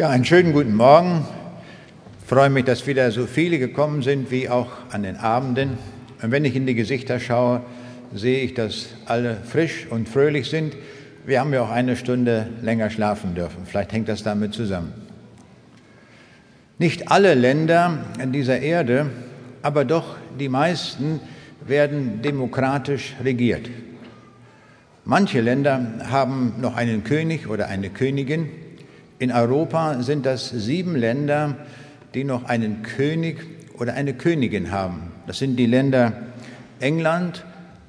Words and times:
Ja, 0.00 0.08
einen 0.08 0.24
schönen 0.24 0.54
guten 0.54 0.76
Morgen. 0.76 1.26
Ich 2.22 2.26
freue 2.26 2.48
mich, 2.48 2.64
dass 2.64 2.86
wieder 2.86 3.10
so 3.10 3.26
viele 3.26 3.58
gekommen 3.58 4.00
sind 4.00 4.30
wie 4.30 4.48
auch 4.48 4.70
an 4.90 5.02
den 5.02 5.16
Abenden. 5.16 5.76
Und 6.22 6.30
wenn 6.30 6.46
ich 6.46 6.56
in 6.56 6.64
die 6.64 6.74
Gesichter 6.74 7.20
schaue, 7.20 7.60
sehe 8.14 8.40
ich, 8.42 8.54
dass 8.54 8.86
alle 9.04 9.36
frisch 9.44 9.86
und 9.90 10.08
fröhlich 10.08 10.48
sind. 10.48 10.74
Wir 11.26 11.40
haben 11.40 11.52
ja 11.52 11.60
auch 11.60 11.70
eine 11.70 11.96
Stunde 11.96 12.46
länger 12.62 12.88
schlafen 12.88 13.34
dürfen. 13.34 13.66
Vielleicht 13.66 13.92
hängt 13.92 14.08
das 14.08 14.22
damit 14.22 14.54
zusammen. 14.54 14.94
Nicht 16.78 17.10
alle 17.10 17.34
Länder 17.34 17.98
dieser 18.32 18.58
Erde, 18.58 19.10
aber 19.60 19.84
doch 19.84 20.16
die 20.38 20.48
meisten 20.48 21.20
werden 21.66 22.22
demokratisch 22.22 23.16
regiert. 23.22 23.68
Manche 25.04 25.42
Länder 25.42 26.06
haben 26.10 26.54
noch 26.58 26.74
einen 26.74 27.04
König 27.04 27.48
oder 27.48 27.68
eine 27.68 27.90
Königin. 27.90 28.48
In 29.20 29.30
Europa 29.30 30.02
sind 30.02 30.24
das 30.24 30.48
sieben 30.48 30.96
Länder, 30.96 31.54
die 32.14 32.24
noch 32.24 32.44
einen 32.44 32.82
König 32.82 33.44
oder 33.78 33.92
eine 33.92 34.14
Königin 34.14 34.70
haben. 34.70 35.12
Das 35.26 35.38
sind 35.38 35.56
die 35.56 35.66
Länder 35.66 36.14
England, 36.80 37.44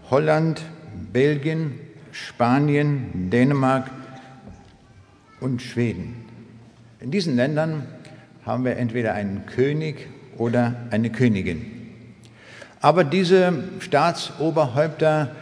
Holland, 0.09 0.61
Belgien, 1.13 1.79
Spanien, 2.11 3.29
Dänemark 3.29 3.89
und 5.39 5.61
Schweden. 5.61 6.25
In 6.99 7.11
diesen 7.11 7.37
Ländern 7.37 7.87
haben 8.45 8.65
wir 8.65 8.75
entweder 8.75 9.13
einen 9.13 9.45
König 9.45 10.09
oder 10.37 10.75
eine 10.89 11.11
Königin. 11.11 11.65
Aber 12.81 13.05
diese 13.05 13.53
Staatsoberhäupter 13.79 15.33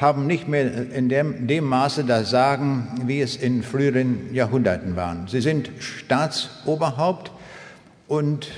haben 0.00 0.26
nicht 0.26 0.48
mehr 0.48 0.90
in 0.92 1.08
dem, 1.08 1.46
dem 1.46 1.64
Maße 1.64 2.04
das 2.04 2.30
Sagen, 2.30 2.88
wie 3.06 3.20
es 3.20 3.36
in 3.36 3.62
früheren 3.62 4.34
Jahrhunderten 4.34 4.96
waren. 4.96 5.28
Sie 5.28 5.40
sind 5.40 5.70
Staatsoberhaupt 5.78 7.30
und 8.08 8.48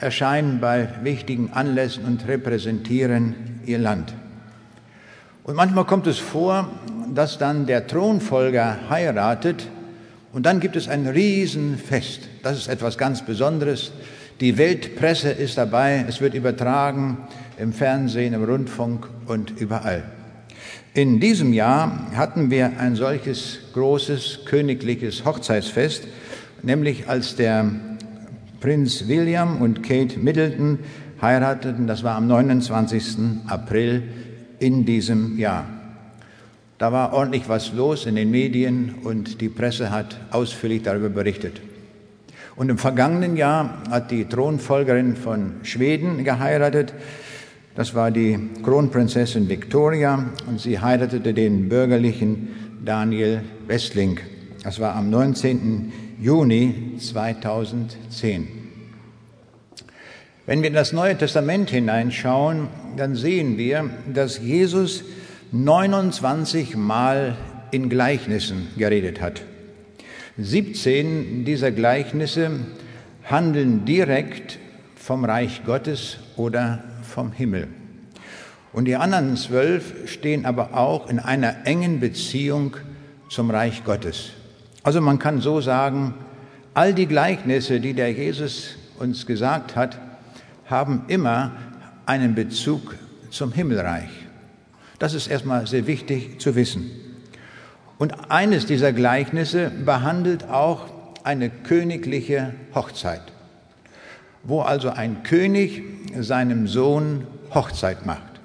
erscheinen 0.00 0.60
bei 0.60 0.88
wichtigen 1.02 1.52
Anlässen 1.52 2.04
und 2.04 2.26
repräsentieren 2.26 3.34
ihr 3.66 3.78
Land. 3.78 4.14
Und 5.44 5.56
manchmal 5.56 5.84
kommt 5.84 6.06
es 6.06 6.18
vor, 6.18 6.68
dass 7.14 7.38
dann 7.38 7.66
der 7.66 7.86
Thronfolger 7.86 8.88
heiratet 8.88 9.68
und 10.32 10.46
dann 10.46 10.60
gibt 10.60 10.76
es 10.76 10.88
ein 10.88 11.06
Riesenfest. 11.06 12.28
Das 12.42 12.56
ist 12.56 12.68
etwas 12.68 12.96
ganz 12.96 13.22
Besonderes. 13.22 13.92
Die 14.40 14.56
Weltpresse 14.56 15.30
ist 15.30 15.58
dabei, 15.58 16.04
es 16.08 16.20
wird 16.20 16.34
übertragen 16.34 17.18
im 17.58 17.72
Fernsehen, 17.72 18.34
im 18.34 18.44
Rundfunk 18.44 19.08
und 19.26 19.50
überall. 19.60 20.04
In 20.94 21.20
diesem 21.20 21.54
Jahr 21.54 22.10
hatten 22.14 22.50
wir 22.50 22.78
ein 22.78 22.96
solches 22.96 23.60
großes 23.72 24.40
königliches 24.44 25.24
Hochzeitsfest, 25.24 26.06
nämlich 26.62 27.08
als 27.08 27.34
der 27.34 27.70
Prinz 28.60 29.08
William 29.08 29.62
und 29.62 29.82
Kate 29.82 30.18
Middleton 30.18 30.80
heirateten, 31.22 31.86
das 31.86 32.04
war 32.04 32.16
am 32.16 32.26
29. 32.26 33.40
April 33.46 34.02
in 34.58 34.84
diesem 34.84 35.38
Jahr. 35.38 35.64
Da 36.76 36.92
war 36.92 37.14
ordentlich 37.14 37.48
was 37.48 37.72
los 37.72 38.04
in 38.04 38.16
den 38.16 38.30
Medien 38.30 38.96
und 39.02 39.40
die 39.40 39.48
Presse 39.48 39.90
hat 39.90 40.20
ausführlich 40.30 40.82
darüber 40.82 41.08
berichtet. 41.08 41.62
Und 42.54 42.68
im 42.68 42.76
vergangenen 42.76 43.38
Jahr 43.38 43.82
hat 43.90 44.10
die 44.10 44.26
Thronfolgerin 44.26 45.16
von 45.16 45.54
Schweden 45.62 46.22
geheiratet, 46.22 46.92
das 47.74 47.94
war 47.94 48.10
die 48.10 48.38
Kronprinzessin 48.62 49.48
Victoria 49.48 50.26
und 50.46 50.60
sie 50.60 50.78
heiratete 50.78 51.32
den 51.32 51.68
bürgerlichen 51.68 52.48
Daniel 52.84 53.42
Westling. 53.66 54.20
Das 54.62 54.78
war 54.78 54.94
am 54.94 55.08
19. 55.08 55.92
Juni 56.20 56.94
2010. 56.98 58.48
Wenn 60.44 60.60
wir 60.60 60.68
in 60.68 60.74
das 60.74 60.92
Neue 60.92 61.16
Testament 61.16 61.70
hineinschauen, 61.70 62.68
dann 62.96 63.14
sehen 63.14 63.58
wir, 63.58 63.88
dass 64.12 64.38
Jesus 64.38 65.04
29 65.52 66.76
Mal 66.76 67.36
in 67.70 67.88
Gleichnissen 67.88 68.68
geredet 68.76 69.20
hat. 69.20 69.42
17 70.38 71.44
dieser 71.44 71.70
Gleichnisse 71.70 72.50
handeln 73.24 73.84
direkt 73.84 74.58
vom 74.96 75.24
Reich 75.24 75.62
Gottes 75.64 76.18
oder 76.36 76.84
vom 77.12 77.32
Himmel. 77.32 77.68
Und 78.72 78.86
die 78.86 78.96
anderen 78.96 79.36
zwölf 79.36 80.10
stehen 80.10 80.46
aber 80.46 80.74
auch 80.74 81.08
in 81.08 81.18
einer 81.18 81.66
engen 81.66 82.00
Beziehung 82.00 82.76
zum 83.28 83.50
Reich 83.50 83.84
Gottes. 83.84 84.30
Also 84.82 85.00
man 85.00 85.18
kann 85.18 85.40
so 85.40 85.60
sagen, 85.60 86.14
all 86.74 86.94
die 86.94 87.06
Gleichnisse, 87.06 87.80
die 87.80 87.92
der 87.92 88.12
Jesus 88.12 88.76
uns 88.98 89.26
gesagt 89.26 89.76
hat, 89.76 89.98
haben 90.66 91.04
immer 91.08 91.52
einen 92.06 92.34
Bezug 92.34 92.96
zum 93.30 93.52
Himmelreich. 93.52 94.10
Das 94.98 95.14
ist 95.14 95.26
erstmal 95.26 95.66
sehr 95.66 95.86
wichtig 95.86 96.40
zu 96.40 96.54
wissen. 96.54 96.90
Und 97.98 98.30
eines 98.30 98.66
dieser 98.66 98.92
Gleichnisse 98.92 99.70
behandelt 99.70 100.48
auch 100.48 100.86
eine 101.24 101.50
königliche 101.50 102.54
Hochzeit 102.74 103.31
wo 104.44 104.60
also 104.60 104.90
ein 104.90 105.22
König 105.22 105.82
seinem 106.18 106.66
Sohn 106.66 107.26
Hochzeit 107.54 108.06
macht. 108.06 108.40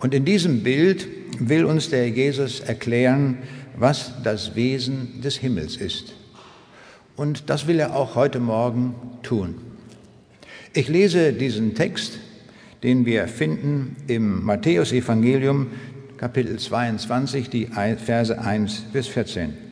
Und 0.00 0.14
in 0.14 0.24
diesem 0.24 0.62
Bild 0.62 1.06
will 1.38 1.64
uns 1.64 1.90
der 1.90 2.08
Jesus 2.08 2.60
erklären, 2.60 3.38
was 3.76 4.12
das 4.22 4.54
Wesen 4.54 5.20
des 5.22 5.36
Himmels 5.36 5.76
ist. 5.76 6.14
Und 7.16 7.50
das 7.50 7.66
will 7.66 7.80
er 7.80 7.94
auch 7.94 8.14
heute 8.14 8.40
Morgen 8.40 8.94
tun. 9.22 9.56
Ich 10.72 10.88
lese 10.88 11.32
diesen 11.32 11.74
Text, 11.74 12.18
den 12.82 13.04
wir 13.04 13.28
finden 13.28 13.96
im 14.06 14.44
Matthäusevangelium 14.44 15.68
Kapitel 16.16 16.58
22, 16.58 17.50
die 17.50 17.66
Verse 17.66 18.38
1 18.38 18.84
bis 18.92 19.06
14. 19.06 19.69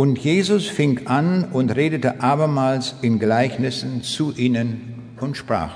Und 0.00 0.18
Jesus 0.18 0.66
fing 0.66 1.08
an 1.08 1.44
und 1.52 1.76
redete 1.76 2.22
abermals 2.22 2.94
in 3.02 3.18
Gleichnissen 3.18 4.02
zu 4.02 4.32
ihnen 4.34 4.94
und 5.20 5.36
sprach, 5.36 5.72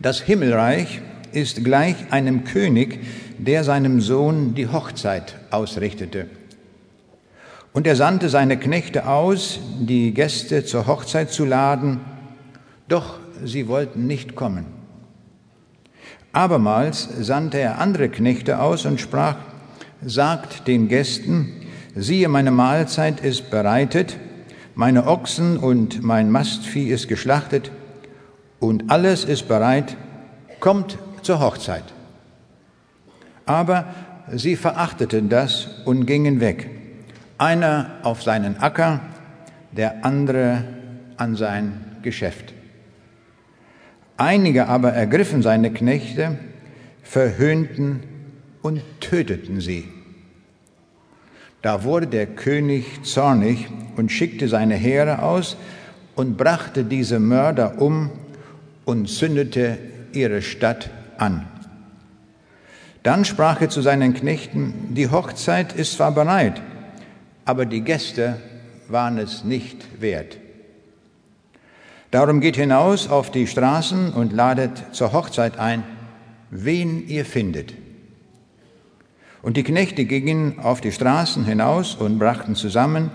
das 0.00 0.20
Himmelreich 0.20 1.00
ist 1.30 1.62
gleich 1.62 1.94
einem 2.10 2.42
König, 2.42 2.98
der 3.38 3.62
seinem 3.62 4.00
Sohn 4.00 4.56
die 4.56 4.66
Hochzeit 4.66 5.36
ausrichtete. 5.52 6.26
Und 7.72 7.86
er 7.86 7.94
sandte 7.94 8.28
seine 8.28 8.58
Knechte 8.58 9.06
aus, 9.06 9.60
die 9.78 10.12
Gäste 10.12 10.64
zur 10.64 10.88
Hochzeit 10.88 11.30
zu 11.30 11.44
laden, 11.44 12.00
doch 12.88 13.20
sie 13.44 13.68
wollten 13.68 14.08
nicht 14.08 14.34
kommen. 14.34 14.66
Abermals 16.32 17.08
sandte 17.20 17.58
er 17.58 17.78
andere 17.78 18.08
Knechte 18.08 18.60
aus 18.60 18.86
und 18.86 19.00
sprach, 19.00 19.36
sagt 20.02 20.66
den 20.66 20.88
Gästen, 20.88 21.59
siehe, 21.94 22.28
meine 22.28 22.50
Mahlzeit 22.50 23.20
ist 23.20 23.50
bereitet, 23.50 24.16
meine 24.74 25.06
Ochsen 25.06 25.56
und 25.56 26.02
mein 26.02 26.30
Mastvieh 26.30 26.88
ist 26.88 27.08
geschlachtet 27.08 27.70
und 28.58 28.90
alles 28.90 29.24
ist 29.24 29.48
bereit, 29.48 29.96
kommt 30.60 30.98
zur 31.22 31.40
Hochzeit. 31.40 31.84
Aber 33.46 33.86
sie 34.32 34.56
verachteten 34.56 35.28
das 35.28 35.68
und 35.84 36.06
gingen 36.06 36.40
weg, 36.40 36.70
einer 37.38 37.90
auf 38.02 38.22
seinen 38.22 38.58
Acker, 38.58 39.00
der 39.72 40.04
andere 40.04 40.64
an 41.16 41.36
sein 41.36 41.96
Geschäft. 42.02 42.54
Einige 44.16 44.68
aber 44.68 44.92
ergriffen 44.92 45.42
seine 45.42 45.72
Knechte, 45.72 46.38
verhöhnten 47.02 48.02
und 48.62 48.82
töteten 49.00 49.60
sie. 49.60 49.88
Da 51.62 51.84
wurde 51.84 52.06
der 52.06 52.26
König 52.26 53.04
zornig 53.04 53.68
und 53.96 54.10
schickte 54.10 54.48
seine 54.48 54.74
Heere 54.74 55.22
aus 55.22 55.56
und 56.14 56.36
brachte 56.36 56.84
diese 56.84 57.18
Mörder 57.18 57.80
um 57.80 58.10
und 58.84 59.08
zündete 59.08 59.78
ihre 60.12 60.42
Stadt 60.42 60.90
an. 61.18 61.46
Dann 63.02 63.24
sprach 63.24 63.60
er 63.60 63.70
zu 63.70 63.80
seinen 63.80 64.14
Knechten, 64.14 64.94
die 64.94 65.10
Hochzeit 65.10 65.72
ist 65.72 65.94
zwar 65.94 66.12
bereit, 66.12 66.60
aber 67.44 67.64
die 67.66 67.80
Gäste 67.82 68.36
waren 68.88 69.18
es 69.18 69.44
nicht 69.44 70.00
wert. 70.00 70.38
Darum 72.10 72.40
geht 72.40 72.56
hinaus 72.56 73.08
auf 73.08 73.30
die 73.30 73.46
Straßen 73.46 74.12
und 74.12 74.32
ladet 74.32 74.82
zur 74.92 75.12
Hochzeit 75.12 75.58
ein, 75.58 75.84
wen 76.50 77.06
ihr 77.06 77.24
findet. 77.24 77.74
Und 79.42 79.56
die 79.56 79.62
Knechte 79.62 80.04
gingen 80.04 80.58
auf 80.58 80.80
die 80.80 80.92
Straßen 80.92 81.44
hinaus 81.44 81.94
und 81.94 82.18
brachten 82.18 82.54
zusammen, 82.54 83.10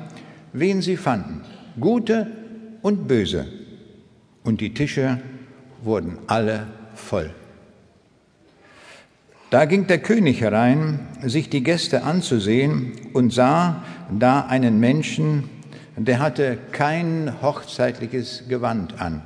wen 0.54 0.81
sie 0.81 0.98
fanden, 0.98 1.42
gute 1.80 2.27
und 2.81 3.07
böse. 3.07 3.45
Und 4.44 4.62
die 4.62 4.74
Tische 4.74 5.22
wurden 5.83 6.18
alle 6.27 6.68
voll. 6.95 7.33
Da 9.51 9.66
ging 9.66 9.86
der 9.86 10.00
König 10.00 10.42
herein, 10.42 11.07
sich 11.24 11.50
die 11.50 11.63
Gäste 11.63 12.04
anzusehen, 12.04 12.94
und 13.13 13.31
sah 13.31 13.83
da 14.12 14.42
einen 14.42 14.80
Menschen, 14.80 15.50
der 15.95 16.19
hatte 16.19 16.57
kein 16.72 17.31
hochzeitliches 17.42 18.45
Gewand 18.50 19.00
an, 19.00 19.22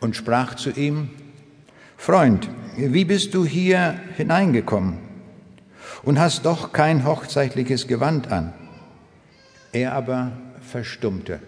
und 0.00 0.14
sprach 0.14 0.54
zu 0.54 0.70
ihm, 0.70 1.10
Freund, 1.96 2.48
wie 2.76 3.04
bist 3.04 3.34
du 3.34 3.44
hier 3.44 3.98
hineingekommen 4.16 5.07
und 6.02 6.18
hast 6.18 6.44
doch 6.44 6.72
kein 6.72 7.04
hochzeitliches 7.04 7.86
Gewand 7.86 8.30
an? 8.30 8.52
Er 9.72 9.92
aber 9.92 10.32
verstummte. 10.60 11.40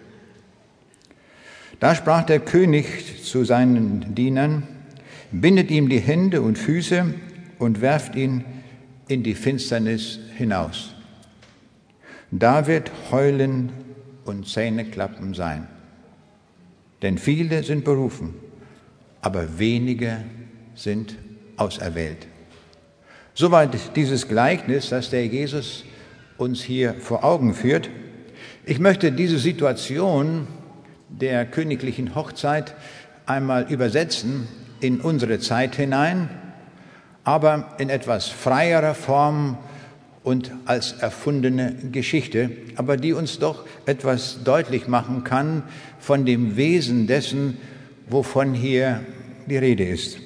Da 1.79 1.95
sprach 1.95 2.23
der 2.23 2.39
König 2.39 3.23
zu 3.23 3.43
seinen 3.43 4.13
Dienern, 4.13 4.67
bindet 5.31 5.71
ihm 5.71 5.89
die 5.89 5.99
Hände 5.99 6.41
und 6.41 6.57
Füße 6.57 7.13
und 7.57 7.81
werft 7.81 8.15
ihn 8.15 8.45
in 9.07 9.23
die 9.23 9.35
Finsternis 9.35 10.19
hinaus. 10.37 10.93
Da 12.29 12.67
wird 12.67 12.91
Heulen 13.11 13.71
und 14.25 14.47
Zähneklappen 14.47 15.33
sein. 15.33 15.67
Denn 17.01 17.17
viele 17.17 17.63
sind 17.63 17.83
berufen, 17.83 18.35
aber 19.21 19.59
wenige 19.59 20.23
sind 20.75 21.15
auserwählt. 21.57 22.27
Soweit 23.33 23.95
dieses 23.95 24.27
Gleichnis, 24.27 24.89
das 24.89 25.09
der 25.09 25.25
Jesus 25.25 25.85
uns 26.37 26.61
hier 26.61 26.95
vor 26.95 27.23
Augen 27.23 27.53
führt. 27.53 27.89
Ich 28.65 28.79
möchte 28.79 29.11
diese 29.11 29.39
Situation 29.39 30.47
der 31.07 31.45
königlichen 31.45 32.13
Hochzeit 32.15 32.75
einmal 33.25 33.71
übersetzen 33.71 34.47
in 34.81 34.99
unsere 34.99 35.39
Zeit 35.39 35.75
hinein, 35.75 36.29
aber 37.23 37.75
in 37.77 37.89
etwas 37.89 38.27
freierer 38.27 38.95
Form 38.95 39.57
und 40.23 40.51
als 40.65 40.93
erfundene 40.93 41.75
Geschichte, 41.91 42.51
aber 42.75 42.97
die 42.97 43.13
uns 43.13 43.39
doch 43.39 43.65
etwas 43.85 44.43
deutlich 44.43 44.87
machen 44.87 45.23
kann 45.23 45.63
von 45.99 46.25
dem 46.25 46.57
Wesen 46.57 47.07
dessen, 47.07 47.57
wovon 48.07 48.53
hier 48.53 49.01
die 49.47 49.57
Rede 49.57 49.85
ist. 49.85 50.17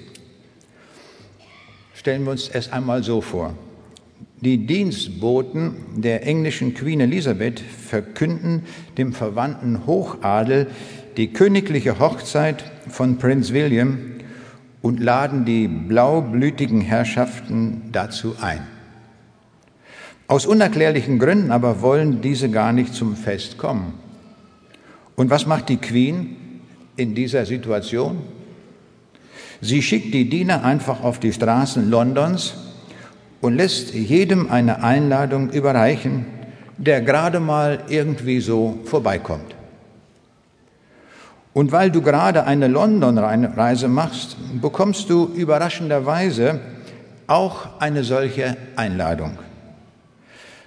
Stellen 2.06 2.25
wir 2.25 2.34
uns 2.34 2.50
es 2.50 2.72
einmal 2.72 3.02
so 3.02 3.19
vor. 3.19 3.56
Die 4.40 4.68
Dienstboten 4.68 5.74
der 5.96 6.28
englischen 6.28 6.75
Queen 6.75 7.02
Elizabeth 7.02 7.60
verkünden 7.60 8.62
dem 8.96 9.12
verwandten 9.12 9.88
Hochadel 9.88 10.68
die 11.18 11.34
königliche 11.34 11.98
Hochzeit 11.98 12.63
von 12.88 13.18
Prinz 13.18 13.54
William 13.54 13.98
und 14.84 15.00
laden 15.00 15.46
die 15.46 15.68
blaublütigen 15.68 16.80
Herrschaften 16.80 17.90
dazu 17.92 18.36
ein. 18.40 18.60
Aus 20.28 20.46
unerklärlichen 20.46 21.18
Gründen 21.18 21.50
aber 21.50 21.81
wollen 21.81 22.22
diese 22.22 22.51
gar 22.51 22.72
nicht 22.72 22.94
zum 22.94 23.16
Fest 23.16 23.58
kommen. 23.58 23.96
Und 25.16 25.31
was 25.31 25.48
macht 25.48 25.69
die 25.69 25.78
Queen 25.78 26.36
in 26.98 27.16
dieser 27.16 27.48
Situation? 27.48 28.22
Sie 29.65 29.81
schickt 29.81 30.13
die 30.13 30.29
Diener 30.29 30.63
einfach 30.63 31.03
auf 31.03 31.19
die 31.19 31.33
Straßen 31.33 31.89
Londons 31.89 32.53
und 33.41 33.56
lässt 33.56 33.95
jedem 33.95 34.51
eine 34.51 34.83
Einladung 34.83 35.50
überreichen, 35.50 36.27
der 36.77 37.01
gerade 37.01 37.39
mal 37.39 37.79
irgendwie 37.89 38.41
so 38.41 38.77
vorbeikommt. 38.85 39.56
Und 41.53 41.71
weil 41.71 41.89
du 41.89 42.03
gerade 42.03 42.44
eine 42.45 42.67
London-Reise 42.67 43.88
machst, 43.88 44.38
bekommst 44.62 45.09
du 45.09 45.31
überraschenderweise 45.33 46.59
auch 47.25 47.79
eine 47.79 48.03
solche 48.03 48.57
Einladung. 48.75 49.39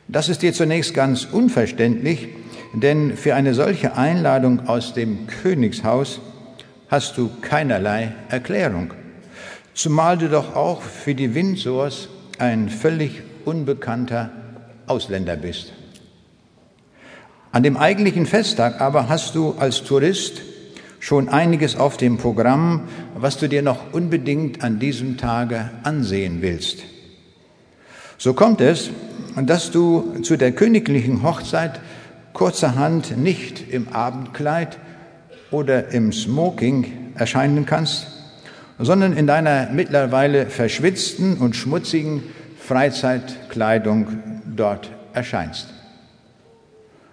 Das 0.08 0.28
ist 0.28 0.42
dir 0.42 0.52
zunächst 0.52 0.92
ganz 0.92 1.24
unverständlich, 1.24 2.30
denn 2.72 3.16
für 3.16 3.36
eine 3.36 3.54
solche 3.54 3.96
Einladung 3.96 4.66
aus 4.66 4.92
dem 4.92 5.28
Königshaus 5.28 6.20
hast 6.88 7.18
du 7.18 7.30
keinerlei 7.40 8.12
Erklärung, 8.28 8.92
zumal 9.74 10.18
du 10.18 10.28
doch 10.28 10.54
auch 10.56 10.82
für 10.82 11.14
die 11.14 11.34
Windsors 11.34 12.08
ein 12.38 12.68
völlig 12.68 13.22
unbekannter 13.44 14.30
Ausländer 14.86 15.36
bist. 15.36 15.72
An 17.52 17.62
dem 17.62 17.76
eigentlichen 17.76 18.26
Festtag 18.26 18.80
aber 18.80 19.08
hast 19.08 19.34
du 19.34 19.54
als 19.58 19.84
Tourist 19.84 20.42
schon 21.00 21.28
einiges 21.28 21.76
auf 21.76 21.96
dem 21.96 22.18
Programm, 22.18 22.88
was 23.14 23.38
du 23.38 23.48
dir 23.48 23.62
noch 23.62 23.92
unbedingt 23.92 24.62
an 24.62 24.78
diesem 24.78 25.16
Tage 25.16 25.70
ansehen 25.82 26.42
willst. 26.42 26.78
So 28.16 28.34
kommt 28.34 28.60
es, 28.60 28.90
dass 29.36 29.70
du 29.70 30.20
zu 30.22 30.36
der 30.36 30.52
königlichen 30.52 31.22
Hochzeit 31.22 31.80
kurzerhand 32.32 33.16
nicht 33.16 33.72
im 33.72 33.88
Abendkleid 33.88 34.78
oder 35.50 35.88
im 35.88 36.12
Smoking 36.12 37.12
erscheinen 37.16 37.66
kannst, 37.66 38.06
sondern 38.78 39.12
in 39.12 39.26
deiner 39.26 39.70
mittlerweile 39.72 40.46
verschwitzten 40.46 41.38
und 41.38 41.56
schmutzigen 41.56 42.22
Freizeitkleidung 42.58 44.42
dort 44.56 44.90
erscheinst. 45.12 45.68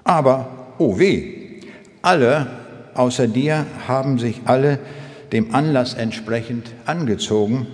Aber, 0.03 0.73
oh 0.77 0.99
weh, 0.99 1.61
alle 2.01 2.47
außer 2.93 3.27
dir 3.27 3.65
haben 3.87 4.19
sich 4.19 4.41
alle 4.45 4.79
dem 5.31 5.53
Anlass 5.53 5.93
entsprechend 5.95 6.71
angezogen 6.85 7.67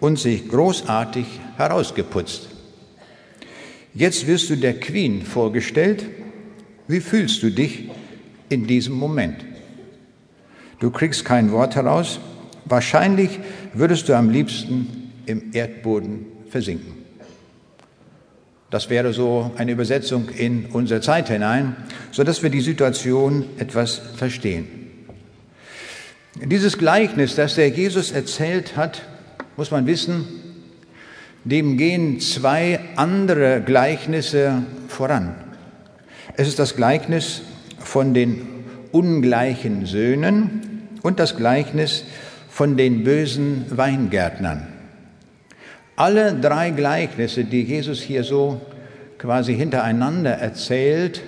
und 0.00 0.18
sich 0.18 0.48
großartig 0.48 1.26
herausgeputzt. 1.56 2.48
Jetzt 3.94 4.26
wirst 4.26 4.50
du 4.50 4.56
der 4.56 4.80
Queen 4.80 5.22
vorgestellt. 5.22 6.04
Wie 6.88 7.00
fühlst 7.00 7.42
du 7.42 7.50
dich 7.50 7.90
in 8.48 8.66
diesem 8.66 8.94
Moment? 8.94 9.53
Du 10.78 10.90
kriegst 10.90 11.24
kein 11.24 11.52
Wort 11.52 11.76
heraus. 11.76 12.20
Wahrscheinlich 12.64 13.40
würdest 13.72 14.08
du 14.08 14.16
am 14.16 14.30
liebsten 14.30 15.10
im 15.26 15.52
Erdboden 15.52 16.26
versinken. 16.48 17.04
Das 18.70 18.90
wäre 18.90 19.12
so 19.12 19.52
eine 19.56 19.72
Übersetzung 19.72 20.28
in 20.30 20.66
unsere 20.66 21.00
Zeit 21.00 21.28
hinein, 21.28 21.76
so 22.10 22.24
dass 22.24 22.42
wir 22.42 22.50
die 22.50 22.60
Situation 22.60 23.44
etwas 23.58 24.00
verstehen. 24.16 24.66
Dieses 26.42 26.76
Gleichnis, 26.78 27.36
das 27.36 27.54
der 27.54 27.68
Jesus 27.68 28.10
erzählt 28.10 28.76
hat, 28.76 29.02
muss 29.56 29.70
man 29.70 29.86
wissen, 29.86 30.26
dem 31.44 31.76
gehen 31.76 32.18
zwei 32.18 32.80
andere 32.96 33.60
Gleichnisse 33.60 34.64
voran. 34.88 35.36
Es 36.36 36.48
ist 36.48 36.58
das 36.58 36.74
Gleichnis 36.74 37.42
von 37.78 38.14
den 38.14 38.42
ungleichen 38.90 39.86
Söhnen 39.86 40.73
und 41.04 41.20
das 41.20 41.36
Gleichnis 41.36 42.04
von 42.48 42.76
den 42.78 43.04
bösen 43.04 43.66
Weingärtnern. 43.68 44.66
Alle 45.96 46.34
drei 46.34 46.70
Gleichnisse, 46.70 47.44
die 47.44 47.62
Jesus 47.62 48.00
hier 48.00 48.24
so 48.24 48.60
quasi 49.18 49.54
hintereinander 49.54 50.30
erzählt, 50.30 51.20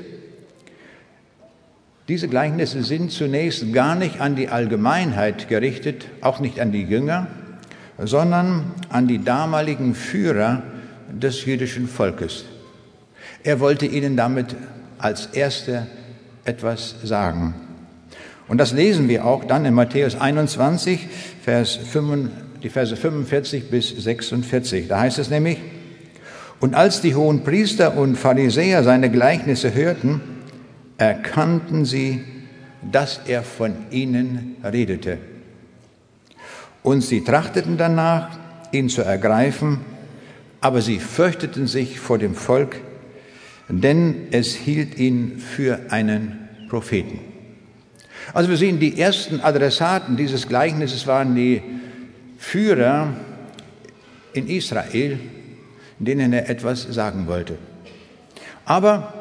diese 2.08 2.28
Gleichnisse 2.28 2.82
sind 2.82 3.12
zunächst 3.12 3.72
gar 3.72 3.96
nicht 3.96 4.20
an 4.20 4.34
die 4.34 4.48
Allgemeinheit 4.48 5.48
gerichtet, 5.48 6.06
auch 6.22 6.40
nicht 6.40 6.58
an 6.58 6.72
die 6.72 6.84
Jünger, 6.84 7.26
sondern 7.98 8.72
an 8.88 9.06
die 9.06 9.22
damaligen 9.22 9.94
Führer 9.94 10.62
des 11.12 11.44
jüdischen 11.44 11.86
Volkes. 11.86 12.46
Er 13.44 13.60
wollte 13.60 13.84
ihnen 13.84 14.16
damit 14.16 14.56
als 14.98 15.26
Erster 15.26 15.86
etwas 16.44 16.94
sagen. 17.02 17.65
Und 18.48 18.58
das 18.58 18.72
lesen 18.72 19.08
wir 19.08 19.24
auch 19.24 19.44
dann 19.44 19.64
in 19.64 19.74
Matthäus 19.74 20.20
21, 20.20 21.08
Vers 21.42 21.76
25 21.76 22.46
die 22.62 22.70
Verse 22.70 22.96
45 22.96 23.70
bis 23.70 23.90
46. 23.90 24.88
Da 24.88 25.00
heißt 25.00 25.18
es 25.18 25.30
nämlich, 25.30 25.58
und 26.58 26.74
als 26.74 27.00
die 27.00 27.14
hohen 27.14 27.44
Priester 27.44 27.96
und 27.96 28.16
Pharisäer 28.16 28.82
seine 28.82 29.10
Gleichnisse 29.10 29.74
hörten, 29.74 30.20
erkannten 30.98 31.84
sie, 31.84 32.24
dass 32.90 33.20
er 33.26 33.42
von 33.42 33.74
ihnen 33.90 34.56
redete. 34.64 35.18
Und 36.82 37.02
sie 37.02 37.22
trachteten 37.22 37.76
danach, 37.76 38.36
ihn 38.72 38.88
zu 38.88 39.02
ergreifen, 39.02 39.80
aber 40.60 40.80
sie 40.80 40.98
fürchteten 40.98 41.66
sich 41.66 42.00
vor 42.00 42.18
dem 42.18 42.34
Volk, 42.34 42.80
denn 43.68 44.28
es 44.30 44.54
hielt 44.54 44.98
ihn 44.98 45.38
für 45.38 45.78
einen 45.90 46.48
Propheten. 46.68 47.20
Also 48.32 48.50
wir 48.50 48.56
sehen, 48.56 48.78
die 48.78 49.00
ersten 49.00 49.40
Adressaten 49.40 50.16
dieses 50.16 50.48
Gleichnisses 50.48 51.06
waren 51.06 51.34
die 51.34 51.62
Führer 52.38 53.14
in 54.32 54.48
Israel, 54.48 55.18
denen 55.98 56.32
er 56.32 56.48
etwas 56.48 56.82
sagen 56.82 57.26
wollte. 57.26 57.56
Aber 58.64 59.12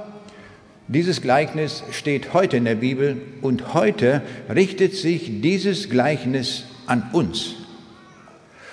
dieses 0.88 1.22
Gleichnis 1.22 1.84
steht 1.92 2.34
heute 2.34 2.58
in 2.58 2.66
der 2.66 2.76
Bibel 2.76 3.18
und 3.42 3.74
heute 3.74 4.22
richtet 4.54 4.96
sich 4.96 5.42
dieses 5.42 5.90
Gleichnis 5.90 6.66
an 6.86 7.10
uns. 7.14 7.56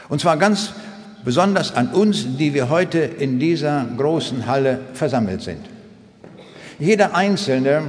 Und 0.08 0.20
zwar 0.20 0.36
ganz 0.36 0.72
besonders 1.24 1.74
an 1.74 1.88
uns, 1.88 2.36
die 2.36 2.52
wir 2.52 2.68
heute 2.68 2.98
in 2.98 3.38
dieser 3.38 3.86
großen 3.96 4.46
Halle 4.46 4.80
versammelt 4.92 5.42
sind. 5.42 5.60
Jeder 6.78 7.14
Einzelne 7.14 7.82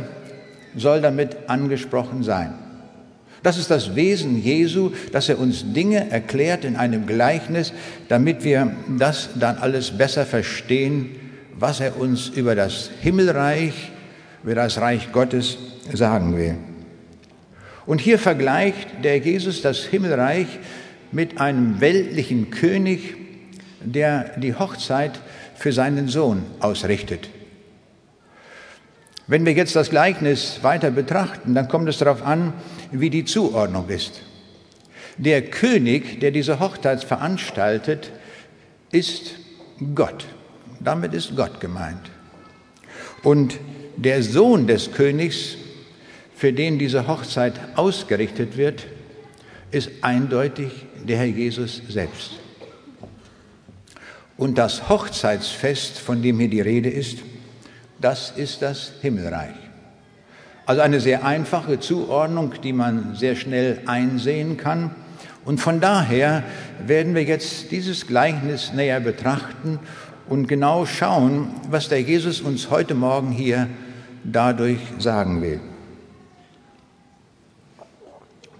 soll 0.75 1.01
damit 1.01 1.37
angesprochen 1.47 2.23
sein. 2.23 2.53
Das 3.43 3.57
ist 3.57 3.69
das 3.69 3.95
Wesen 3.95 4.41
Jesu, 4.41 4.91
dass 5.11 5.27
er 5.27 5.37
uns 5.37 5.73
Dinge 5.73 6.09
erklärt 6.09 6.63
in 6.63 6.77
einem 6.77 7.05
Gleichnis, 7.05 7.73
damit 8.07 8.43
wir 8.45 8.73
das 8.97 9.29
dann 9.35 9.57
alles 9.57 9.91
besser 9.91 10.25
verstehen, 10.25 11.09
was 11.59 11.81
er 11.81 11.99
uns 11.99 12.29
über 12.29 12.55
das 12.55 12.89
Himmelreich, 13.01 13.91
über 14.43 14.55
das 14.55 14.79
Reich 14.79 15.11
Gottes 15.11 15.57
sagen 15.91 16.37
will. 16.37 16.55
Und 17.85 17.99
hier 17.99 18.17
vergleicht 18.17 18.87
der 19.03 19.17
Jesus 19.17 19.61
das 19.61 19.83
Himmelreich 19.83 20.47
mit 21.11 21.39
einem 21.41 21.81
weltlichen 21.81 22.49
König, 22.49 23.15
der 23.81 24.31
die 24.37 24.55
Hochzeit 24.55 25.19
für 25.55 25.73
seinen 25.73 26.07
Sohn 26.07 26.43
ausrichtet. 26.61 27.29
Wenn 29.27 29.45
wir 29.45 29.53
jetzt 29.53 29.75
das 29.75 29.89
Gleichnis 29.89 30.59
weiter 30.63 30.91
betrachten, 30.91 31.55
dann 31.55 31.69
kommt 31.69 31.87
es 31.87 31.97
darauf 31.97 32.25
an, 32.25 32.53
wie 32.91 33.09
die 33.09 33.23
Zuordnung 33.23 33.87
ist. 33.87 34.21
Der 35.17 35.43
König, 35.43 36.19
der 36.19 36.31
diese 36.31 36.59
Hochzeit 36.59 37.03
veranstaltet, 37.03 38.11
ist 38.91 39.35
Gott. 39.95 40.25
Damit 40.79 41.13
ist 41.13 41.35
Gott 41.35 41.61
gemeint. 41.61 42.11
Und 43.21 43.59
der 43.95 44.23
Sohn 44.23 44.67
des 44.67 44.91
Königs, 44.91 45.55
für 46.35 46.51
den 46.51 46.77
diese 46.77 47.07
Hochzeit 47.07 47.53
ausgerichtet 47.75 48.57
wird, 48.57 48.87
ist 49.71 49.89
eindeutig 50.01 50.71
der 51.07 51.17
Herr 51.17 51.25
Jesus 51.25 51.81
selbst. 51.87 52.31
Und 54.35 54.57
das 54.57 54.89
Hochzeitsfest, 54.89 55.99
von 55.99 56.21
dem 56.21 56.39
hier 56.39 56.49
die 56.49 56.61
Rede 56.61 56.89
ist, 56.89 57.19
das 58.03 58.31
ist 58.35 58.61
das 58.61 58.91
Himmelreich. 59.01 59.55
Also 60.65 60.81
eine 60.81 60.99
sehr 60.99 61.25
einfache 61.25 61.79
Zuordnung, 61.79 62.53
die 62.61 62.73
man 62.73 63.15
sehr 63.15 63.35
schnell 63.35 63.81
einsehen 63.85 64.57
kann. 64.57 64.91
Und 65.45 65.59
von 65.59 65.79
daher 65.79 66.43
werden 66.85 67.15
wir 67.15 67.23
jetzt 67.23 67.71
dieses 67.71 68.07
Gleichnis 68.07 68.73
näher 68.73 68.99
betrachten 68.99 69.79
und 70.27 70.47
genau 70.47 70.85
schauen, 70.85 71.49
was 71.69 71.89
der 71.89 72.01
Jesus 72.01 72.41
uns 72.41 72.69
heute 72.69 72.93
Morgen 72.93 73.31
hier 73.31 73.67
dadurch 74.23 74.79
sagen 74.99 75.41
will. 75.41 75.59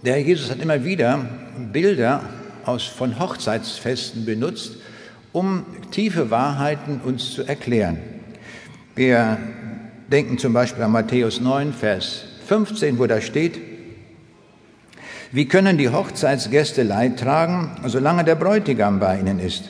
Der 0.03 0.21
Jesus 0.21 0.51
hat 0.51 0.59
immer 0.61 0.83
wieder 0.83 1.25
Bilder 1.71 2.21
aus, 2.65 2.83
von 2.83 3.19
Hochzeitsfesten 3.19 4.25
benutzt, 4.25 4.77
um 5.31 5.65
tiefe 5.91 6.29
Wahrheiten 6.29 7.01
uns 7.01 7.31
zu 7.33 7.43
erklären. 7.43 8.12
Wir 8.95 9.39
denken 10.11 10.37
zum 10.37 10.53
Beispiel 10.53 10.83
an 10.83 10.91
Matthäus 10.91 11.41
9, 11.41 11.73
Vers 11.73 12.25
15, 12.45 12.99
wo 12.99 13.07
da 13.07 13.21
steht, 13.21 13.59
wie 15.31 15.47
können 15.47 15.79
die 15.79 15.89
Hochzeitsgäste 15.89 16.83
Leid 16.83 17.19
tragen, 17.19 17.71
solange 17.87 18.23
der 18.23 18.35
Bräutigam 18.35 18.99
bei 18.99 19.19
ihnen 19.19 19.39
ist? 19.39 19.63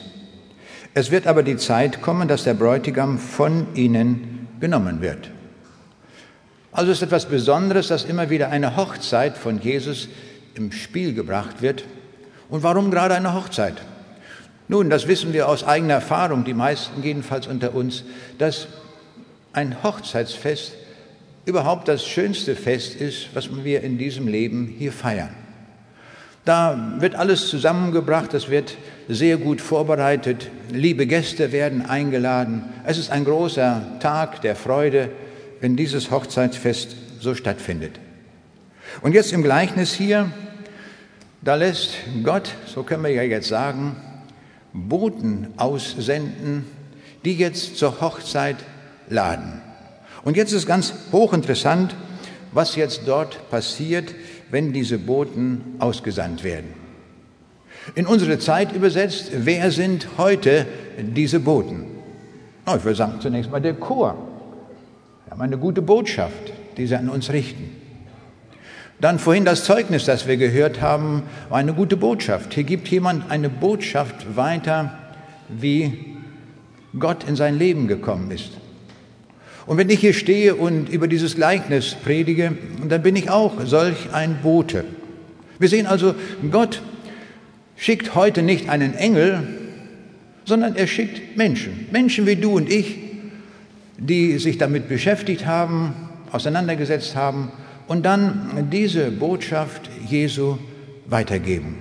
Es 0.92 1.10
wird 1.10 1.26
aber 1.26 1.42
die 1.42 1.56
Zeit 1.56 2.02
kommen, 2.02 2.28
dass 2.28 2.44
der 2.44 2.52
Bräutigam 2.52 3.18
von 3.18 3.68
ihnen 3.74 4.46
genommen 4.60 5.00
wird. 5.00 5.30
Also 6.70 6.92
ist 6.92 7.00
etwas 7.00 7.24
Besonderes, 7.24 7.88
dass 7.88 8.04
immer 8.04 8.28
wieder 8.28 8.50
eine 8.50 8.76
Hochzeit 8.76 9.38
von 9.38 9.58
Jesus 9.58 10.08
im 10.54 10.70
Spiel 10.70 11.14
gebracht 11.14 11.62
wird. 11.62 11.86
Und 12.50 12.62
warum 12.62 12.90
gerade 12.90 13.14
eine 13.14 13.32
Hochzeit? 13.32 13.80
Nun, 14.68 14.90
das 14.90 15.08
wissen 15.08 15.32
wir 15.32 15.48
aus 15.48 15.64
eigener 15.64 15.94
Erfahrung, 15.94 16.44
die 16.44 16.52
meisten 16.52 17.02
jedenfalls 17.02 17.46
unter 17.46 17.74
uns, 17.74 18.04
dass 18.36 18.68
ein 19.54 19.82
Hochzeitsfest 19.82 20.74
überhaupt 21.46 21.88
das 21.88 22.06
schönste 22.06 22.56
Fest 22.56 22.96
ist, 22.96 23.28
was 23.34 23.64
wir 23.64 23.82
in 23.82 23.98
diesem 23.98 24.28
Leben 24.28 24.66
hier 24.66 24.92
feiern. 24.92 25.34
Da 26.44 26.96
wird 26.98 27.14
alles 27.14 27.48
zusammengebracht, 27.48 28.34
es 28.34 28.50
wird 28.50 28.76
sehr 29.08 29.38
gut 29.38 29.62
vorbereitet, 29.62 30.50
liebe 30.70 31.06
Gäste 31.06 31.52
werden 31.52 31.86
eingeladen. 31.86 32.64
Es 32.84 32.98
ist 32.98 33.10
ein 33.10 33.24
großer 33.24 33.98
Tag 34.00 34.42
der 34.42 34.54
Freude, 34.54 35.08
wenn 35.60 35.76
dieses 35.76 36.10
Hochzeitsfest 36.10 36.96
so 37.20 37.34
stattfindet. 37.34 37.98
Und 39.00 39.14
jetzt 39.14 39.32
im 39.32 39.42
Gleichnis 39.42 39.94
hier, 39.94 40.30
da 41.40 41.54
lässt 41.54 41.94
Gott, 42.22 42.50
so 42.66 42.82
können 42.82 43.04
wir 43.04 43.10
ja 43.10 43.22
jetzt 43.22 43.48
sagen, 43.48 43.96
Boten 44.74 45.48
aussenden, 45.56 46.66
die 47.24 47.36
jetzt 47.36 47.78
zur 47.78 48.00
Hochzeit 48.02 48.56
laden. 49.08 49.60
Und 50.24 50.36
jetzt 50.36 50.52
ist 50.52 50.66
ganz 50.66 50.94
hochinteressant, 51.12 51.94
was 52.52 52.76
jetzt 52.76 53.02
dort 53.06 53.50
passiert, 53.50 54.14
wenn 54.50 54.72
diese 54.72 54.98
Boten 54.98 55.76
ausgesandt 55.78 56.44
werden. 56.44 56.72
In 57.94 58.06
unsere 58.06 58.38
Zeit 58.38 58.72
übersetzt, 58.72 59.30
wer 59.34 59.70
sind 59.70 60.08
heute 60.16 60.66
diese 60.98 61.40
Boten? 61.40 61.84
Oh, 62.66 62.74
ich 62.76 62.84
würde 62.84 62.96
sagen, 62.96 63.20
zunächst 63.20 63.50
mal 63.50 63.60
der 63.60 63.74
Chor. 63.74 64.16
Wir 65.26 65.32
haben 65.32 65.42
eine 65.42 65.58
gute 65.58 65.82
Botschaft, 65.82 66.52
die 66.76 66.86
sie 66.86 66.96
an 66.96 67.10
uns 67.10 67.30
richten. 67.30 67.76
Dann 69.00 69.18
vorhin 69.18 69.44
das 69.44 69.64
Zeugnis, 69.64 70.06
das 70.06 70.26
wir 70.26 70.36
gehört 70.38 70.80
haben, 70.80 71.24
war 71.50 71.58
eine 71.58 71.74
gute 71.74 71.96
Botschaft. 71.96 72.54
Hier 72.54 72.64
gibt 72.64 72.88
jemand 72.88 73.30
eine 73.30 73.50
Botschaft 73.50 74.36
weiter, 74.36 74.98
wie 75.48 76.16
Gott 76.98 77.24
in 77.28 77.36
sein 77.36 77.58
Leben 77.58 77.86
gekommen 77.86 78.30
ist. 78.30 78.52
Und 79.66 79.78
wenn 79.78 79.88
ich 79.88 80.00
hier 80.00 80.12
stehe 80.12 80.54
und 80.54 80.88
über 80.88 81.08
dieses 81.08 81.36
Gleichnis 81.36 81.94
predige, 81.94 82.52
dann 82.86 83.02
bin 83.02 83.16
ich 83.16 83.30
auch 83.30 83.64
solch 83.64 84.12
ein 84.12 84.38
Bote. 84.42 84.84
Wir 85.58 85.68
sehen 85.68 85.86
also, 85.86 86.14
Gott 86.50 86.82
schickt 87.76 88.14
heute 88.14 88.42
nicht 88.42 88.68
einen 88.68 88.94
Engel, 88.94 89.46
sondern 90.44 90.76
er 90.76 90.86
schickt 90.86 91.36
Menschen. 91.36 91.86
Menschen 91.90 92.26
wie 92.26 92.36
du 92.36 92.56
und 92.56 92.70
ich, 92.70 92.98
die 93.96 94.38
sich 94.38 94.58
damit 94.58 94.88
beschäftigt 94.88 95.46
haben, 95.46 95.94
auseinandergesetzt 96.30 97.16
haben 97.16 97.50
und 97.86 98.04
dann 98.04 98.68
diese 98.70 99.10
Botschaft 99.10 99.88
Jesu 100.08 100.58
weitergeben. 101.06 101.76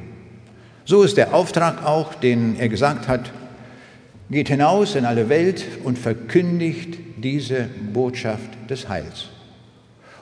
So 0.86 1.04
ist 1.04 1.18
der 1.18 1.34
Auftrag 1.34 1.86
auch, 1.86 2.14
den 2.14 2.58
er 2.60 2.70
gesagt 2.70 3.08
hat, 3.08 3.32
geht 4.30 4.50
hinaus 4.50 4.96
in 4.96 5.06
alle 5.06 5.30
Welt 5.30 5.66
und 5.84 5.98
verkündigt 5.98 6.98
diese 7.18 7.68
Botschaft 7.94 8.70
des 8.70 8.90
Heils. 8.90 9.30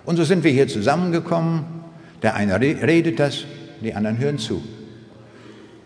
Und 0.05 0.17
so 0.17 0.23
sind 0.23 0.43
wir 0.43 0.51
hier 0.51 0.67
zusammengekommen. 0.67 1.63
Der 2.21 2.35
eine 2.35 2.59
redet 2.59 3.19
das, 3.19 3.45
die 3.81 3.93
anderen 3.93 4.17
hören 4.17 4.37
zu. 4.37 4.63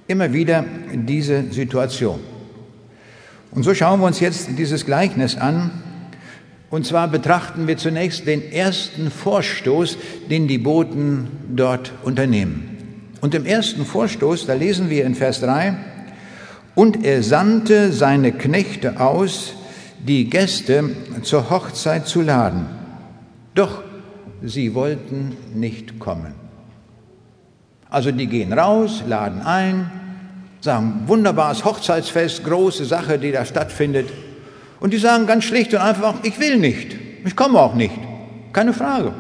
Immer 0.08 0.34
wieder 0.34 0.66
diese 0.94 1.52
Situation. 1.52 2.20
Und 3.52 3.64
so 3.64 3.74
schauen 3.74 4.00
wir 4.02 4.08
uns 4.08 4.20
jetzt 4.20 4.50
dieses 4.58 4.86
Gleichnis 4.86 5.38
an. 5.38 5.72
Und 6.70 6.86
zwar 6.86 7.08
betrachten 7.08 7.68
wir 7.68 7.78
zunächst 7.78 8.28
den 8.28 8.52
ersten 8.52 9.10
Vorstoß, 9.10 9.98
den 10.30 10.48
die 10.48 10.58
Boten 10.58 11.28
dort 11.56 11.94
unternehmen. 12.04 12.72
Und 13.22 13.34
im 13.34 13.46
ersten 13.46 13.86
Vorstoß, 13.86 14.46
da 14.46 14.54
lesen 14.54 14.90
wir 14.90 15.06
in 15.06 15.16
Vers 15.16 15.40
3, 15.40 15.78
und 16.76 17.06
er 17.06 17.24
sandte 17.24 17.92
seine 17.92 18.34
Knechte 18.34 19.00
aus, 19.00 19.54
die 20.06 20.30
Gäste 20.30 20.92
zur 21.24 21.50
Hochzeit 21.50 22.08
zu 22.08 22.22
laden. 22.22 22.68
Doch 23.56 23.82
sie 24.44 24.76
wollten 24.76 25.36
nicht 25.54 26.00
kommen. 26.00 26.36
Also 27.90 28.12
die 28.12 28.28
gehen 28.28 28.52
raus, 28.54 29.04
laden 29.08 29.42
ein, 29.42 29.90
sagen, 30.60 31.04
wunderbares 31.06 31.64
Hochzeitsfest, 31.64 32.44
große 32.44 32.86
Sache, 32.86 33.18
die 33.18 33.32
da 33.32 33.46
stattfindet. 33.46 34.10
Und 34.80 34.92
die 34.94 34.98
sagen 34.98 35.26
ganz 35.26 35.46
schlicht 35.46 35.74
und 35.74 35.80
einfach, 35.80 36.16
ich 36.24 36.40
will 36.40 36.58
nicht, 36.58 36.96
ich 37.24 37.36
komme 37.36 37.60
auch 37.60 37.74
nicht, 37.74 37.96
keine 38.52 38.74
Frage. 38.74 39.14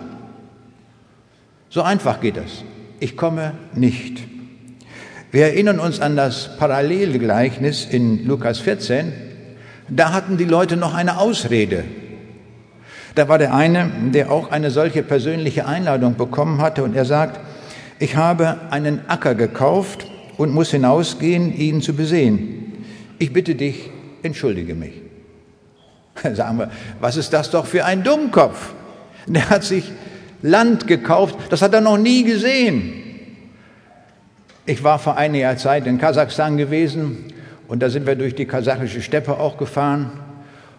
So 1.69 1.81
einfach 1.81 2.19
geht 2.19 2.37
das. 2.37 2.63
Ich 2.99 3.17
komme 3.17 3.53
nicht. 3.73 4.34
Wir 5.35 5.47
erinnern 5.47 5.81
uns 5.81 5.99
an 5.99 6.15
das 6.15 6.55
Parallelgleichnis 6.57 7.85
in 7.91 8.25
Lukas 8.25 8.59
14, 8.59 9.11
da 9.89 10.13
hatten 10.13 10.37
die 10.37 10.45
Leute 10.45 10.77
noch 10.77 10.93
eine 10.93 11.17
Ausrede. 11.17 11.83
Da 13.15 13.27
war 13.27 13.37
der 13.37 13.53
eine, 13.53 13.91
der 14.13 14.31
auch 14.31 14.49
eine 14.49 14.71
solche 14.71 15.03
persönliche 15.03 15.65
Einladung 15.65 16.15
bekommen 16.15 16.61
hatte 16.61 16.85
und 16.85 16.95
er 16.95 17.03
sagt, 17.03 17.41
ich 17.99 18.15
habe 18.15 18.59
einen 18.71 19.09
Acker 19.09 19.35
gekauft 19.35 20.07
und 20.37 20.53
muss 20.53 20.71
hinausgehen, 20.71 21.53
ihn 21.53 21.81
zu 21.81 21.91
besehen. 21.91 22.85
Ich 23.19 23.33
bitte 23.33 23.55
dich, 23.55 23.89
entschuldige 24.23 24.73
mich. 24.73 24.93
Sagen 26.33 26.59
wir, 26.59 26.71
was 27.01 27.17
ist 27.17 27.33
das 27.33 27.51
doch 27.51 27.65
für 27.65 27.83
ein 27.83 28.05
Dummkopf? 28.05 28.73
Der 29.27 29.49
hat 29.49 29.65
sich 29.65 29.91
Land 30.41 30.87
gekauft, 30.87 31.35
das 31.49 31.61
hat 31.61 31.73
er 31.73 31.81
noch 31.81 31.97
nie 31.97 32.23
gesehen. 32.23 33.01
Ich 34.65 34.83
war 34.83 34.99
vor 34.99 35.17
einiger 35.17 35.55
Zeit 35.57 35.87
in 35.87 35.97
Kasachstan 35.97 36.57
gewesen 36.57 37.33
Und 37.67 37.81
da 37.81 37.89
sind 37.89 38.05
wir 38.05 38.15
durch 38.15 38.35
die 38.35 38.45
kasachische 38.45 39.01
Steppe 39.01 39.39
auch 39.39 39.57
gefahren. 39.57 40.11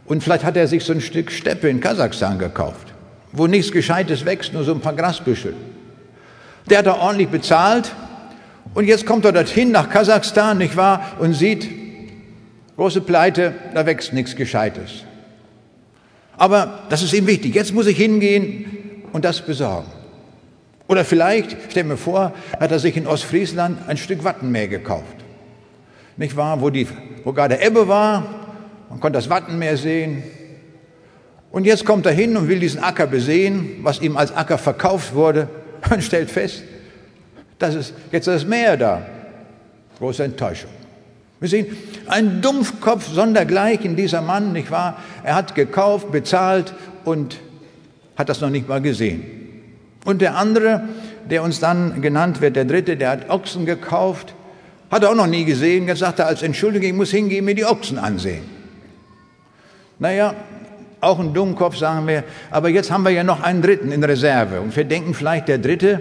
Und 0.05 0.23
vielleicht 0.23 0.45
hat 0.45 0.57
er 0.57 0.69
sich 0.69 0.85
so 0.85 0.93
ein 0.93 1.00
Stück 1.00 1.33
Steppe 1.33 1.69
in 1.69 1.81
Kasachstan 1.81 2.38
gekauft, 2.38 2.95
wo 3.33 3.47
nichts 3.47 3.73
Gescheites 3.73 4.25
wächst, 4.25 4.52
nur 4.52 4.62
so 4.62 4.73
ein 4.73 4.81
paar 4.81 4.95
Grasbüschel. 4.95 5.55
Der 6.71 6.78
hat 6.78 6.87
da 6.87 6.95
ordentlich 6.95 7.28
bezahlt. 7.28 7.93
Und 8.75 8.87
jetzt 8.87 9.07
kommt 9.07 9.25
er 9.25 9.33
dorthin 9.33 9.73
nach 9.73 9.88
Kasachstan, 9.88 10.59
nicht 10.59 10.76
wahr? 10.76 11.16
Und 11.19 11.35
sieht, 11.35 11.69
große 12.76 13.00
Pleite, 13.00 13.55
da 13.75 13.87
wächst 13.87 14.12
nichts 14.12 14.37
Gescheites. 14.37 15.05
Aber 16.37 16.81
das 16.90 17.02
ist 17.02 17.14
ihm 17.14 17.26
wichtig. 17.26 17.55
Jetzt 17.55 17.73
muss 17.73 17.87
ich 17.87 17.97
hingehen 17.97 18.66
und 19.12 19.25
das 19.25 19.40
besorgen. 19.40 19.90
Oder 20.88 21.05
vielleicht, 21.05 21.57
stell 21.71 21.85
mir 21.85 21.97
vor, 21.97 22.33
hat 22.61 22.71
er 22.71 22.78
sich 22.78 22.97
in 22.97 23.07
Ostfriesland 23.07 23.88
ein 23.88 23.97
Stück 23.97 24.23
Wattenmeer 24.23 24.69
gekauft. 24.69 25.16
Nicht 26.16 26.37
wahr? 26.37 26.61
Wo, 26.61 26.71
die, 26.71 26.87
wo 27.25 27.33
gerade 27.33 27.61
Ebbe 27.61 27.88
war, 27.88 28.25
man 28.88 29.00
konnte 29.00 29.19
das 29.19 29.28
Wattenmeer 29.28 29.76
sehen. 29.76 30.23
Und 31.50 31.64
jetzt 31.64 31.85
kommt 31.85 32.07
er 32.07 32.12
hin 32.12 32.37
und 32.37 32.49
will 32.49 32.61
diesen 32.61 32.83
Acker 32.83 33.07
besehen, 33.07 33.81
was 33.83 34.00
ihm 34.00 34.16
als 34.16 34.35
Acker 34.35 34.59
verkauft 34.59 35.14
wurde, 35.14 35.49
und 35.90 36.02
stellt 36.02 36.31
fest, 36.31 36.62
dass 37.59 37.75
es 37.75 37.93
jetzt 38.12 38.28
das 38.28 38.45
Meer 38.45 38.76
da. 38.76 39.07
Große 39.99 40.25
Enttäuschung. 40.25 40.71
Wir 41.40 41.49
sehen, 41.49 41.76
ein 42.07 42.40
Dumpfkopf 42.40 43.09
sondergleichen, 43.09 43.97
dieser 43.97 44.23
Mann, 44.23 44.52
nicht 44.52 44.71
wahr? 44.71 44.99
Er 45.23 45.35
hat 45.35 45.55
gekauft, 45.55 46.11
bezahlt 46.12 46.73
und 47.05 47.38
hat 48.16 48.28
das 48.28 48.40
noch 48.40 48.50
nicht 48.50 48.69
mal 48.69 48.81
gesehen. 48.81 49.36
Und 50.06 50.22
der 50.22 50.36
andere, 50.36 50.82
der 51.28 51.42
uns 51.42 51.60
dann 51.60 52.00
genannt 52.00 52.40
wird, 52.40 52.56
der 52.56 52.64
dritte, 52.64 52.96
der 52.96 53.10
hat 53.10 53.28
Ochsen 53.28 53.66
gekauft, 53.66 54.34
hat 54.90 55.02
er 55.02 55.10
auch 55.10 55.16
noch 55.16 55.26
nie 55.26 55.44
gesehen. 55.44 55.88
Jetzt 55.88 55.98
sagt 55.98 56.20
er 56.20 56.28
als 56.28 56.42
Entschuldigung, 56.42 56.88
ich 56.88 56.94
muss 56.94 57.10
hingehen, 57.10 57.44
mir 57.44 57.56
die 57.56 57.64
Ochsen 57.64 57.98
ansehen. 57.98 58.44
Naja, 59.98 60.34
auch 61.00 61.18
ein 61.18 61.34
Dummkopf, 61.34 61.76
sagen 61.76 62.06
wir. 62.06 62.22
Aber 62.50 62.68
jetzt 62.68 62.90
haben 62.90 63.02
wir 63.02 63.10
ja 63.10 63.25
noch 63.25 63.42
einen 63.42 63.62
dritten 63.62 63.90
in 63.90 64.04
Reserve. 64.04 64.60
Und 64.60 64.75
wir 64.76 64.84
denken 64.84 65.12
vielleicht, 65.12 65.48
der 65.48 65.58
dritte, 65.58 66.00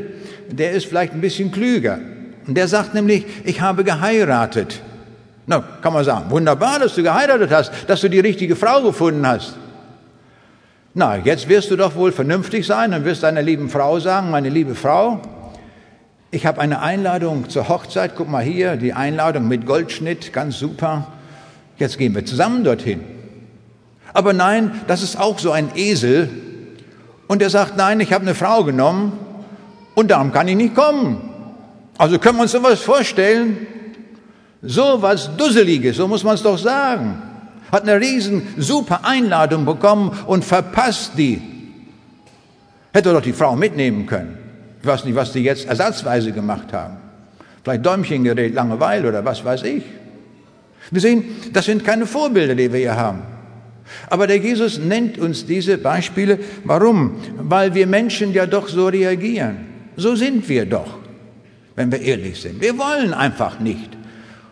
der 0.49 0.71
ist 0.71 0.85
vielleicht 0.85 1.13
ein 1.13 1.21
bisschen 1.21 1.51
klüger. 1.51 1.99
Und 2.45 2.55
der 2.55 2.67
sagt 2.67 2.93
nämlich, 2.93 3.25
ich 3.43 3.61
habe 3.61 3.83
geheiratet. 3.83 4.81
Na, 5.47 5.63
kann 5.81 5.93
man 5.93 6.05
sagen, 6.05 6.29
wunderbar, 6.29 6.79
dass 6.79 6.93
du 6.93 7.01
geheiratet 7.01 7.51
hast, 7.51 7.71
dass 7.87 8.01
du 8.01 8.09
die 8.09 8.19
richtige 8.19 8.55
Frau 8.55 8.83
gefunden 8.83 9.25
hast. 9.27 9.55
Na, 10.97 11.17
jetzt 11.17 11.49
wirst 11.49 11.71
du 11.71 11.75
doch 11.75 11.95
wohl 11.95 12.13
vernünftig 12.13 12.65
sein 12.65 12.93
und 12.93 13.03
wirst 13.03 13.23
deiner 13.23 13.41
lieben 13.41 13.67
Frau 13.67 13.99
sagen, 13.99 14.31
meine 14.31 14.47
liebe 14.47 14.75
Frau, 14.75 15.19
ich 16.31 16.45
habe 16.45 16.61
eine 16.61 16.81
Einladung 16.81 17.49
zur 17.49 17.67
Hochzeit, 17.67 18.13
guck 18.15 18.29
mal 18.29 18.41
hier, 18.41 18.77
die 18.77 18.93
Einladung 18.93 19.45
mit 19.49 19.65
Goldschnitt, 19.65 20.31
ganz 20.31 20.57
super. 20.57 21.07
Jetzt 21.77 21.97
gehen 21.97 22.15
wir 22.15 22.25
zusammen 22.25 22.63
dorthin. 22.63 23.01
Aber 24.13 24.31
nein, 24.31 24.71
das 24.87 25.03
ist 25.03 25.19
auch 25.19 25.37
so 25.37 25.51
ein 25.51 25.71
Esel. 25.75 26.29
Und 27.27 27.41
er 27.41 27.49
sagt, 27.49 27.75
nein, 27.75 27.99
ich 27.99 28.13
habe 28.13 28.21
eine 28.21 28.33
Frau 28.33 28.63
genommen 28.63 29.19
und 29.95 30.11
darum 30.11 30.31
kann 30.31 30.47
ich 30.47 30.55
nicht 30.55 30.75
kommen. 30.75 31.29
Also 31.97 32.19
können 32.19 32.37
wir 32.37 32.43
uns 32.43 32.53
sowas 32.53 32.79
vorstellen? 32.79 33.67
So 34.61 35.01
was 35.01 35.35
Dusseliges, 35.35 35.97
so 35.97 36.07
muss 36.07 36.23
man 36.23 36.35
es 36.35 36.41
doch 36.41 36.57
sagen. 36.57 37.21
Hat 37.71 37.83
eine 37.83 37.99
riesen 37.99 38.47
super 38.57 39.01
Einladung 39.03 39.65
bekommen 39.65 40.11
und 40.27 40.45
verpasst 40.45 41.13
die. 41.17 41.41
Hätte 42.93 43.11
doch 43.11 43.21
die 43.21 43.33
Frau 43.33 43.55
mitnehmen 43.55 44.05
können. 44.05 44.37
Ich 44.81 44.87
weiß 44.87 45.05
nicht, 45.05 45.15
was 45.15 45.31
die 45.31 45.39
jetzt 45.39 45.67
ersatzweise 45.67 46.31
gemacht 46.31 46.71
haben. 46.71 46.97
Vielleicht 47.63 47.85
Däumchen 47.85 48.23
gerät, 48.23 48.53
Langeweile 48.53 49.09
oder 49.09 49.25
was 49.25 49.43
weiß 49.43 49.63
ich. 49.63 49.83
Wir 50.91 51.01
sehen, 51.01 51.25
das 51.51 51.65
sind 51.65 51.83
keine 51.83 52.05
Vorbilder, 52.05 52.53
die 52.53 52.71
wir 52.71 52.79
hier 52.79 52.95
haben. 52.95 53.23
Aber 54.09 54.27
der 54.27 54.37
Jesus 54.37 54.77
nennt 54.77 55.17
uns 55.17 55.45
diese 55.45 55.77
Beispiele. 55.77 56.39
Warum? 56.63 57.15
Weil 57.37 57.73
wir 57.73 57.87
Menschen 57.87 58.33
ja 58.33 58.45
doch 58.45 58.67
so 58.67 58.87
reagieren. 58.87 59.57
So 59.95 60.15
sind 60.15 60.47
wir 60.49 60.65
doch, 60.65 60.99
wenn 61.75 61.91
wir 61.91 62.01
ehrlich 62.01 62.39
sind. 62.39 62.61
Wir 62.61 62.77
wollen 62.77 63.13
einfach 63.13 63.59
nicht. 63.59 63.94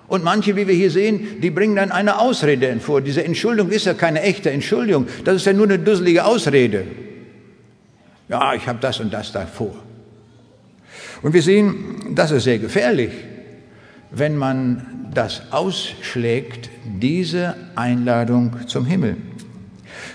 Und 0.08 0.24
manche, 0.24 0.56
wie 0.56 0.68
wir 0.68 0.76
hier 0.76 0.92
sehen, 0.92 1.42
die 1.42 1.50
bringen 1.50 1.76
dann 1.76 1.92
eine 1.92 2.20
Ausrede 2.20 2.80
vor. 2.80 3.02
Diese 3.02 3.24
Entschuldigung 3.24 3.72
ist 3.72 3.86
ja 3.86 3.94
keine 3.94 4.22
echte 4.22 4.52
Entschuldigung. 4.52 5.08
Das 5.24 5.36
ist 5.36 5.46
ja 5.46 5.54
nur 5.54 5.66
eine 5.66 5.80
dusselige 5.80 6.26
Ausrede. 6.26 6.86
Ja, 8.30 8.54
ich 8.54 8.68
habe 8.68 8.80
das 8.82 9.00
und 9.00 9.14
das 9.14 9.32
davor. 9.32 9.76
Und 11.22 11.34
wir 11.34 11.42
sehen, 11.42 12.14
das 12.16 12.32
ist 12.32 12.44
sehr 12.44 12.60
gefährlich, 12.60 13.12
wenn 14.12 14.38
man 14.38 15.10
das 15.14 15.44
ausschlägt, 15.52 16.70
diese 16.86 17.56
Einladung 17.76 18.68
zum 18.68 18.86
Himmel. 18.86 19.18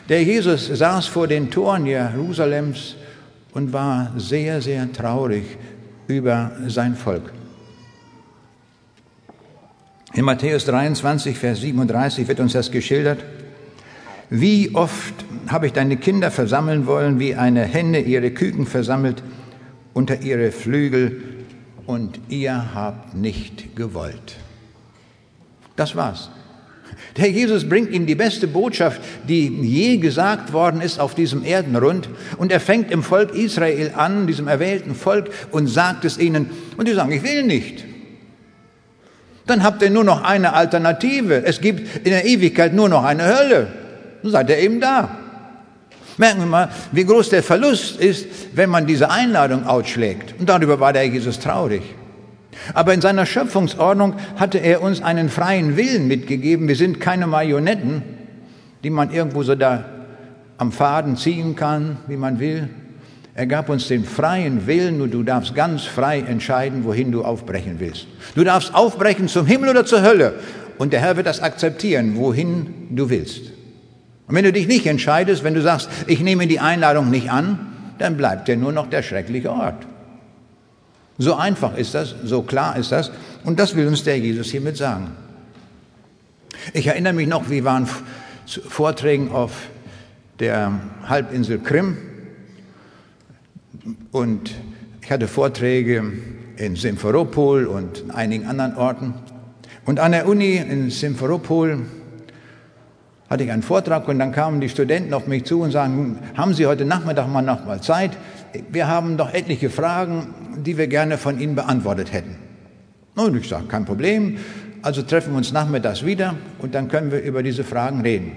Der 0.08 0.22
Jesus 0.22 0.66
saß 0.66 1.06
vor 1.06 1.26
den 1.26 1.50
Toren 1.50 1.86
Jerusalems 1.86 2.96
und 3.52 3.72
war 3.72 4.12
sehr, 4.16 4.60
sehr 4.60 4.90
traurig 4.92 5.44
über 6.06 6.52
sein 6.66 6.94
Volk. 6.94 7.32
In 10.14 10.24
Matthäus 10.24 10.64
23, 10.64 11.38
Vers 11.38 11.60
37 11.60 12.28
wird 12.28 12.40
uns 12.40 12.52
das 12.52 12.70
geschildert. 12.70 13.24
Wie 14.30 14.74
oft 14.74 15.14
habe 15.48 15.66
ich 15.66 15.72
deine 15.72 15.96
Kinder 15.96 16.30
versammeln 16.30 16.86
wollen, 16.86 17.18
wie 17.18 17.34
eine 17.34 17.62
Henne 17.64 18.00
ihre 18.00 18.30
Küken 18.30 18.66
versammelt 18.66 19.22
unter 19.92 20.22
ihre 20.22 20.50
Flügel, 20.52 21.22
und 21.88 22.20
ihr 22.28 22.74
habt 22.74 23.14
nicht 23.14 23.74
gewollt. 23.74 24.36
Das 25.74 25.96
war's. 25.96 26.28
Der 27.16 27.30
Jesus 27.30 27.66
bringt 27.66 27.90
ihnen 27.92 28.04
die 28.04 28.14
beste 28.14 28.46
Botschaft, 28.46 29.00
die 29.26 29.48
je 29.48 29.96
gesagt 29.96 30.52
worden 30.52 30.82
ist 30.82 31.00
auf 31.00 31.14
diesem 31.14 31.44
Erdenrund. 31.44 32.10
Und 32.36 32.52
er 32.52 32.60
fängt 32.60 32.90
im 32.90 33.02
Volk 33.02 33.34
Israel 33.34 33.92
an, 33.96 34.26
diesem 34.26 34.48
erwählten 34.48 34.94
Volk, 34.94 35.30
und 35.50 35.66
sagt 35.66 36.04
es 36.04 36.18
ihnen. 36.18 36.50
Und 36.76 36.86
die 36.86 36.92
sagen, 36.92 37.10
ich 37.10 37.22
will 37.22 37.42
nicht. 37.42 37.87
Dann 39.48 39.64
habt 39.64 39.82
ihr 39.82 39.90
nur 39.90 40.04
noch 40.04 40.22
eine 40.22 40.52
Alternative. 40.52 41.42
Es 41.44 41.60
gibt 41.60 42.06
in 42.06 42.12
der 42.12 42.26
Ewigkeit 42.26 42.74
nur 42.74 42.88
noch 42.88 43.02
eine 43.02 43.24
Hölle. 43.24 43.68
Dann 44.22 44.30
seid 44.30 44.50
ihr 44.50 44.58
eben 44.58 44.80
da. 44.80 45.08
Merken 46.18 46.40
wir 46.40 46.46
mal, 46.46 46.68
wie 46.92 47.04
groß 47.04 47.30
der 47.30 47.42
Verlust 47.42 47.98
ist, 47.98 48.26
wenn 48.52 48.68
man 48.68 48.86
diese 48.86 49.10
Einladung 49.10 49.66
ausschlägt. 49.66 50.34
Und 50.38 50.48
darüber 50.48 50.80
war 50.80 50.92
der 50.92 51.06
Jesus 51.06 51.38
traurig. 51.38 51.82
Aber 52.74 52.92
in 52.92 53.00
seiner 53.00 53.24
Schöpfungsordnung 53.24 54.16
hatte 54.36 54.58
er 54.58 54.82
uns 54.82 55.00
einen 55.00 55.30
freien 55.30 55.76
Willen 55.76 56.08
mitgegeben. 56.08 56.68
Wir 56.68 56.76
sind 56.76 57.00
keine 57.00 57.26
Marionetten, 57.26 58.02
die 58.84 58.90
man 58.90 59.12
irgendwo 59.12 59.42
so 59.44 59.54
da 59.54 59.84
am 60.58 60.72
Faden 60.72 61.16
ziehen 61.16 61.56
kann, 61.56 61.98
wie 62.06 62.16
man 62.16 62.38
will. 62.40 62.68
Er 63.38 63.46
gab 63.46 63.68
uns 63.68 63.86
den 63.86 64.04
freien 64.04 64.66
Willen 64.66 65.00
und 65.00 65.14
du 65.14 65.22
darfst 65.22 65.54
ganz 65.54 65.84
frei 65.84 66.18
entscheiden, 66.18 66.82
wohin 66.82 67.12
du 67.12 67.22
aufbrechen 67.22 67.76
willst. 67.78 68.08
Du 68.34 68.42
darfst 68.42 68.74
aufbrechen 68.74 69.28
zum 69.28 69.46
Himmel 69.46 69.68
oder 69.68 69.86
zur 69.86 70.02
Hölle. 70.02 70.40
Und 70.76 70.92
der 70.92 70.98
Herr 70.98 71.16
wird 71.16 71.28
das 71.28 71.38
akzeptieren, 71.40 72.16
wohin 72.16 72.88
du 72.90 73.10
willst. 73.10 73.42
Und 74.26 74.34
wenn 74.34 74.42
du 74.42 74.52
dich 74.52 74.66
nicht 74.66 74.86
entscheidest, 74.86 75.44
wenn 75.44 75.54
du 75.54 75.62
sagst, 75.62 75.88
ich 76.08 76.18
nehme 76.18 76.48
die 76.48 76.58
Einladung 76.58 77.10
nicht 77.10 77.30
an, 77.30 77.60
dann 77.98 78.16
bleibt 78.16 78.48
dir 78.48 78.56
nur 78.56 78.72
noch 78.72 78.90
der 78.90 79.04
schreckliche 79.04 79.52
Ort. 79.52 79.86
So 81.16 81.36
einfach 81.36 81.76
ist 81.76 81.94
das, 81.94 82.16
so 82.24 82.42
klar 82.42 82.76
ist 82.76 82.90
das. 82.90 83.12
Und 83.44 83.60
das 83.60 83.76
will 83.76 83.86
uns 83.86 84.02
der 84.02 84.18
Jesus 84.18 84.50
hiermit 84.50 84.76
sagen. 84.76 85.12
Ich 86.72 86.88
erinnere 86.88 87.12
mich 87.12 87.28
noch, 87.28 87.48
wir 87.48 87.62
waren 87.62 87.88
Vorträgen 88.68 89.30
auf 89.30 89.52
der 90.40 90.72
Halbinsel 91.08 91.60
Krim 91.60 91.98
und 94.12 94.54
ich 95.02 95.10
hatte 95.10 95.28
Vorträge 95.28 96.02
in 96.56 96.76
Simferopol 96.76 97.66
und 97.66 98.04
einigen 98.14 98.46
anderen 98.46 98.76
Orten. 98.76 99.14
Und 99.84 100.00
an 100.00 100.12
der 100.12 100.28
Uni 100.28 100.56
in 100.56 100.90
Simferopol 100.90 101.80
hatte 103.30 103.44
ich 103.44 103.50
einen 103.50 103.62
Vortrag 103.62 104.08
und 104.08 104.18
dann 104.18 104.32
kamen 104.32 104.60
die 104.60 104.68
Studenten 104.68 105.14
auf 105.14 105.26
mich 105.26 105.44
zu 105.44 105.60
und 105.60 105.70
sagen, 105.70 106.18
haben 106.36 106.54
Sie 106.54 106.66
heute 106.66 106.84
Nachmittag 106.84 107.28
mal 107.28 107.42
noch 107.42 107.64
mal 107.64 107.80
Zeit? 107.80 108.16
Wir 108.70 108.88
haben 108.88 109.16
doch 109.16 109.32
etliche 109.32 109.70
Fragen, 109.70 110.34
die 110.64 110.78
wir 110.78 110.88
gerne 110.88 111.18
von 111.18 111.38
Ihnen 111.38 111.54
beantwortet 111.54 112.12
hätten. 112.12 112.36
Und 113.14 113.36
ich 113.36 113.48
sage, 113.48 113.66
kein 113.66 113.84
Problem. 113.84 114.38
Also 114.80 115.02
treffen 115.02 115.32
wir 115.32 115.38
uns 115.38 115.52
nachmittags 115.52 116.04
wieder 116.04 116.34
und 116.60 116.74
dann 116.74 116.88
können 116.88 117.10
wir 117.10 117.20
über 117.22 117.42
diese 117.42 117.64
Fragen 117.64 118.00
reden. 118.00 118.32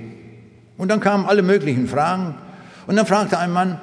Und 0.78 0.90
dann 0.90 1.00
kamen 1.00 1.26
alle 1.26 1.44
möglichen 1.44 1.88
Fragen. 1.88 2.36
Und 2.88 2.96
dann 2.96 3.06
fragte 3.06 3.38
ein 3.38 3.52
Mann, 3.52 3.80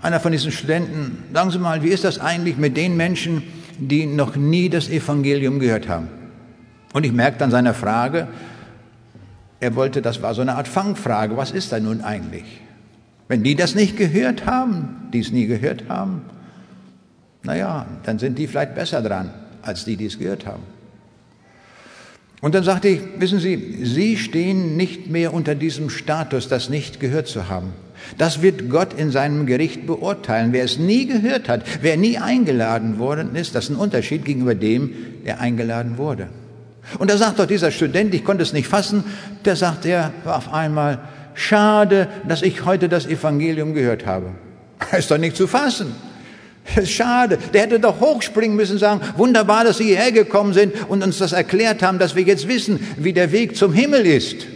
einer 0.00 0.20
von 0.20 0.32
diesen 0.32 0.52
Studenten, 0.52 1.24
sagen 1.32 1.50
Sie 1.50 1.58
mal, 1.58 1.82
wie 1.82 1.88
ist 1.88 2.04
das 2.04 2.18
eigentlich 2.18 2.56
mit 2.56 2.76
den 2.76 2.96
Menschen, 2.96 3.42
die 3.78 4.06
noch 4.06 4.36
nie 4.36 4.68
das 4.68 4.88
Evangelium 4.88 5.58
gehört 5.58 5.88
haben? 5.88 6.08
Und 6.92 7.04
ich 7.04 7.12
merkte 7.12 7.44
an 7.44 7.50
seiner 7.50 7.74
Frage, 7.74 8.28
er 9.60 9.74
wollte, 9.74 10.02
das 10.02 10.22
war 10.22 10.34
so 10.34 10.40
eine 10.40 10.54
Art 10.54 10.68
Fangfrage, 10.68 11.36
was 11.36 11.50
ist 11.50 11.72
da 11.72 11.80
nun 11.80 12.00
eigentlich? 12.00 12.44
Wenn 13.26 13.42
die 13.42 13.56
das 13.56 13.74
nicht 13.74 13.96
gehört 13.96 14.46
haben, 14.46 15.08
die 15.12 15.20
es 15.20 15.32
nie 15.32 15.46
gehört 15.46 15.88
haben, 15.88 16.22
naja, 17.42 17.86
dann 18.04 18.18
sind 18.18 18.38
die 18.38 18.46
vielleicht 18.46 18.74
besser 18.74 19.02
dran 19.02 19.30
als 19.62 19.84
die, 19.84 19.96
die 19.96 20.06
es 20.06 20.18
gehört 20.18 20.46
haben. 20.46 20.62
Und 22.40 22.54
dann 22.54 22.62
sagte 22.62 22.88
ich, 22.88 23.00
wissen 23.18 23.40
Sie, 23.40 23.84
Sie 23.84 24.16
stehen 24.16 24.76
nicht 24.76 25.08
mehr 25.08 25.34
unter 25.34 25.54
diesem 25.54 25.90
Status, 25.90 26.48
das 26.48 26.68
nicht 26.68 27.00
gehört 27.00 27.26
zu 27.26 27.48
haben. 27.48 27.72
Das 28.16 28.42
wird 28.42 28.70
Gott 28.70 28.94
in 28.96 29.10
seinem 29.10 29.46
Gericht 29.46 29.86
beurteilen. 29.86 30.52
Wer 30.52 30.64
es 30.64 30.78
nie 30.78 31.06
gehört 31.06 31.48
hat, 31.48 31.62
wer 31.82 31.96
nie 31.96 32.18
eingeladen 32.18 32.98
worden 32.98 33.34
ist, 33.34 33.54
das 33.54 33.64
ist 33.64 33.70
ein 33.70 33.76
Unterschied 33.76 34.24
gegenüber 34.24 34.54
dem, 34.54 34.94
der 35.24 35.40
eingeladen 35.40 35.98
wurde. 35.98 36.28
Und 36.98 37.10
da 37.10 37.16
sagt 37.16 37.38
doch 37.38 37.46
dieser 37.46 37.70
Student, 37.70 38.14
ich 38.14 38.24
konnte 38.24 38.42
es 38.42 38.52
nicht 38.52 38.68
fassen, 38.68 39.04
der 39.44 39.56
sagt 39.56 39.84
er 39.84 40.12
auf 40.24 40.52
einmal, 40.52 41.00
schade, 41.34 42.08
dass 42.26 42.42
ich 42.42 42.64
heute 42.64 42.88
das 42.88 43.06
Evangelium 43.06 43.74
gehört 43.74 44.06
habe. 44.06 44.30
ist 44.96 45.10
doch 45.10 45.18
nicht 45.18 45.36
zu 45.36 45.46
fassen. 45.46 45.94
Schade, 46.84 47.38
der 47.54 47.62
hätte 47.62 47.80
doch 47.80 48.00
hochspringen 48.00 48.56
müssen 48.56 48.72
und 48.72 48.78
sagen, 48.78 49.00
wunderbar, 49.16 49.64
dass 49.64 49.78
Sie 49.78 49.84
hierher 49.84 50.12
gekommen 50.12 50.52
sind 50.52 50.74
und 50.88 51.02
uns 51.02 51.18
das 51.18 51.32
erklärt 51.32 51.82
haben, 51.82 51.98
dass 51.98 52.14
wir 52.14 52.24
jetzt 52.24 52.46
wissen, 52.46 52.78
wie 52.98 53.12
der 53.12 53.32
Weg 53.32 53.56
zum 53.56 53.72
Himmel 53.72 54.04
ist. 54.06 54.46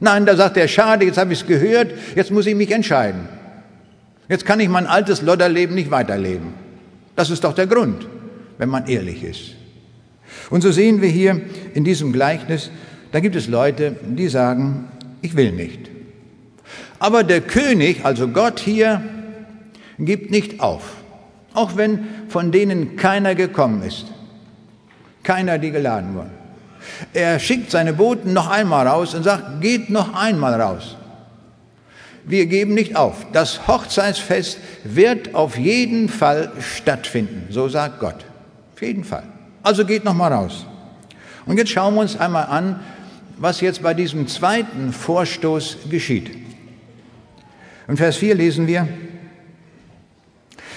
Nein, 0.00 0.26
da 0.26 0.36
sagt 0.36 0.56
er, 0.56 0.68
schade, 0.68 1.04
jetzt 1.04 1.18
habe 1.18 1.32
ich 1.32 1.40
es 1.40 1.46
gehört, 1.46 1.92
jetzt 2.14 2.30
muss 2.30 2.46
ich 2.46 2.54
mich 2.54 2.70
entscheiden. 2.70 3.28
Jetzt 4.28 4.46
kann 4.46 4.60
ich 4.60 4.68
mein 4.68 4.86
altes 4.86 5.22
Lodderleben 5.22 5.74
nicht 5.74 5.90
weiterleben. 5.90 6.54
Das 7.16 7.30
ist 7.30 7.44
doch 7.44 7.54
der 7.54 7.66
Grund, 7.66 8.06
wenn 8.58 8.68
man 8.68 8.86
ehrlich 8.86 9.22
ist. 9.22 9.54
Und 10.50 10.62
so 10.62 10.72
sehen 10.72 11.00
wir 11.00 11.08
hier 11.08 11.40
in 11.74 11.84
diesem 11.84 12.12
Gleichnis, 12.12 12.70
da 13.12 13.20
gibt 13.20 13.36
es 13.36 13.46
Leute, 13.46 13.96
die 14.02 14.28
sagen, 14.28 14.88
ich 15.22 15.36
will 15.36 15.52
nicht. 15.52 15.90
Aber 16.98 17.22
der 17.22 17.40
König, 17.40 18.04
also 18.04 18.28
Gott 18.28 18.60
hier, 18.60 19.02
gibt 19.98 20.30
nicht 20.30 20.60
auf. 20.60 20.96
Auch 21.52 21.76
wenn 21.76 22.00
von 22.28 22.50
denen 22.50 22.96
keiner 22.96 23.34
gekommen 23.34 23.82
ist. 23.82 24.06
Keiner, 25.22 25.58
die 25.58 25.70
geladen 25.70 26.14
wurden. 26.14 26.43
Er 27.12 27.38
schickt 27.38 27.70
seine 27.70 27.92
Boten 27.92 28.32
noch 28.32 28.48
einmal 28.48 28.86
raus 28.86 29.14
und 29.14 29.22
sagt, 29.22 29.60
geht 29.60 29.90
noch 29.90 30.14
einmal 30.14 30.60
raus. 30.60 30.96
Wir 32.24 32.46
geben 32.46 32.74
nicht 32.74 32.96
auf. 32.96 33.26
Das 33.32 33.66
Hochzeitsfest 33.68 34.58
wird 34.84 35.34
auf 35.34 35.58
jeden 35.58 36.08
Fall 36.08 36.52
stattfinden. 36.58 37.46
So 37.50 37.68
sagt 37.68 38.00
Gott. 38.00 38.24
Auf 38.74 38.82
jeden 38.82 39.04
Fall. 39.04 39.24
Also 39.62 39.84
geht 39.84 40.04
noch 40.04 40.14
mal 40.14 40.32
raus. 40.32 40.66
Und 41.46 41.58
jetzt 41.58 41.70
schauen 41.70 41.94
wir 41.94 42.00
uns 42.00 42.18
einmal 42.18 42.46
an, 42.46 42.80
was 43.36 43.60
jetzt 43.60 43.82
bei 43.82 43.94
diesem 43.94 44.26
zweiten 44.28 44.92
Vorstoß 44.92 45.78
geschieht. 45.90 46.30
In 47.88 47.96
Vers 47.96 48.16
4 48.16 48.34
lesen 48.34 48.66
wir, 48.66 48.88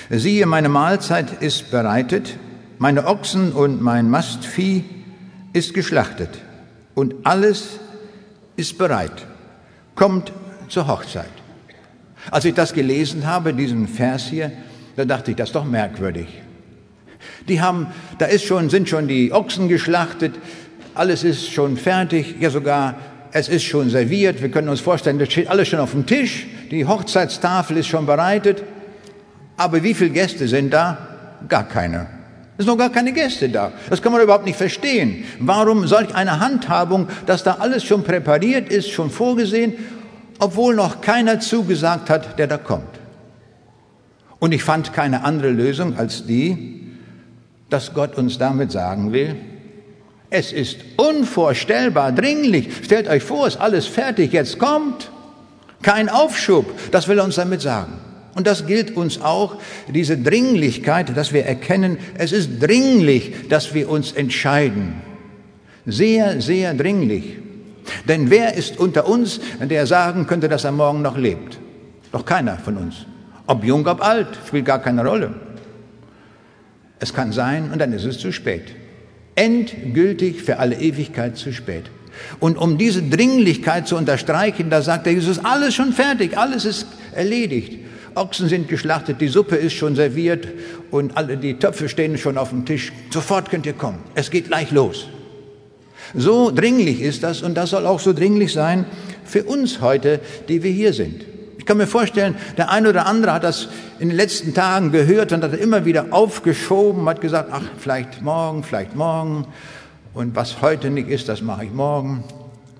siehe, 0.09 0.45
meine 0.45 0.67
Mahlzeit 0.67 1.41
ist 1.41 1.71
bereitet, 1.71 2.37
meine 2.77 3.07
Ochsen 3.07 3.53
und 3.53 3.81
mein 3.81 4.09
Mastvieh 4.09 4.83
ist 5.57 5.73
geschlachtet 5.73 6.29
und 6.93 7.15
alles 7.23 7.79
ist 8.55 8.77
bereit. 8.77 9.25
Kommt 9.95 10.31
zur 10.69 10.87
Hochzeit. 10.87 11.25
Als 12.29 12.45
ich 12.45 12.53
das 12.53 12.73
gelesen 12.73 13.25
habe, 13.25 13.53
diesen 13.53 13.87
Vers 13.87 14.27
hier, 14.27 14.51
da 14.95 15.05
dachte 15.05 15.31
ich, 15.31 15.37
das 15.37 15.49
ist 15.49 15.55
doch 15.55 15.65
merkwürdig. 15.65 16.27
Die 17.47 17.61
haben, 17.61 17.87
da 18.19 18.25
ist 18.25 18.43
schon, 18.43 18.69
sind 18.69 18.87
schon 18.87 19.07
die 19.07 19.33
Ochsen 19.33 19.67
geschlachtet, 19.67 20.35
alles 20.93 21.23
ist 21.23 21.51
schon 21.51 21.77
fertig, 21.77 22.35
ja 22.39 22.49
sogar 22.49 22.95
es 23.31 23.49
ist 23.49 23.63
schon 23.63 23.89
serviert. 23.89 24.41
Wir 24.41 24.49
können 24.49 24.69
uns 24.69 24.79
vorstellen, 24.79 25.19
das 25.19 25.31
steht 25.31 25.47
alles 25.47 25.67
schon 25.67 25.79
auf 25.79 25.91
dem 25.91 26.05
Tisch. 26.05 26.47
Die 26.71 26.85
Hochzeitstafel 26.85 27.77
ist 27.77 27.87
schon 27.87 28.05
bereitet. 28.05 28.63
Aber 29.57 29.83
wie 29.83 29.93
viele 29.93 30.11
Gäste 30.11 30.47
sind 30.47 30.71
da? 30.71 30.97
Gar 31.47 31.67
keine. 31.67 32.16
Es 32.57 32.65
sind 32.65 32.73
noch 32.73 32.77
gar 32.77 32.89
keine 32.89 33.13
Gäste 33.13 33.49
da. 33.49 33.71
Das 33.89 34.01
kann 34.01 34.11
man 34.11 34.21
überhaupt 34.21 34.45
nicht 34.45 34.57
verstehen. 34.57 35.25
Warum 35.39 35.85
solch 35.85 36.15
eine 36.15 36.39
Handhabung, 36.39 37.07
dass 37.27 37.43
da 37.43 37.57
alles 37.59 37.83
schon 37.83 38.03
präpariert 38.03 38.69
ist, 38.69 38.89
schon 38.89 39.11
vorgesehen, 39.11 39.73
obwohl 40.39 40.75
noch 40.75 41.01
keiner 41.01 41.39
zugesagt 41.39 42.09
hat, 42.09 42.39
der 42.39 42.47
da 42.47 42.57
kommt? 42.57 42.97
Und 44.39 44.53
ich 44.53 44.63
fand 44.63 44.93
keine 44.93 45.23
andere 45.23 45.51
Lösung 45.51 45.97
als 45.97 46.25
die, 46.25 46.93
dass 47.69 47.93
Gott 47.93 48.17
uns 48.17 48.37
damit 48.37 48.71
sagen 48.71 49.13
will, 49.13 49.35
es 50.29 50.51
ist 50.51 50.79
unvorstellbar 50.97 52.11
dringlich. 52.11 52.69
Stellt 52.83 53.07
euch 53.07 53.23
vor, 53.23 53.47
es 53.47 53.55
ist 53.55 53.61
alles 53.61 53.87
fertig, 53.87 54.33
jetzt 54.33 54.59
kommt. 54.59 55.09
Kein 55.81 56.09
Aufschub, 56.09 56.65
das 56.91 57.07
will 57.07 57.19
er 57.19 57.23
uns 57.23 57.35
damit 57.35 57.61
sagen. 57.61 57.93
Und 58.37 58.45
das 58.45 58.67
gilt 58.67 58.95
uns 58.95 59.19
auch, 59.19 59.55
diese 59.87 60.15
Dringlichkeit, 60.15 61.17
dass 61.17 61.33
wir 61.33 61.47
erkennen, 61.47 61.97
es 62.19 62.31
ist 62.31 62.61
dringlich, 62.61 63.33
dass 63.49 63.73
wir 63.73 63.89
uns 63.89 64.11
entscheiden. 64.11 65.01
Sehr, 65.87 66.39
sehr 66.39 66.75
dringlich. 66.75 67.39
Denn 68.07 68.29
wer 68.29 68.53
ist 68.53 68.77
unter 68.77 69.07
uns, 69.07 69.39
der 69.59 69.87
sagen 69.87 70.27
könnte, 70.27 70.49
dass 70.49 70.65
er 70.65 70.71
morgen 70.71 71.01
noch 71.01 71.17
lebt? 71.17 71.57
Doch 72.11 72.25
keiner 72.25 72.59
von 72.59 72.77
uns. 72.77 73.07
Ob 73.47 73.63
jung, 73.63 73.87
ob 73.87 74.05
alt, 74.05 74.27
spielt 74.47 74.65
gar 74.65 74.83
keine 74.83 75.03
Rolle. 75.03 75.33
Es 76.99 77.15
kann 77.15 77.31
sein 77.31 77.71
und 77.71 77.79
dann 77.79 77.91
ist 77.91 78.05
es 78.05 78.19
zu 78.19 78.31
spät. 78.31 78.65
Endgültig 79.33 80.43
für 80.43 80.59
alle 80.59 80.75
Ewigkeit 80.75 81.37
zu 81.37 81.51
spät. 81.51 81.85
Und 82.39 82.55
um 82.59 82.77
diese 82.77 83.01
Dringlichkeit 83.01 83.87
zu 83.87 83.97
unterstreichen, 83.97 84.69
da 84.69 84.83
sagt 84.83 85.07
der 85.07 85.13
Jesus, 85.13 85.43
alles 85.43 85.73
schon 85.73 85.91
fertig, 85.91 86.37
alles 86.37 86.65
ist 86.65 86.85
erledigt. 87.15 87.86
Ochsen 88.17 88.49
sind 88.49 88.67
geschlachtet, 88.67 89.21
die 89.21 89.27
Suppe 89.27 89.55
ist 89.55 89.73
schon 89.73 89.95
serviert 89.95 90.47
und 90.91 91.15
alle 91.17 91.37
die 91.37 91.55
Töpfe 91.55 91.87
stehen 91.89 92.17
schon 92.17 92.37
auf 92.37 92.49
dem 92.49 92.65
Tisch. 92.65 92.91
Sofort 93.11 93.49
könnt 93.49 93.65
ihr 93.65 93.73
kommen. 93.73 93.99
Es 94.15 94.31
geht 94.31 94.47
gleich 94.47 94.71
los. 94.71 95.07
So 96.13 96.51
dringlich 96.51 97.01
ist 97.01 97.23
das 97.23 97.41
und 97.41 97.55
das 97.55 97.71
soll 97.71 97.85
auch 97.85 97.99
so 97.99 98.13
dringlich 98.13 98.53
sein 98.53 98.85
für 99.25 99.43
uns 99.43 99.81
heute, 99.81 100.19
die 100.47 100.63
wir 100.63 100.71
hier 100.71 100.93
sind. 100.93 101.25
Ich 101.57 101.65
kann 101.65 101.77
mir 101.77 101.87
vorstellen, 101.87 102.35
der 102.57 102.71
eine 102.71 102.89
oder 102.89 103.05
andere 103.07 103.33
hat 103.33 103.43
das 103.43 103.67
in 103.99 104.07
den 104.07 104.17
letzten 104.17 104.53
Tagen 104.53 104.91
gehört 104.91 105.33
und 105.33 105.43
hat 105.43 105.53
immer 105.53 105.83
wieder 105.83 106.07
aufgeschoben, 106.11 107.07
hat 107.09 107.19
gesagt, 107.19 107.49
ach, 107.51 107.63
vielleicht 107.77 108.21
morgen, 108.21 108.63
vielleicht 108.63 108.95
morgen 108.95 109.45
und 110.13 110.35
was 110.35 110.61
heute 110.61 110.89
nicht 110.89 111.09
ist, 111.09 111.27
das 111.27 111.41
mache 111.41 111.65
ich 111.65 111.71
morgen. 111.71 112.23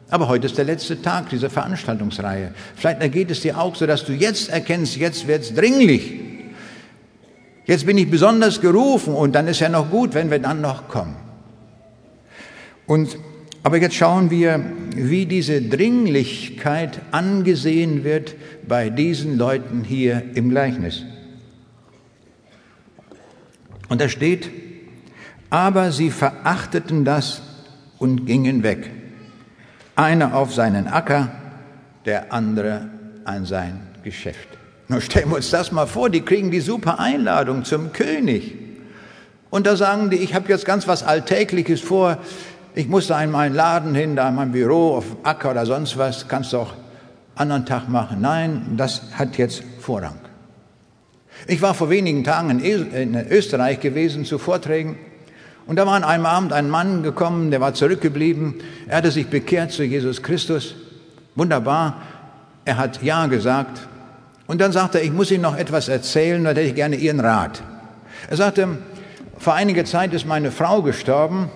Aber 0.09 0.29
heute 0.29 0.45
ist 0.45 0.57
der 0.57 0.65
letzte 0.65 1.01
Tag 1.01 1.29
dieser 1.29 1.49
Veranstaltungsreihe. 1.49 2.53
Vielleicht 2.75 3.01
ergeht 3.01 3.29
es 3.29 3.41
dir 3.41 3.59
auch 3.59 3.75
so, 3.75 3.85
dass 3.85 4.05
du 4.05 4.13
jetzt 4.13 4.49
erkennst, 4.49 4.95
jetzt 4.95 5.27
wird 5.27 5.43
es 5.43 5.53
dringlich. 5.53 6.13
Jetzt 7.65 7.85
bin 7.85 7.97
ich 7.97 8.09
besonders 8.09 8.61
gerufen 8.61 9.13
und 9.13 9.35
dann 9.35 9.47
ist 9.47 9.59
ja 9.59 9.67
noch 9.67 9.89
gut, 9.89 10.13
wenn 10.13 10.31
wir 10.31 10.39
dann 10.39 10.61
noch 10.61 10.87
kommen. 10.87 11.17
Und, 12.85 13.17
aber 13.63 13.77
jetzt 13.77 13.95
schauen 13.95 14.31
wir, 14.31 14.63
wie 14.95 15.25
diese 15.25 15.61
Dringlichkeit 15.61 17.01
angesehen 17.11 18.05
wird 18.05 18.35
bei 18.65 18.89
diesen 18.89 19.37
Leuten 19.37 19.83
hier 19.83 20.23
im 20.35 20.49
Gleichnis. 20.49 21.03
Und 23.89 23.99
da 23.99 24.07
steht, 24.07 24.49
aber 25.49 25.91
sie 25.91 26.11
verachteten 26.11 27.03
das 27.03 27.41
und 27.99 28.25
gingen 28.25 28.63
weg. 28.63 28.89
Einer 29.97 30.36
auf 30.36 30.53
seinen 30.53 30.88
Acker, 30.88 31.29
der 32.05 32.31
andere 32.31 32.88
an 33.25 33.45
sein 33.45 33.79
Geschäft. 34.03 34.47
Nun 34.88 35.01
stellen 35.01 35.29
wir 35.29 35.38
uns 35.38 35.49
das 35.49 35.71
mal 35.71 35.88
vor, 35.88 36.12
die 36.12 36.21
kriegen 36.21 36.51
die 36.51 36.60
super 36.60 36.99
Einladung 36.99 37.65
zum 37.65 37.93
König. 37.93 38.53
Und 39.49 39.65
da 39.65 39.75
sagen 39.75 40.12
die, 40.12 40.17
ich 40.17 40.36
habe 40.36 40.49
jetzt 40.49 40.65
ganz 40.65 40.88
was 40.88 41.01
Alltägliches 41.01 41.81
vor, 41.81 42.19
ich 42.75 42.88
muss 42.88 43.07
da 43.07 43.19
in 43.23 43.31
meinen 43.31 43.55
Laden 43.55 43.95
hin, 43.95 44.15
da 44.15 44.29
in 44.29 44.36
mein 44.36 44.51
Büro, 44.51 44.95
auf 44.95 45.05
Acker 45.23 45.49
oder 45.49 45.65
sonst 45.65 45.97
was, 45.97 46.27
kannst 46.27 46.53
du 46.53 46.60
auch 46.60 46.73
anderen 47.33 47.65
Tag 47.65 47.89
machen. 47.89 48.21
Nein, 48.21 48.75
das 48.77 49.01
hat 49.17 49.39
jetzt 49.39 49.63
Vorrang. 49.79 50.19
Ich 51.47 51.63
war 51.63 51.73
vor 51.73 51.89
wenigen 51.89 52.23
Tagen 52.23 52.60
in 52.60 53.15
Österreich 53.31 53.79
gewesen 53.79 54.25
zu 54.25 54.38
Vorträgen 54.38 54.95
und 55.67 55.75
da 55.75 55.86
war 55.86 55.95
an 55.95 56.06
einem 56.06 56.25
Abend 56.25 56.53
ein 56.53 56.69
Mann 56.69 57.03
gekommen, 57.03 57.51
der 57.51 57.60
war 57.60 57.73
zurückgeblieben. 57.73 58.56
Er 58.88 58.97
hatte 58.97 59.12
sich 59.12 59.27
bekehrt 59.27 59.71
zu 59.71 59.84
Jesus 59.84 60.23
Christus. 60.23 60.75
Wunderbar. 61.36 62.01
Er 62.63 62.77
hat 62.77 63.03
Ja 63.03 63.27
gesagt. 63.27 63.88
Und 64.47 64.62
dann 64.62 64.71
sagte 64.71 64.99
er, 64.99 65.03
ich 65.03 65.12
muss 65.12 65.30
Ihnen 65.30 65.43
noch 65.43 65.58
etwas 65.58 65.89
erzählen, 65.89 66.41
da 66.43 66.51
hätte 66.51 66.62
ich 66.62 66.75
gerne 66.75 66.95
Ihren 66.95 67.19
Rat. 67.19 67.62
Er 68.30 68.38
sagte, 68.38 68.77
vor 69.38 69.53
einiger 69.53 69.84
Zeit 69.84 70.13
ist 70.13 70.25
meine 70.25 70.51
Frau 70.51 70.82
gestorben, 70.82 71.51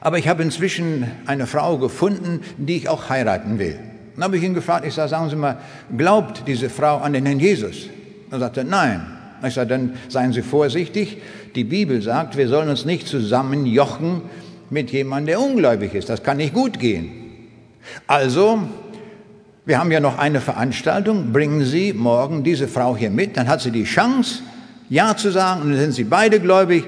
aber 0.00 0.18
ich 0.18 0.28
habe 0.28 0.42
inzwischen 0.42 1.10
eine 1.26 1.46
Frau 1.46 1.78
gefunden, 1.78 2.42
die 2.58 2.76
ich 2.76 2.88
auch 2.88 3.08
heiraten 3.08 3.58
will. 3.58 3.78
Dann 4.14 4.24
habe 4.24 4.36
ich 4.36 4.42
ihn 4.42 4.54
gefragt, 4.54 4.84
ich 4.86 4.94
sage, 4.94 5.08
sagen 5.08 5.30
Sie 5.30 5.36
mal, 5.36 5.58
glaubt 5.96 6.44
diese 6.46 6.68
Frau 6.68 6.98
an 6.98 7.14
den 7.14 7.24
Herrn 7.24 7.40
Jesus? 7.40 7.88
Dann 8.30 8.40
sagte 8.40 8.60
er, 8.60 8.64
nein. 8.64 9.17
Ich 9.46 9.54
sage, 9.54 9.68
dann 9.68 9.94
seien 10.08 10.32
Sie 10.32 10.42
vorsichtig. 10.42 11.18
Die 11.54 11.64
Bibel 11.64 12.02
sagt, 12.02 12.36
wir 12.36 12.48
sollen 12.48 12.68
uns 12.68 12.84
nicht 12.84 13.06
zusammenjochen 13.06 14.22
mit 14.70 14.90
jemandem, 14.90 15.26
der 15.26 15.40
ungläubig 15.40 15.94
ist. 15.94 16.08
Das 16.08 16.22
kann 16.22 16.38
nicht 16.38 16.54
gut 16.54 16.78
gehen. 16.78 17.10
Also, 18.06 18.60
wir 19.64 19.78
haben 19.78 19.92
ja 19.92 20.00
noch 20.00 20.18
eine 20.18 20.40
Veranstaltung. 20.40 21.32
Bringen 21.32 21.64
Sie 21.64 21.92
morgen 21.92 22.42
diese 22.42 22.68
Frau 22.68 22.96
hier 22.96 23.10
mit. 23.10 23.36
Dann 23.36 23.48
hat 23.48 23.60
sie 23.60 23.70
die 23.70 23.84
Chance, 23.84 24.42
Ja 24.88 25.16
zu 25.16 25.30
sagen. 25.30 25.62
Und 25.62 25.70
dann 25.70 25.80
sind 25.80 25.92
sie 25.92 26.04
beide 26.04 26.40
gläubig. 26.40 26.84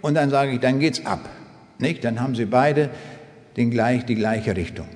Und 0.00 0.14
dann 0.14 0.30
sage 0.30 0.52
ich, 0.52 0.60
dann 0.60 0.80
geht's 0.80 1.04
ab. 1.04 1.28
Nicht? 1.78 2.04
Dann 2.04 2.20
haben 2.20 2.34
sie 2.34 2.46
beide 2.46 2.90
den 3.56 3.70
gleich, 3.70 4.04
die 4.04 4.14
gleiche 4.14 4.56
Richtung. 4.56 4.86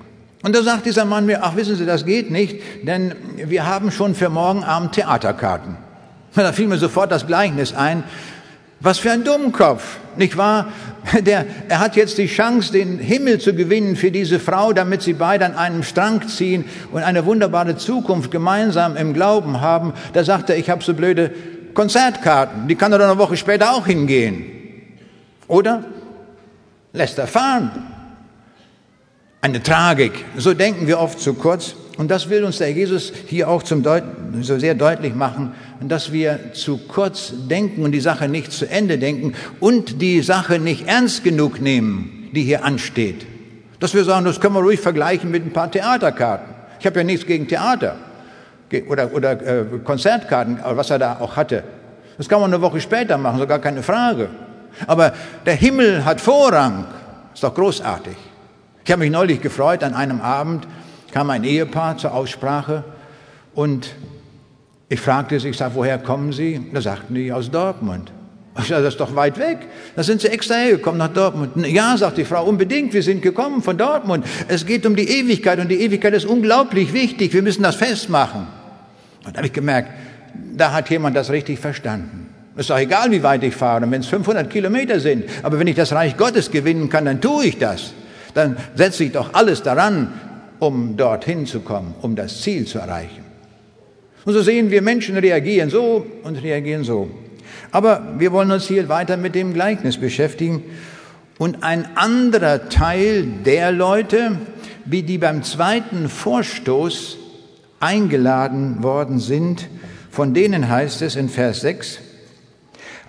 Und 0.43 0.55
da 0.55 0.61
sagt 0.61 0.85
dieser 0.85 1.05
Mann 1.05 1.25
mir, 1.25 1.43
ach 1.43 1.55
wissen 1.55 1.75
Sie, 1.75 1.85
das 1.85 2.05
geht 2.05 2.29
nicht, 2.29 2.61
denn 2.83 3.15
wir 3.35 3.65
haben 3.65 3.89
schon 3.89 4.13
für 4.13 4.29
morgen 4.29 4.63
Abend 4.63 4.91
Theaterkarten. 4.93 5.75
Da 6.35 6.51
fiel 6.51 6.67
mir 6.67 6.77
sofort 6.77 7.11
das 7.11 7.27
Gleichnis 7.27 7.73
ein. 7.73 8.03
Was 8.81 8.99
für 8.99 9.11
ein 9.11 9.23
Dummkopf, 9.23 9.97
nicht 10.17 10.37
wahr? 10.37 10.67
Der, 11.21 11.45
er 11.69 11.79
hat 11.79 11.95
jetzt 11.95 12.17
die 12.17 12.27
Chance, 12.27 12.71
den 12.71 12.99
Himmel 12.99 13.39
zu 13.39 13.53
gewinnen 13.53 13.95
für 13.95 14.11
diese 14.11 14.39
Frau, 14.39 14.73
damit 14.73 15.01
sie 15.01 15.13
beide 15.13 15.45
an 15.45 15.55
einem 15.55 15.83
Strang 15.83 16.27
ziehen 16.27 16.65
und 16.91 17.03
eine 17.03 17.25
wunderbare 17.25 17.77
Zukunft 17.77 18.31
gemeinsam 18.31 18.97
im 18.97 19.13
Glauben 19.13 19.61
haben. 19.61 19.93
Da 20.13 20.23
sagt 20.23 20.49
er, 20.49 20.57
ich 20.57 20.69
habe 20.69 20.83
so 20.83 20.93
blöde 20.93 21.31
Konzertkarten, 21.73 22.67
die 22.67 22.75
kann 22.75 22.91
er 22.91 22.99
dann 22.99 23.11
eine 23.11 23.19
Woche 23.19 23.37
später 23.37 23.73
auch 23.73 23.85
hingehen. 23.85 24.45
Oder 25.47 25.83
lässt 26.93 27.17
er 27.17 27.27
fahren. 27.27 27.71
Eine 29.41 29.61
Tragik. 29.61 30.25
So 30.37 30.53
denken 30.53 30.87
wir 30.87 30.99
oft 30.99 31.19
zu 31.19 31.35
kurz. 31.35 31.75
Und 31.97 32.11
das 32.11 32.29
will 32.29 32.43
uns 32.43 32.57
der 32.57 32.71
Jesus 32.71 33.13
hier 33.27 33.47
auch 33.47 33.63
zum 33.63 33.83
Deut 33.83 34.03
so 34.41 34.59
sehr 34.59 34.75
deutlich 34.75 35.15
machen, 35.15 35.53
dass 35.81 36.11
wir 36.11 36.51
zu 36.53 36.77
kurz 36.77 37.33
denken 37.49 37.83
und 37.83 37.91
die 37.91 38.01
Sache 38.01 38.27
nicht 38.27 38.51
zu 38.51 38.69
Ende 38.69 38.97
denken 38.97 39.33
und 39.59 40.01
die 40.01 40.21
Sache 40.21 40.59
nicht 40.59 40.87
ernst 40.87 41.23
genug 41.23 41.61
nehmen, 41.61 42.29
die 42.33 42.43
hier 42.43 42.65
ansteht. 42.65 43.25
Dass 43.79 43.93
wir 43.93 44.03
sagen, 44.03 44.25
das 44.25 44.41
können 44.41 44.55
wir 44.55 44.61
ruhig 44.61 44.79
vergleichen 44.79 45.31
mit 45.31 45.45
ein 45.45 45.53
paar 45.53 45.71
Theaterkarten. 45.71 46.53
Ich 46.79 46.85
habe 46.85 46.99
ja 46.99 47.03
nichts 47.03 47.25
gegen 47.25 47.47
Theater 47.47 47.95
oder, 48.87 49.13
oder 49.13 49.31
äh, 49.31 49.65
Konzertkarten, 49.83 50.59
was 50.63 50.89
er 50.89 50.99
da 50.99 51.17
auch 51.19 51.35
hatte. 51.35 51.63
Das 52.17 52.27
kann 52.29 52.41
man 52.41 52.53
eine 52.53 52.61
Woche 52.61 52.79
später 52.81 53.17
machen, 53.17 53.39
so 53.39 53.47
gar 53.47 53.59
keine 53.59 53.83
Frage. 53.83 54.29
Aber 54.87 55.13
der 55.45 55.55
Himmel 55.55 56.03
hat 56.03 56.19
Vorrang. 56.19 56.85
Ist 57.33 57.43
doch 57.43 57.53
großartig. 57.53 58.15
Ich 58.83 58.91
habe 58.91 59.01
mich 59.01 59.11
neulich 59.11 59.41
gefreut, 59.41 59.83
an 59.83 59.93
einem 59.93 60.21
Abend 60.21 60.67
kam 61.15 61.29
ein 61.29 61.45
Ehepaar 61.45 61.97
zur 61.97 62.13
Aussprache 62.13 62.83
und 63.53 63.95
ich 64.89 64.99
fragte 64.99 65.39
sie, 65.39 65.47
ich 65.47 65.55
sage, 65.57 65.73
woher 65.75 65.97
kommen 65.97 66.33
Sie? 66.33 66.59
Da 66.73 66.81
sagten 66.81 67.15
die, 67.15 67.31
aus 67.31 67.49
Dortmund. 67.49 68.11
Ich 68.59 68.67
sage, 68.67 68.83
das 68.83 68.95
ist 68.95 68.99
doch 68.99 69.15
weit 69.15 69.39
weg. 69.39 69.59
Da 69.95 70.03
sind 70.03 70.19
Sie 70.19 70.27
extra 70.27 70.55
hergekommen 70.55 70.97
nach 70.97 71.13
Dortmund. 71.13 71.65
Ja, 71.67 71.95
sagt 71.95 72.17
die 72.17 72.25
Frau, 72.25 72.43
unbedingt, 72.43 72.93
wir 72.93 73.01
sind 73.01 73.21
gekommen 73.21 73.63
von 73.63 73.77
Dortmund. 73.77 74.25
Es 74.49 74.65
geht 74.65 74.85
um 74.85 74.97
die 74.97 75.07
Ewigkeit 75.07 75.57
und 75.59 75.69
die 75.69 75.79
Ewigkeit 75.79 76.13
ist 76.13 76.25
unglaublich 76.25 76.91
wichtig. 76.91 77.33
Wir 77.33 77.43
müssen 77.43 77.63
das 77.63 77.75
festmachen. 77.75 78.47
Und 79.25 79.35
da 79.35 79.37
habe 79.37 79.47
ich 79.47 79.53
gemerkt, 79.53 79.91
da 80.53 80.73
hat 80.73 80.89
jemand 80.89 81.15
das 81.15 81.29
richtig 81.29 81.59
verstanden. 81.59 82.29
Ist 82.57 82.69
doch 82.69 82.77
egal, 82.77 83.09
wie 83.11 83.23
weit 83.23 83.41
ich 83.43 83.55
fahre, 83.55 83.89
wenn 83.89 84.01
es 84.01 84.07
500 84.07 84.49
Kilometer 84.49 84.99
sind. 84.99 85.23
Aber 85.43 85.59
wenn 85.59 85.67
ich 85.67 85.77
das 85.77 85.93
Reich 85.93 86.17
Gottes 86.17 86.51
gewinnen 86.51 86.89
kann, 86.89 87.05
dann 87.05 87.21
tue 87.21 87.45
ich 87.45 87.57
das. 87.57 87.93
Dann 88.33 88.57
setze 88.75 89.05
ich 89.05 89.13
doch 89.13 89.33
alles 89.33 89.63
daran, 89.63 90.09
um 90.59 90.97
dorthin 90.97 91.45
zu 91.45 91.61
kommen, 91.61 91.95
um 92.01 92.15
das 92.15 92.41
Ziel 92.41 92.65
zu 92.65 92.79
erreichen. 92.79 93.23
Und 94.25 94.33
so 94.33 94.41
sehen 94.41 94.71
wir, 94.71 94.81
Menschen 94.81 95.17
reagieren 95.17 95.69
so 95.69 96.05
und 96.23 96.41
reagieren 96.41 96.83
so. 96.83 97.09
Aber 97.71 98.15
wir 98.17 98.31
wollen 98.31 98.51
uns 98.51 98.67
hier 98.67 98.89
weiter 98.89 99.17
mit 99.17 99.35
dem 99.35 99.53
Gleichnis 99.53 99.97
beschäftigen. 99.97 100.63
Und 101.37 101.63
ein 101.63 101.97
anderer 101.97 102.69
Teil 102.69 103.27
der 103.45 103.71
Leute, 103.71 104.39
wie 104.85 105.03
die 105.03 105.17
beim 105.17 105.43
zweiten 105.43 106.09
Vorstoß 106.09 107.17
eingeladen 107.79 108.81
worden 108.81 109.19
sind, 109.19 109.67
von 110.09 110.33
denen 110.33 110.69
heißt 110.69 111.01
es 111.01 111.15
in 111.15 111.27
Vers 111.29 111.61
6, 111.61 111.99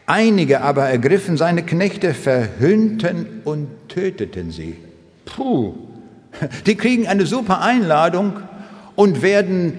einige 0.07 0.61
aber 0.61 0.87
ergriffen 0.87 1.37
seine 1.37 1.63
Knechte, 1.63 2.15
verhünnten 2.15 3.43
und 3.45 3.69
töteten 3.89 4.51
sie. 4.51 4.75
Puh, 5.25 5.75
die 6.67 6.77
kriegen 6.77 7.07
eine 7.07 7.27
super 7.27 7.61
Einladung 7.61 8.35
und 8.95 9.23
werden 9.23 9.79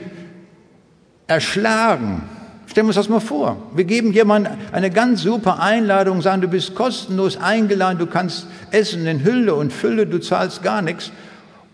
erschlagen. 1.28 2.24
Stellen 2.68 2.86
wir 2.86 2.90
uns 2.90 2.96
das 2.96 3.10
mal 3.10 3.20
vor. 3.20 3.58
Wir 3.74 3.86
geben 3.86 4.14
jemandem 4.14 4.54
eine 4.72 4.92
ganz 4.92 5.22
super 5.22 5.60
Einladung, 5.60 6.22
sagen, 6.22 6.42
du 6.42 6.48
bist 6.48 6.76
kostenlos 6.76 7.38
eingeladen, 7.38 7.98
du 7.98 8.08
kannst 8.08 8.48
essen 8.72 9.08
in 9.08 9.24
Hülle 9.24 9.56
und 9.56 9.74
Fülle, 9.74 10.06
du 10.06 10.20
zahlst 10.20 10.64
gar 10.64 10.82
nichts 10.82 11.12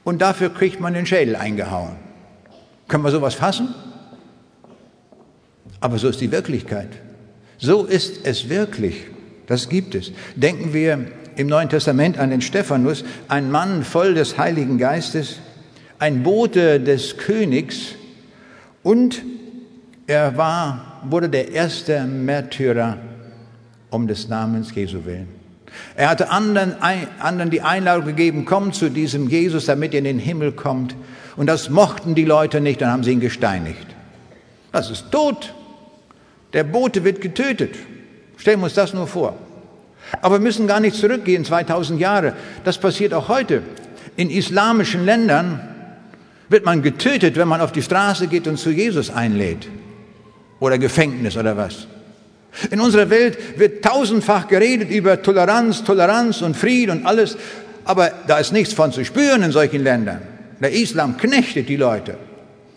und 0.04 0.22
dafür 0.22 0.50
kriegt 0.54 0.80
man 0.80 0.94
den 0.94 1.06
Schädel 1.06 1.36
eingehauen. 1.36 1.96
Können 2.88 3.04
wir 3.04 3.12
sowas 3.12 3.34
fassen? 3.34 3.74
Aber 5.80 5.98
so 5.98 6.08
ist 6.10 6.22
die 6.22 6.32
Wirklichkeit. 6.32 6.90
So 7.58 7.86
ist 7.86 8.26
es 8.26 8.50
wirklich. 8.50 9.06
Das 9.48 9.70
gibt 9.70 9.96
es. 9.96 10.12
Denken 10.36 10.74
wir 10.74 11.08
im 11.36 11.48
Neuen 11.48 11.70
Testament 11.70 12.18
an 12.18 12.30
den 12.30 12.42
Stephanus, 12.42 13.04
ein 13.28 13.52
Mann 13.52 13.84
voll 13.84 14.14
des 14.14 14.38
Heiligen 14.38 14.78
Geistes, 14.78 15.40
ein 16.00 16.24
Bote 16.24 16.80
des 16.80 17.18
Königs 17.18 17.96
und 18.84 19.22
er 20.08 20.38
war, 20.38 21.02
wurde 21.06 21.30
der 21.30 21.52
erste 21.52 22.04
Märtyrer 22.04 22.98
um 23.90 24.08
des 24.08 24.28
Namens 24.28 24.74
Jesu 24.76 25.06
willen. 25.06 25.28
Er 25.96 26.10
hatte 26.10 26.30
anderen, 26.30 26.76
anderen 27.20 27.50
die 27.50 27.62
Einladung 27.62 28.06
gegeben, 28.06 28.46
komm 28.46 28.74
zu 28.74 28.90
diesem 28.90 29.30
Jesus, 29.30 29.66
damit 29.66 29.94
ihr 29.94 30.00
in 30.00 30.06
den 30.06 30.20
Himmel 30.20 30.52
kommt. 30.52 30.96
Und 31.36 31.48
das 31.48 31.70
mochten 31.70 32.16
die 32.16 32.26
Leute 32.26 32.62
nicht, 32.62 32.82
dann 32.82 32.92
haben 32.92 33.04
sie 33.04 33.12
ihn 33.12 33.20
gesteinigt. 33.20 33.88
Das 34.72 34.90
ist 34.90 35.12
tot. 35.12 35.54
Der 36.54 36.64
Bote 36.64 37.04
wird 37.04 37.22
getötet. 37.22 37.76
Stellen 38.38 38.60
wir 38.60 38.66
uns 38.66 38.74
das 38.74 38.94
nur 38.94 39.08
vor. 39.08 39.38
Aber 40.22 40.36
wir 40.36 40.42
müssen 40.42 40.68
gar 40.68 40.80
nicht 40.80 40.96
zurückgehen, 40.96 41.46
2000 41.46 42.00
Jahre. 42.00 42.34
Das 42.64 42.78
passiert 42.78 43.14
auch 43.14 43.28
heute. 43.28 43.62
In 44.16 44.30
islamischen 44.30 45.06
Ländern 45.06 45.60
wird 46.50 46.66
man 46.66 46.82
getötet, 46.82 47.36
wenn 47.36 47.48
man 47.48 47.62
auf 47.62 47.72
die 47.72 47.82
Straße 47.82 48.28
geht 48.28 48.48
und 48.48 48.58
zu 48.58 48.70
Jesus 48.70 49.10
einlädt. 49.10 49.68
Oder 50.60 50.78
Gefängnis 50.78 51.36
oder 51.36 51.58
was. 51.58 51.88
In 52.70 52.80
unserer 52.80 53.10
Welt 53.10 53.38
wird 53.58 53.84
tausendfach 53.84 54.48
geredet 54.48 54.92
über 54.92 55.22
Toleranz, 55.22 55.84
Toleranz 55.84 56.42
und 56.42 56.56
Frieden 56.56 57.00
und 57.00 57.06
alles. 57.06 57.36
Aber 57.84 58.12
da 58.28 58.38
ist 58.38 58.54
nichts 58.54 58.74
von 58.74 58.92
zu 58.92 59.04
spüren 59.04 59.44
in 59.44 59.52
solchen 59.52 59.84
Ländern. 59.84 60.22
Der 60.62 60.72
Islam 60.72 61.18
knechtet 61.18 61.68
die 61.68 61.76
Leute 61.76 62.18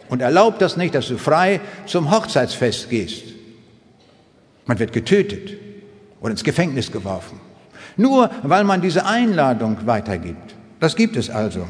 und 0.09 0.23
erlaubt 0.23 0.63
das 0.63 0.77
nicht, 0.77 0.95
dass 0.95 1.09
du 1.09 1.19
frei 1.19 1.61
zum 1.85 2.11
Hochzeitsfest 2.11 2.91
gehst. 2.91 3.23
Man 4.65 4.79
wird 4.79 4.93
getötet 4.93 5.53
oder 6.27 6.33
ins 6.33 6.43
Gefängnis 6.43 6.91
geworfen. 6.91 7.39
Nur 7.97 8.31
weil 8.43 8.65
man 8.65 8.83
diese 8.83 9.07
Einladung 9.07 9.79
weitergibt. 9.87 10.57
Das 10.81 10.97
gibt 10.97 11.17
es 11.17 11.31
also. 11.31 11.67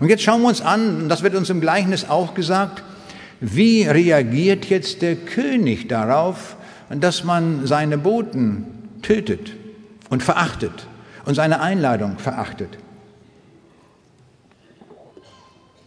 Und 0.00 0.08
jetzt 0.08 0.24
schauen 0.24 0.42
wir 0.42 0.48
uns 0.48 0.60
an, 0.60 1.02
und 1.02 1.08
das 1.08 1.22
wird 1.22 1.36
uns 1.36 1.48
im 1.48 1.60
Gleichnis 1.60 2.08
auch 2.08 2.34
gesagt, 2.34 2.82
wie 3.40 3.84
reagiert 3.84 4.64
jetzt 4.64 5.00
der 5.00 5.14
König 5.14 5.86
darauf, 5.86 6.56
dass 6.90 7.22
man 7.22 7.66
seine 7.66 7.98
Boten 7.98 8.66
tötet 9.02 9.52
und 10.10 10.24
verachtet 10.24 10.88
und 11.24 11.36
seine 11.36 11.60
Einladung 11.60 12.18
verachtet. 12.18 12.76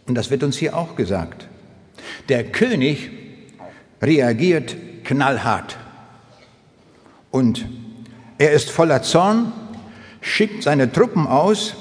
Und 0.06 0.14
das 0.14 0.30
wird 0.30 0.42
uns 0.42 0.56
hier 0.56 0.74
auch 0.74 0.96
gesagt. 0.96 1.46
Der 2.30 2.42
König 2.44 3.10
reagiert 4.00 4.76
knallhart. 5.04 5.76
Und 7.30 7.66
er 8.38 8.52
ist 8.52 8.70
voller 8.70 9.02
Zorn, 9.02 9.52
schickt 10.20 10.62
seine 10.62 10.90
Truppen 10.92 11.26
aus 11.26 11.74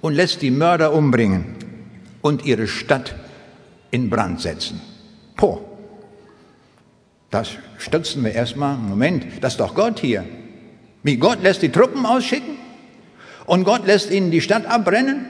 und 0.00 0.14
lässt 0.14 0.42
die 0.42 0.50
Mörder 0.50 0.92
umbringen 0.92 1.56
und 2.22 2.44
ihre 2.44 2.66
Stadt 2.66 3.14
in 3.90 4.10
Brand 4.10 4.40
setzen. 4.40 4.80
Po. 5.36 5.62
Das 7.30 7.50
stützen 7.78 8.24
wir 8.24 8.32
erstmal. 8.32 8.76
Moment, 8.76 9.26
das 9.40 9.54
ist 9.54 9.60
doch 9.60 9.74
Gott 9.74 10.00
hier. 10.00 10.24
Wie 11.02 11.16
Gott 11.16 11.42
lässt 11.42 11.62
die 11.62 11.70
Truppen 11.70 12.06
ausschicken 12.06 12.56
und 13.46 13.64
Gott 13.64 13.86
lässt 13.86 14.10
ihnen 14.10 14.30
die 14.30 14.40
Stadt 14.40 14.66
abbrennen? 14.66 15.26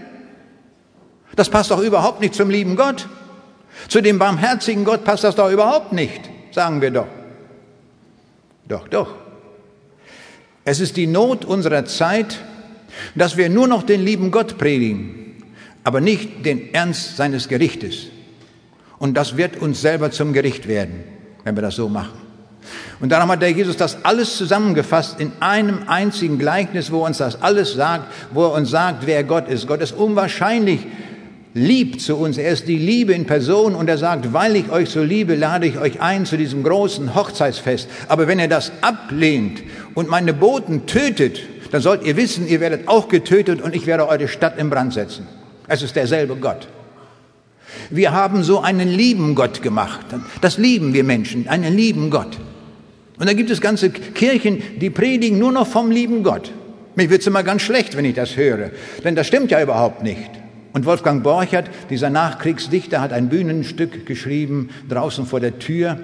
Das 1.34 1.50
passt 1.50 1.70
doch 1.70 1.80
überhaupt 1.80 2.20
nicht 2.20 2.34
zum 2.34 2.50
lieben 2.50 2.76
Gott. 2.76 3.08
Zu 3.88 4.00
dem 4.00 4.18
barmherzigen 4.18 4.84
Gott 4.84 5.04
passt 5.04 5.24
das 5.24 5.34
doch 5.34 5.50
überhaupt 5.50 5.92
nicht, 5.92 6.30
sagen 6.50 6.80
wir 6.80 6.90
doch. 6.90 7.08
Doch, 8.68 8.88
doch. 8.88 9.25
Es 10.66 10.80
ist 10.80 10.96
die 10.96 11.06
Not 11.06 11.44
unserer 11.44 11.84
Zeit, 11.84 12.40
dass 13.14 13.36
wir 13.36 13.48
nur 13.48 13.68
noch 13.68 13.84
den 13.84 14.04
lieben 14.04 14.32
Gott 14.32 14.58
predigen, 14.58 15.36
aber 15.84 16.00
nicht 16.00 16.44
den 16.44 16.74
Ernst 16.74 17.16
seines 17.16 17.46
Gerichtes. 17.46 18.06
Und 18.98 19.16
das 19.16 19.36
wird 19.36 19.58
uns 19.58 19.80
selber 19.80 20.10
zum 20.10 20.32
Gericht 20.32 20.66
werden, 20.66 21.04
wenn 21.44 21.54
wir 21.54 21.62
das 21.62 21.76
so 21.76 21.88
machen. 21.88 22.18
Und 22.98 23.12
darum 23.12 23.30
hat 23.30 23.42
der 23.42 23.52
Jesus 23.52 23.76
das 23.76 24.04
alles 24.04 24.36
zusammengefasst 24.36 25.20
in 25.20 25.30
einem 25.38 25.84
einzigen 25.86 26.36
Gleichnis, 26.36 26.90
wo 26.90 27.06
uns 27.06 27.18
das 27.18 27.40
alles 27.40 27.74
sagt, 27.74 28.12
wo 28.32 28.46
er 28.46 28.52
uns 28.54 28.70
sagt, 28.70 29.06
wer 29.06 29.22
Gott 29.22 29.48
ist. 29.48 29.68
Gott 29.68 29.80
ist 29.80 29.92
unwahrscheinlich 29.92 30.80
lieb 31.54 32.00
zu 32.00 32.16
uns. 32.16 32.38
Er 32.38 32.50
ist 32.50 32.66
die 32.66 32.76
Liebe 32.76 33.12
in 33.12 33.24
Person 33.24 33.74
und 33.76 33.88
er 33.88 33.98
sagt, 33.98 34.32
weil 34.32 34.56
ich 34.56 34.70
euch 34.70 34.90
so 34.90 35.02
liebe, 35.02 35.36
lade 35.36 35.66
ich 35.66 35.78
euch 35.78 36.00
ein 36.00 36.26
zu 36.26 36.36
diesem 36.36 36.62
großen 36.62 37.14
Hochzeitsfest. 37.14 37.88
Aber 38.08 38.26
wenn 38.26 38.40
ihr 38.40 38.48
das 38.48 38.72
ablehnt 38.82 39.62
und 39.96 40.08
meine 40.08 40.34
Boten 40.34 40.86
tötet, 40.86 41.40
dann 41.72 41.80
sollt 41.80 42.04
ihr 42.04 42.16
wissen, 42.16 42.46
ihr 42.46 42.60
werdet 42.60 42.86
auch 42.86 43.08
getötet 43.08 43.60
und 43.60 43.74
ich 43.74 43.86
werde 43.86 44.06
eure 44.06 44.28
Stadt 44.28 44.58
in 44.58 44.70
Brand 44.70 44.92
setzen. 44.92 45.26
Es 45.66 45.82
ist 45.82 45.96
derselbe 45.96 46.36
Gott. 46.36 46.68
Wir 47.90 48.12
haben 48.12 48.44
so 48.44 48.60
einen 48.60 48.88
lieben 48.88 49.34
Gott 49.34 49.62
gemacht. 49.62 50.06
Das 50.42 50.58
lieben 50.58 50.92
wir 50.92 51.02
Menschen, 51.02 51.48
einen 51.48 51.74
lieben 51.74 52.10
Gott. 52.10 52.38
Und 53.18 53.26
da 53.26 53.32
gibt 53.32 53.50
es 53.50 53.60
ganze 53.60 53.90
Kirchen, 53.90 54.62
die 54.80 54.90
predigen 54.90 55.38
nur 55.38 55.50
noch 55.50 55.66
vom 55.66 55.90
lieben 55.90 56.22
Gott. 56.22 56.52
Mir 56.94 57.08
wird 57.08 57.22
es 57.22 57.26
immer 57.26 57.42
ganz 57.42 57.62
schlecht, 57.62 57.96
wenn 57.96 58.04
ich 58.04 58.14
das 58.14 58.36
höre, 58.36 58.70
denn 59.02 59.16
das 59.16 59.26
stimmt 59.26 59.50
ja 59.50 59.62
überhaupt 59.62 60.02
nicht. 60.02 60.30
Und 60.74 60.84
Wolfgang 60.84 61.22
Borchert, 61.22 61.70
dieser 61.88 62.10
Nachkriegsdichter, 62.10 63.00
hat 63.00 63.14
ein 63.14 63.30
Bühnenstück 63.30 64.04
geschrieben 64.04 64.68
draußen 64.90 65.24
vor 65.24 65.40
der 65.40 65.58
Tür 65.58 65.98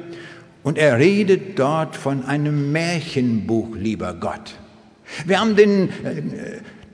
und 0.62 0.78
er 0.78 0.98
redet 0.98 1.58
dort 1.58 1.96
von 1.96 2.24
einem 2.24 2.72
Märchenbuch, 2.72 3.76
lieber 3.76 4.14
Gott. 4.14 4.54
Wir 5.26 5.40
haben 5.40 5.56
den, 5.56 5.88
äh, 5.88 6.22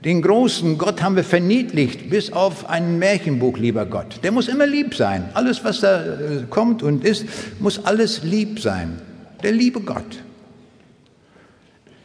den 0.03 0.21
großen 0.21 0.77
Gott 0.77 1.01
haben 1.01 1.15
wir 1.15 1.23
verniedlicht 1.23 2.09
bis 2.09 2.31
auf 2.31 2.69
ein 2.69 2.99
Märchenbuch, 2.99 3.57
lieber 3.57 3.85
Gott. 3.85 4.19
Der 4.23 4.31
muss 4.31 4.47
immer 4.47 4.65
lieb 4.65 4.95
sein. 4.95 5.29
Alles, 5.33 5.63
was 5.63 5.81
da 5.81 6.03
äh, 6.03 6.43
kommt 6.49 6.83
und 6.83 7.03
ist, 7.03 7.25
muss 7.59 7.85
alles 7.85 8.23
lieb 8.23 8.59
sein. 8.59 9.01
Der 9.43 9.51
liebe 9.51 9.81
Gott. 9.81 10.23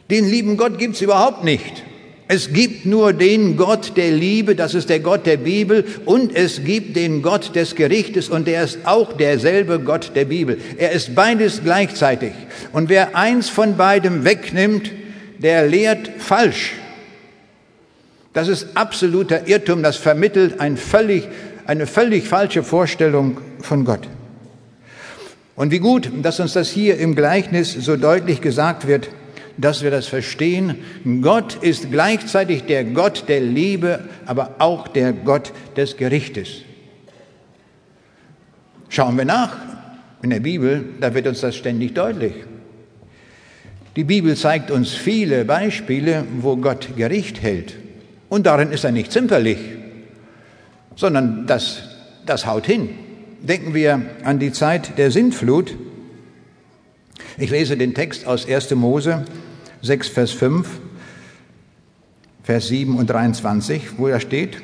Den 0.09 0.29
lieben 0.29 0.57
Gott 0.57 0.77
gibt 0.77 0.95
es 0.95 1.01
überhaupt 1.01 1.43
nicht. 1.43 1.84
Es 2.27 2.51
gibt 2.51 2.87
nur 2.87 3.13
den 3.13 3.55
Gott 3.55 3.95
der 3.97 4.09
Liebe, 4.09 4.55
das 4.55 4.73
ist 4.73 4.89
der 4.89 4.99
Gott 4.99 5.27
der 5.27 5.37
Bibel, 5.37 5.85
und 6.05 6.35
es 6.35 6.63
gibt 6.63 6.95
den 6.95 7.21
Gott 7.21 7.55
des 7.55 7.75
Gerichtes, 7.75 8.29
und 8.29 8.47
der 8.47 8.63
ist 8.63 8.79
auch 8.85 9.13
derselbe 9.13 9.79
Gott 9.79 10.11
der 10.15 10.25
Bibel. 10.25 10.57
Er 10.77 10.91
ist 10.91 11.13
beides 11.13 11.61
gleichzeitig. 11.63 12.31
Und 12.73 12.89
wer 12.89 13.15
eins 13.15 13.49
von 13.49 13.77
beidem 13.77 14.23
wegnimmt, 14.23 14.91
der 15.37 15.67
lehrt 15.67 16.09
falsch. 16.17 16.73
Das 18.33 18.47
ist 18.47 18.69
absoluter 18.73 19.47
Irrtum, 19.47 19.83
das 19.83 19.97
vermittelt 19.97 20.59
ein 20.59 20.77
völlig, 20.77 21.27
eine 21.67 21.85
völlig 21.85 22.27
falsche 22.27 22.63
Vorstellung 22.63 23.37
von 23.61 23.85
Gott. 23.85 24.07
Und 25.55 25.71
wie 25.71 25.79
gut, 25.79 26.11
dass 26.23 26.39
uns 26.39 26.53
das 26.53 26.69
hier 26.69 26.97
im 26.97 27.15
Gleichnis 27.15 27.71
so 27.71 27.95
deutlich 27.95 28.41
gesagt 28.41 28.87
wird, 28.87 29.09
dass 29.57 29.83
wir 29.83 29.91
das 29.91 30.07
verstehen. 30.07 30.77
Gott 31.21 31.55
ist 31.55 31.91
gleichzeitig 31.91 32.63
der 32.63 32.83
Gott 32.83 33.25
der 33.27 33.41
Liebe, 33.41 34.01
aber 34.25 34.55
auch 34.59 34.87
der 34.87 35.13
Gott 35.13 35.53
des 35.77 35.97
Gerichtes. 35.97 36.61
Schauen 38.89 39.17
wir 39.17 39.25
nach 39.25 39.57
in 40.21 40.29
der 40.29 40.39
Bibel, 40.39 40.83
da 40.99 41.13
wird 41.13 41.27
uns 41.27 41.41
das 41.41 41.55
ständig 41.55 41.93
deutlich. 41.93 42.33
Die 43.95 44.03
Bibel 44.03 44.35
zeigt 44.35 44.71
uns 44.71 44.93
viele 44.93 45.45
Beispiele, 45.45 46.25
wo 46.39 46.57
Gott 46.57 46.97
Gericht 46.97 47.41
hält. 47.41 47.75
Und 48.27 48.45
darin 48.45 48.71
ist 48.71 48.83
er 48.83 48.91
nicht 48.91 49.11
zimperlich, 49.11 49.59
sondern 50.95 51.47
das, 51.47 51.83
das 52.25 52.45
haut 52.45 52.65
hin. 52.65 52.89
Denken 53.41 53.73
wir 53.73 54.01
an 54.23 54.39
die 54.39 54.51
Zeit 54.51 54.97
der 54.97 55.11
Sintflut. 55.11 55.75
Ich 57.37 57.51
lese 57.51 57.77
den 57.77 57.93
Text 57.93 58.25
aus 58.27 58.49
1. 58.49 58.71
Mose 58.75 59.23
6, 59.85 60.07
Vers 60.07 60.31
5, 60.31 60.67
Vers 62.41 62.67
7 62.69 62.97
und 62.97 63.07
23, 63.07 63.97
wo 63.97 64.07
er 64.07 64.19
steht. 64.19 64.57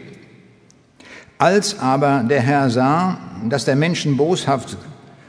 Als 1.38 1.80
aber 1.80 2.24
der 2.28 2.42
Herr 2.42 2.70
sah, 2.70 3.20
dass 3.48 3.66
der 3.66 3.76
Menschen 3.76 4.18
boshaft, 4.18 4.78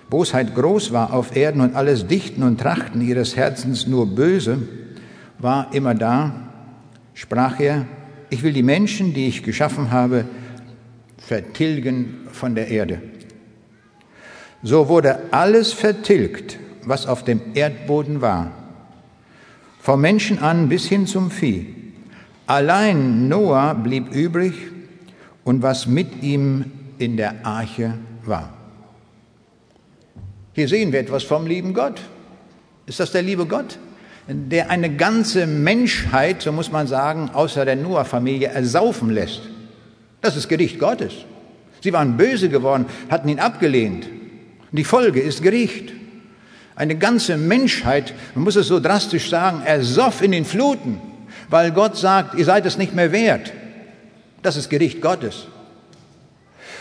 Bosheit 0.09 0.55
groß 0.55 0.93
war 0.93 1.13
auf 1.13 1.37
Erden 1.37 1.61
und 1.61 1.75
alles 1.75 2.07
Dichten 2.07 2.43
und 2.43 2.59
Trachten 2.59 3.01
ihres 3.01 3.37
Herzens 3.37 3.87
nur 3.87 4.07
böse, 4.07 4.59
war 5.39 5.75
immer 5.75 5.95
da, 5.95 6.33
sprach 7.15 7.61
er, 7.61 7.87
ich 8.31 8.43
will 8.43 8.53
die 8.55 8.63
Menschen, 8.63 9.13
die 9.13 9.29
ich 9.29 9.43
geschaffen 9.43 9.91
habe, 9.91 10.25
vertilgen 11.19 12.29
von 12.33 12.55
der 12.55 12.69
Erde. 12.69 13.03
So 14.63 14.89
wurde 14.89 15.19
alles 15.33 15.73
vertilgt, 15.73 16.59
was 16.85 17.07
auf 17.07 17.25
dem 17.25 17.41
Erdboden 17.55 18.21
war, 18.21 18.62
vom 19.83 20.01
Menschen 20.01 20.39
an 20.39 20.69
bis 20.69 20.87
hin 20.87 21.09
zum 21.09 21.33
Vieh. 21.33 21.67
Allein 22.47 23.27
Noah 23.29 23.75
blieb 23.75 24.15
übrig 24.15 24.55
und 25.43 25.63
was 25.63 25.87
mit 25.87 26.23
ihm 26.23 26.71
in 26.99 27.17
der 27.17 27.45
Arche 27.45 27.95
war. 28.25 28.53
Hier 30.53 30.69
sehen 30.69 30.93
wir 30.93 31.01
etwas 31.01 31.25
vom 31.25 31.47
lieben 31.47 31.75
Gott. 31.75 32.01
Ist 32.87 33.01
das 33.01 33.11
der 33.11 33.23
liebe 33.23 33.45
Gott? 33.45 33.79
der 34.29 34.71
eine 34.71 34.95
ganze 34.95 35.49
Menschheit, 35.49 36.43
so 36.43 36.53
muss 36.53 36.71
man 36.71 36.87
sagen, 36.87 37.31
außer 37.33 37.65
der 37.65 37.75
Noah-Familie 37.75 38.49
ersaufen 38.49 39.11
lässt. 39.11 39.41
Das 40.21 40.37
ist 40.37 40.49
Gericht 40.49 40.79
Gottes. 40.79 41.13
Sie 41.81 41.93
waren 41.93 42.17
böse 42.17 42.49
geworden, 42.49 42.87
hatten 43.11 43.29
ihn 43.29 43.41
abgelehnt. 43.41 44.09
Die 44.71 44.85
Folge 44.85 45.21
ist 45.21 45.43
Gericht. 45.43 45.93
Eine 46.75 46.97
ganze 46.97 47.37
Menschheit, 47.37 48.15
man 48.35 48.45
muss 48.45 48.57
es 48.57 48.67
so 48.67 48.81
drastisch 48.81 49.29
sagen, 49.29 49.63
ersoff 49.65 50.23
in 50.23 50.33
den 50.33 50.45
Fluten, 50.45 51.01
weil 51.51 51.71
Gott 51.71 51.97
sagt, 51.97 52.35
ihr 52.39 52.45
seid 52.45 52.65
es 52.65 52.79
nicht 52.79 52.95
mehr 52.95 53.13
wert. 53.13 53.53
Das 54.43 54.57
ist 54.57 54.71
Gericht 54.71 55.03
Gottes. 55.03 55.47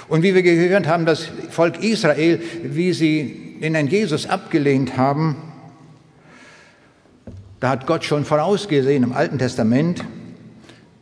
Und 0.07 0.23
wie 0.23 0.33
wir 0.33 0.43
gehört 0.43 0.87
haben, 0.87 1.05
das 1.05 1.27
Volk 1.49 1.83
Israel, 1.83 2.41
wie 2.63 2.93
sie 2.93 3.57
den 3.61 3.75
Herrn 3.75 3.87
Jesus 3.87 4.27
abgelehnt 4.27 4.97
haben, 4.97 5.35
da 7.59 7.69
hat 7.69 7.85
Gott 7.85 8.03
schon 8.03 8.25
vorausgesehen 8.25 9.03
im 9.03 9.13
Alten 9.13 9.37
Testament, 9.37 10.03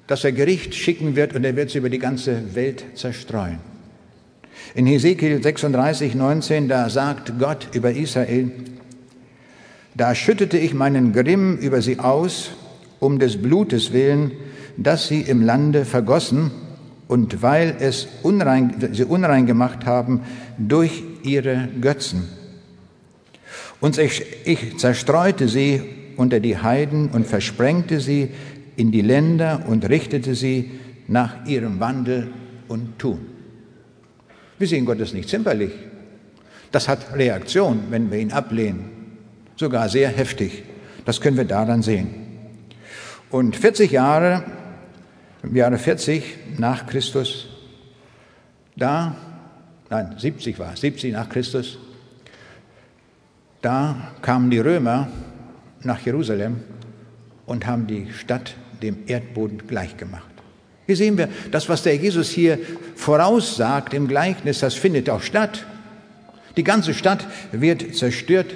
dass 0.08 0.24
er 0.24 0.32
Gericht 0.32 0.76
schicken 0.76 1.16
wird 1.16 1.34
und 1.36 1.46
er 1.46 1.56
wird 1.56 1.70
sie 1.70 1.78
über 1.78 1.90
die 1.90 2.00
ganze 2.00 2.56
Welt 2.56 2.84
zerstreuen. 2.96 3.60
In 4.76 4.86
Hesekiel 4.86 5.42
36, 5.42 6.16
19, 6.16 6.68
da 6.68 6.90
sagt 6.90 7.40
Gott 7.40 7.70
über 7.74 7.92
Israel, 7.92 8.52
da 9.96 10.16
schüttete 10.16 10.58
ich 10.58 10.74
meinen 10.74 11.14
Grimm 11.14 11.58
über 11.58 11.82
sie 11.82 12.00
aus, 12.00 12.52
um 13.00 13.20
des 13.20 13.42
Blutes 13.42 13.94
willen, 13.94 14.32
das 14.78 15.08
sie 15.08 15.22
im 15.22 15.42
Lande 15.42 15.86
vergossen 15.86 16.52
und 17.08 17.42
weil 17.42 17.76
es 17.80 18.08
unrein, 18.24 18.76
sie 18.94 19.04
unrein 19.04 19.46
gemacht 19.46 19.86
haben 19.86 20.22
durch 20.58 21.04
ihre 21.24 21.68
Götzen. 21.82 22.30
Und 23.82 23.98
ich, 23.98 24.24
ich 24.46 24.78
zerstreute 24.78 25.48
sie 25.48 25.82
unter 26.18 26.40
die 26.40 26.58
Heiden 26.58 27.10
und 27.10 27.26
versprengte 27.26 28.00
sie 28.00 28.30
in 28.76 28.92
die 28.92 29.02
Länder 29.02 29.64
und 29.68 29.90
richtete 29.90 30.36
sie 30.36 30.72
nach 31.08 31.46
ihrem 31.46 31.80
Wandel 31.80 32.28
und 32.68 33.00
Tun. 33.00 33.20
Wir 34.58 34.68
sehen 34.68 34.86
Gottes 34.86 35.14
nicht 35.14 35.30
zimperlich. 35.30 35.72
Das 36.72 36.88
hat 36.88 37.16
Reaktion, 37.16 37.86
wenn 37.90 38.12
wir 38.12 38.20
ihn 38.20 38.32
ablehnen. 38.32 38.99
Sogar 39.60 39.90
sehr 39.90 40.08
heftig. 40.08 40.64
Das 41.04 41.20
können 41.20 41.36
wir 41.36 41.44
daran 41.44 41.82
sehen. 41.82 42.08
Und 43.30 43.58
40 43.58 43.92
Jahre, 43.92 44.46
im 45.44 45.54
Jahre 45.54 45.78
40 45.78 46.24
nach 46.58 46.88
Christus, 46.88 47.50
da, 48.78 49.18
nein, 49.90 50.16
70 50.18 50.58
war 50.60 50.72
es, 50.76 50.80
70 50.80 51.12
nach 51.12 51.28
Christus, 51.28 51.78
da 53.62 54.14
kamen 54.22 54.50
die 54.50 54.60
Römer 54.60 55.10
nach 55.84 56.00
Jerusalem 56.06 56.64
und 57.46 57.68
haben 57.68 57.86
die 57.86 58.08
Stadt 58.14 58.56
dem 58.82 59.00
Erdboden 59.08 59.68
gleichgemacht. 59.68 60.24
Hier 60.86 60.96
sehen 60.96 61.18
wir, 61.18 61.28
das, 61.52 61.68
was 61.68 61.84
der 61.84 61.98
Jesus 61.98 62.30
hier 62.30 62.60
voraussagt 62.96 63.94
im 63.94 64.08
Gleichnis, 64.08 64.60
das 64.60 64.76
findet 64.76 65.10
auch 65.10 65.22
statt. 65.22 65.66
Die 66.56 66.64
ganze 66.64 66.94
Stadt 66.94 67.28
wird 67.52 67.94
zerstört. 67.94 68.56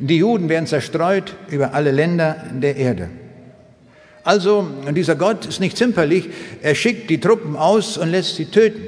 Die 0.00 0.16
Juden 0.16 0.48
werden 0.48 0.66
zerstreut 0.66 1.36
über 1.50 1.74
alle 1.74 1.90
Länder 1.90 2.44
der 2.52 2.76
Erde. 2.76 3.10
Also, 4.24 4.66
dieser 4.92 5.14
Gott 5.14 5.44
ist 5.46 5.60
nicht 5.60 5.76
zimperlich. 5.76 6.28
Er 6.62 6.74
schickt 6.74 7.10
die 7.10 7.20
Truppen 7.20 7.54
aus 7.54 7.98
und 7.98 8.10
lässt 8.10 8.36
sie 8.36 8.46
töten. 8.46 8.82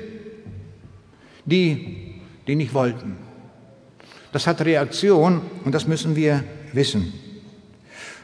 Die, 1.44 2.14
die 2.46 2.54
nicht 2.54 2.72
wollten. 2.72 3.16
Das 4.32 4.46
hat 4.46 4.62
Reaktion 4.62 5.42
und 5.64 5.74
das 5.74 5.86
müssen 5.86 6.16
wir 6.16 6.44
wissen. 6.72 7.12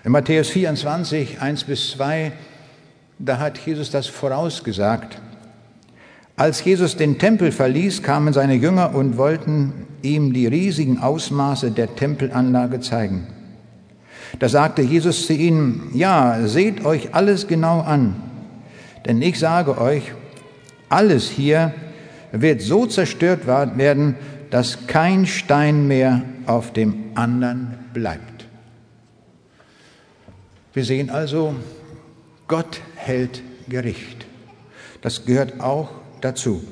In 0.05 0.13
Matthäus 0.13 0.49
24, 0.49 1.43
1 1.43 1.65
bis 1.65 1.91
2, 1.91 2.33
da 3.19 3.39
hat 3.39 3.59
Jesus 3.59 3.91
das 3.91 4.07
vorausgesagt. 4.07 5.19
Als 6.39 6.65
Jesus 6.65 6.97
den 6.97 7.19
Tempel 7.19 7.51
verließ, 7.51 8.05
kamen 8.05 8.33
seine 8.33 8.55
Jünger 8.55 8.95
und 8.95 9.17
wollten 9.17 9.73
ihm 10.03 10.33
die 10.33 10.47
riesigen 10.47 10.99
Ausmaße 10.99 11.73
der 11.73 11.97
Tempelanlage 11.97 12.79
zeigen. 12.79 13.27
Da 14.39 14.49
sagte 14.49 14.83
Jesus 14.83 15.27
zu 15.27 15.33
ihnen, 15.33 15.91
ja, 15.95 16.47
seht 16.47 16.85
euch 16.85 17.13
alles 17.13 17.49
genau 17.49 17.81
an, 17.81 18.15
denn 19.05 19.21
ich 19.21 19.37
sage 19.37 19.81
euch, 19.81 20.13
alles 20.89 21.29
hier 21.29 21.75
wird 22.31 22.63
so 22.63 22.87
zerstört 22.87 23.49
werden, 23.49 24.15
dass 24.51 24.87
kein 24.87 25.27
Stein 25.27 25.89
mehr 25.89 26.23
auf 26.47 26.73
dem 26.73 26.95
anderen 27.17 27.75
bleibt. 27.93 28.47
Wir 30.73 30.85
sehen 30.85 31.11
also, 31.11 31.57
Gott 32.47 32.81
hält 32.95 33.43
Gericht. 33.69 34.27
Das 35.03 35.27
gehört 35.27 35.61
auch 35.61 35.89
dazu. 36.21 36.63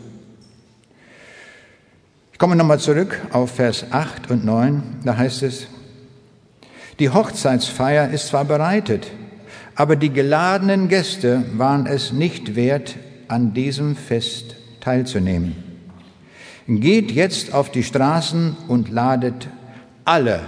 Ich 2.32 2.38
komme 2.38 2.57
nochmal 2.57 2.78
zurück 2.78 3.20
auf 3.32 3.53
Vers 3.53 3.86
8 3.90 4.30
und 4.30 4.44
9. 4.44 4.82
Da 5.05 5.16
heißt 5.16 5.42
es, 5.42 5.68
die 6.99 7.11
Hochzeitsfeier 7.11 8.11
ist 8.11 8.28
zwar 8.28 8.44
bereitet, 8.44 9.11
aber 9.74 9.97
die 9.97 10.11
geladenen 10.11 10.88
Gäste 10.88 11.44
waren 11.55 11.86
es 11.86 12.12
nicht 12.12 12.57
wert, 12.57 12.97
an 13.28 13.55
diesem 13.55 13.97
Fest 13.97 14.57
teilzunehmen. 14.80 15.57
Geht 16.68 17.11
jetzt 17.11 17.53
auf 17.53 17.70
die 17.70 17.82
Straßen 17.82 18.57
und 18.68 18.90
ladet 18.90 19.49
alle 20.05 20.40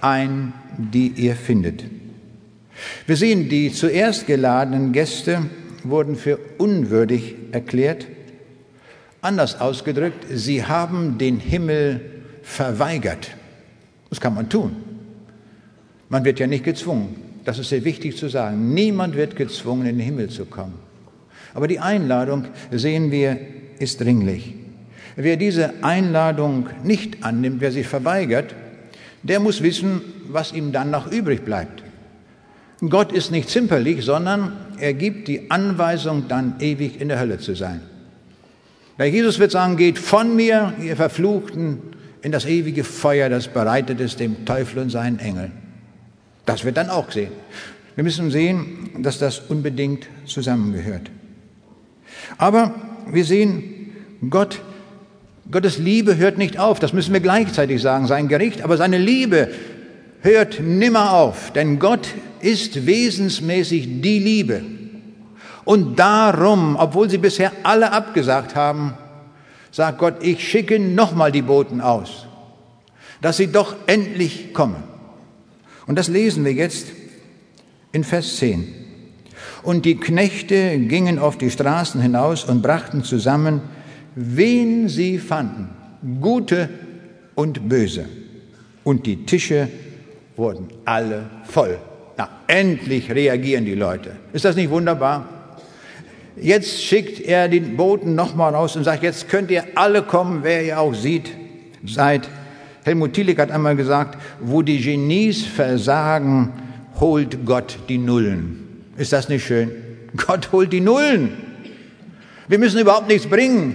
ein, 0.00 0.52
die 0.78 1.08
ihr 1.08 1.34
findet. 1.34 1.84
Wir 3.06 3.16
sehen, 3.16 3.48
die 3.48 3.72
zuerst 3.72 4.26
geladenen 4.26 4.92
Gäste 4.92 5.42
wurden 5.82 6.16
für 6.16 6.38
unwürdig 6.58 7.34
erklärt. 7.52 8.06
Anders 9.26 9.60
ausgedrückt, 9.60 10.24
sie 10.30 10.64
haben 10.64 11.18
den 11.18 11.40
Himmel 11.40 12.00
verweigert. 12.44 13.32
Das 14.08 14.20
kann 14.20 14.36
man 14.36 14.48
tun. 14.48 14.76
Man 16.08 16.24
wird 16.24 16.38
ja 16.38 16.46
nicht 16.46 16.62
gezwungen. 16.62 17.16
Das 17.44 17.58
ist 17.58 17.70
sehr 17.70 17.82
wichtig 17.82 18.16
zu 18.16 18.28
sagen. 18.28 18.72
Niemand 18.72 19.16
wird 19.16 19.34
gezwungen, 19.34 19.84
in 19.88 19.98
den 19.98 20.04
Himmel 20.04 20.30
zu 20.30 20.44
kommen. 20.44 20.74
Aber 21.54 21.66
die 21.66 21.80
Einladung, 21.80 22.44
sehen 22.70 23.10
wir, 23.10 23.36
ist 23.80 24.00
dringlich. 24.00 24.54
Wer 25.16 25.36
diese 25.36 25.82
Einladung 25.82 26.68
nicht 26.84 27.24
annimmt, 27.24 27.60
wer 27.60 27.72
sie 27.72 27.82
verweigert, 27.82 28.54
der 29.24 29.40
muss 29.40 29.60
wissen, 29.60 30.02
was 30.28 30.52
ihm 30.52 30.70
dann 30.70 30.92
noch 30.92 31.10
übrig 31.10 31.44
bleibt. 31.44 31.82
Gott 32.88 33.10
ist 33.10 33.32
nicht 33.32 33.50
zimperlich, 33.50 34.04
sondern 34.04 34.52
er 34.78 34.94
gibt 34.94 35.26
die 35.26 35.50
Anweisung, 35.50 36.28
dann 36.28 36.60
ewig 36.60 37.00
in 37.00 37.08
der 37.08 37.18
Hölle 37.18 37.38
zu 37.38 37.56
sein. 37.56 37.80
Der 38.98 39.10
Jesus 39.10 39.38
wird 39.38 39.50
sagen, 39.50 39.76
geht 39.76 39.98
von 39.98 40.34
mir, 40.34 40.72
ihr 40.82 40.96
Verfluchten, 40.96 41.80
in 42.22 42.32
das 42.32 42.46
ewige 42.46 42.82
Feuer, 42.82 43.28
das 43.28 43.48
bereitet 43.48 44.00
ist 44.00 44.20
dem 44.20 44.44
Teufel 44.44 44.80
und 44.80 44.90
seinen 44.90 45.18
Engeln. 45.18 45.52
Das 46.44 46.64
wird 46.64 46.76
dann 46.76 46.90
auch 46.90 47.10
sehen. 47.12 47.32
Wir 47.94 48.04
müssen 48.04 48.30
sehen, 48.30 48.90
dass 48.98 49.18
das 49.18 49.38
unbedingt 49.38 50.06
zusammengehört. 50.24 51.10
Aber 52.38 52.74
wir 53.10 53.24
sehen, 53.24 53.92
Gott, 54.30 54.60
Gottes 55.50 55.78
Liebe 55.78 56.16
hört 56.16 56.38
nicht 56.38 56.58
auf. 56.58 56.80
Das 56.80 56.92
müssen 56.92 57.12
wir 57.12 57.20
gleichzeitig 57.20 57.80
sagen. 57.80 58.06
Sein 58.06 58.28
Gericht, 58.28 58.62
aber 58.62 58.76
seine 58.76 58.98
Liebe 58.98 59.50
hört 60.20 60.60
nimmer 60.60 61.12
auf. 61.12 61.52
Denn 61.52 61.78
Gott 61.78 62.08
ist 62.40 62.86
wesensmäßig 62.86 64.00
die 64.00 64.18
Liebe. 64.18 64.62
Und 65.66 65.98
darum, 65.98 66.76
obwohl 66.76 67.10
sie 67.10 67.18
bisher 67.18 67.50
alle 67.64 67.90
abgesagt 67.90 68.54
haben, 68.54 68.94
sagt 69.72 69.98
Gott, 69.98 70.14
ich 70.20 70.48
schicke 70.48 70.78
nochmal 70.78 71.32
die 71.32 71.42
Boten 71.42 71.80
aus, 71.80 72.26
dass 73.20 73.36
sie 73.36 73.48
doch 73.48 73.74
endlich 73.88 74.54
kommen. 74.54 74.84
Und 75.88 75.98
das 75.98 76.06
lesen 76.06 76.44
wir 76.44 76.52
jetzt 76.52 76.86
in 77.90 78.04
Vers 78.04 78.36
10. 78.36 78.72
Und 79.64 79.84
die 79.84 79.96
Knechte 79.96 80.78
gingen 80.78 81.18
auf 81.18 81.36
die 81.36 81.50
Straßen 81.50 82.00
hinaus 82.00 82.44
und 82.44 82.62
brachten 82.62 83.02
zusammen, 83.02 83.60
wen 84.14 84.88
sie 84.88 85.18
fanden, 85.18 85.70
gute 86.20 86.68
und 87.34 87.68
böse. 87.68 88.08
Und 88.84 89.04
die 89.04 89.26
Tische 89.26 89.68
wurden 90.36 90.68
alle 90.84 91.28
voll. 91.42 91.78
Na, 92.16 92.28
endlich 92.46 93.10
reagieren 93.10 93.64
die 93.64 93.74
Leute. 93.74 94.12
Ist 94.32 94.44
das 94.44 94.54
nicht 94.54 94.70
wunderbar? 94.70 95.35
Jetzt 96.38 96.82
schickt 96.82 97.20
er 97.20 97.48
den 97.48 97.76
Boten 97.76 98.14
nochmal 98.14 98.54
raus 98.54 98.76
und 98.76 98.84
sagt, 98.84 99.02
jetzt 99.02 99.28
könnt 99.28 99.50
ihr 99.50 99.64
alle 99.74 100.02
kommen, 100.02 100.40
wer 100.42 100.64
ihr 100.64 100.78
auch 100.78 100.94
sieht, 100.94 101.30
seid. 101.86 102.28
Helmut 102.84 103.14
Tillich 103.14 103.38
hat 103.38 103.50
einmal 103.50 103.74
gesagt, 103.74 104.18
wo 104.40 104.62
die 104.62 104.80
Genies 104.80 105.44
versagen, 105.44 106.52
holt 107.00 107.46
Gott 107.46 107.78
die 107.88 107.98
Nullen. 107.98 108.84
Ist 108.96 109.12
das 109.12 109.28
nicht 109.28 109.46
schön? 109.46 109.70
Gott 110.16 110.52
holt 110.52 110.72
die 110.72 110.80
Nullen. 110.80 111.32
Wir 112.48 112.58
müssen 112.58 112.80
überhaupt 112.80 113.08
nichts 113.08 113.26
bringen. 113.26 113.74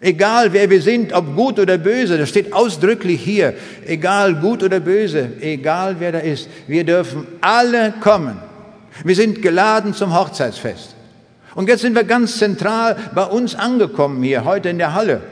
Egal 0.00 0.52
wer 0.52 0.70
wir 0.70 0.82
sind, 0.82 1.12
ob 1.12 1.34
gut 1.34 1.58
oder 1.58 1.78
böse, 1.78 2.16
das 2.16 2.28
steht 2.28 2.52
ausdrücklich 2.52 3.20
hier. 3.20 3.54
Egal 3.86 4.36
gut 4.36 4.62
oder 4.62 4.78
böse, 4.78 5.30
egal 5.40 5.96
wer 5.98 6.12
da 6.12 6.18
ist, 6.18 6.48
wir 6.66 6.84
dürfen 6.84 7.26
alle 7.40 7.92
kommen. 8.00 8.38
Wir 9.04 9.14
sind 9.14 9.42
geladen 9.42 9.94
zum 9.94 10.18
Hochzeitsfest. 10.18 10.95
Und 11.56 11.70
jetzt 11.70 11.80
sind 11.80 11.94
wir 11.94 12.04
ganz 12.04 12.36
zentral 12.36 12.96
bei 13.14 13.24
uns 13.24 13.54
angekommen 13.54 14.22
hier, 14.22 14.44
heute 14.44 14.68
in 14.68 14.76
der 14.76 14.92
Halle. 14.92 15.22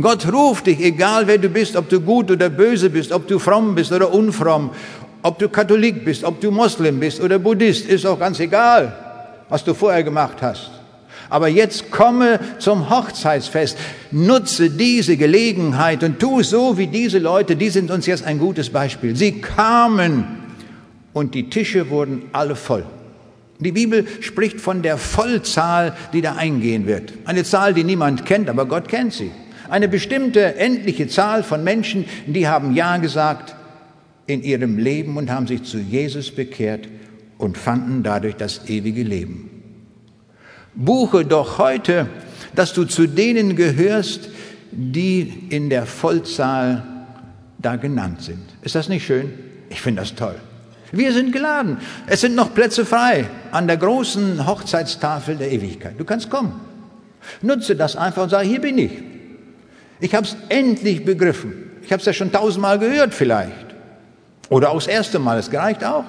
Gott 0.00 0.32
ruft 0.32 0.68
dich, 0.68 0.78
egal 0.78 1.26
wer 1.26 1.36
du 1.36 1.48
bist, 1.48 1.74
ob 1.74 1.88
du 1.88 2.00
gut 2.00 2.30
oder 2.30 2.48
böse 2.48 2.88
bist, 2.90 3.10
ob 3.10 3.26
du 3.26 3.40
fromm 3.40 3.74
bist 3.74 3.90
oder 3.90 4.14
unfromm, 4.14 4.70
ob 5.22 5.40
du 5.40 5.48
Katholik 5.48 6.04
bist, 6.04 6.22
ob 6.22 6.40
du 6.40 6.52
Moslem 6.52 7.00
bist 7.00 7.20
oder 7.20 7.40
Buddhist, 7.40 7.86
ist 7.86 8.06
auch 8.06 8.20
ganz 8.20 8.38
egal, 8.38 8.96
was 9.48 9.64
du 9.64 9.74
vorher 9.74 10.04
gemacht 10.04 10.36
hast. 10.42 10.70
Aber 11.28 11.48
jetzt 11.48 11.90
komme 11.90 12.38
zum 12.60 12.88
Hochzeitsfest, 12.88 13.76
nutze 14.12 14.70
diese 14.70 15.16
Gelegenheit 15.16 16.04
und 16.04 16.20
tu 16.20 16.44
so 16.44 16.78
wie 16.78 16.86
diese 16.86 17.18
Leute, 17.18 17.56
die 17.56 17.70
sind 17.70 17.90
uns 17.90 18.06
jetzt 18.06 18.24
ein 18.24 18.38
gutes 18.38 18.70
Beispiel. 18.70 19.16
Sie 19.16 19.40
kamen 19.40 20.24
und 21.12 21.34
die 21.34 21.50
Tische 21.50 21.90
wurden 21.90 22.22
alle 22.32 22.54
voll. 22.54 22.84
Die 23.60 23.72
Bibel 23.72 24.06
spricht 24.20 24.60
von 24.60 24.82
der 24.82 24.96
Vollzahl, 24.96 25.94
die 26.12 26.22
da 26.22 26.36
eingehen 26.36 26.86
wird. 26.86 27.12
Eine 27.24 27.44
Zahl, 27.44 27.74
die 27.74 27.84
niemand 27.84 28.24
kennt, 28.24 28.48
aber 28.48 28.66
Gott 28.66 28.88
kennt 28.88 29.12
sie. 29.12 29.30
Eine 29.68 29.88
bestimmte 29.88 30.56
endliche 30.56 31.06
Zahl 31.08 31.42
von 31.42 31.62
Menschen, 31.62 32.06
die 32.26 32.48
haben 32.48 32.74
Ja 32.74 32.96
gesagt 32.96 33.54
in 34.26 34.42
ihrem 34.42 34.78
Leben 34.78 35.16
und 35.16 35.30
haben 35.30 35.46
sich 35.46 35.62
zu 35.64 35.78
Jesus 35.78 36.30
bekehrt 36.30 36.88
und 37.38 37.58
fanden 37.58 38.02
dadurch 38.02 38.36
das 38.36 38.68
ewige 38.68 39.02
Leben. 39.02 39.50
Buche 40.74 41.24
doch 41.24 41.58
heute, 41.58 42.06
dass 42.54 42.72
du 42.72 42.84
zu 42.84 43.06
denen 43.06 43.56
gehörst, 43.56 44.30
die 44.72 45.46
in 45.50 45.68
der 45.68 45.86
Vollzahl 45.86 46.86
da 47.58 47.76
genannt 47.76 48.22
sind. 48.22 48.42
Ist 48.62 48.74
das 48.74 48.88
nicht 48.88 49.04
schön? 49.04 49.32
Ich 49.68 49.80
finde 49.80 50.02
das 50.02 50.14
toll. 50.14 50.36
Wir 50.92 51.12
sind 51.12 51.32
geladen. 51.32 51.78
Es 52.06 52.20
sind 52.20 52.34
noch 52.34 52.54
Plätze 52.54 52.84
frei 52.84 53.26
an 53.52 53.66
der 53.66 53.76
großen 53.76 54.46
Hochzeitstafel 54.46 55.36
der 55.36 55.52
Ewigkeit. 55.52 55.94
Du 55.98 56.04
kannst 56.04 56.30
kommen. 56.30 56.60
Nutze 57.42 57.76
das 57.76 57.96
einfach 57.96 58.24
und 58.24 58.30
sage, 58.30 58.48
hier 58.48 58.60
bin 58.60 58.78
ich. 58.78 58.92
Ich 60.00 60.14
habe 60.14 60.26
es 60.26 60.36
endlich 60.48 61.04
begriffen. 61.04 61.70
Ich 61.82 61.92
habe 61.92 62.00
es 62.00 62.06
ja 62.06 62.12
schon 62.12 62.32
tausendmal 62.32 62.78
gehört 62.78 63.14
vielleicht. 63.14 63.74
Oder 64.48 64.70
auch 64.70 64.76
das 64.76 64.88
erste 64.88 65.18
Mal, 65.18 65.38
es 65.38 65.50
gereicht 65.50 65.84
auch. 65.84 66.04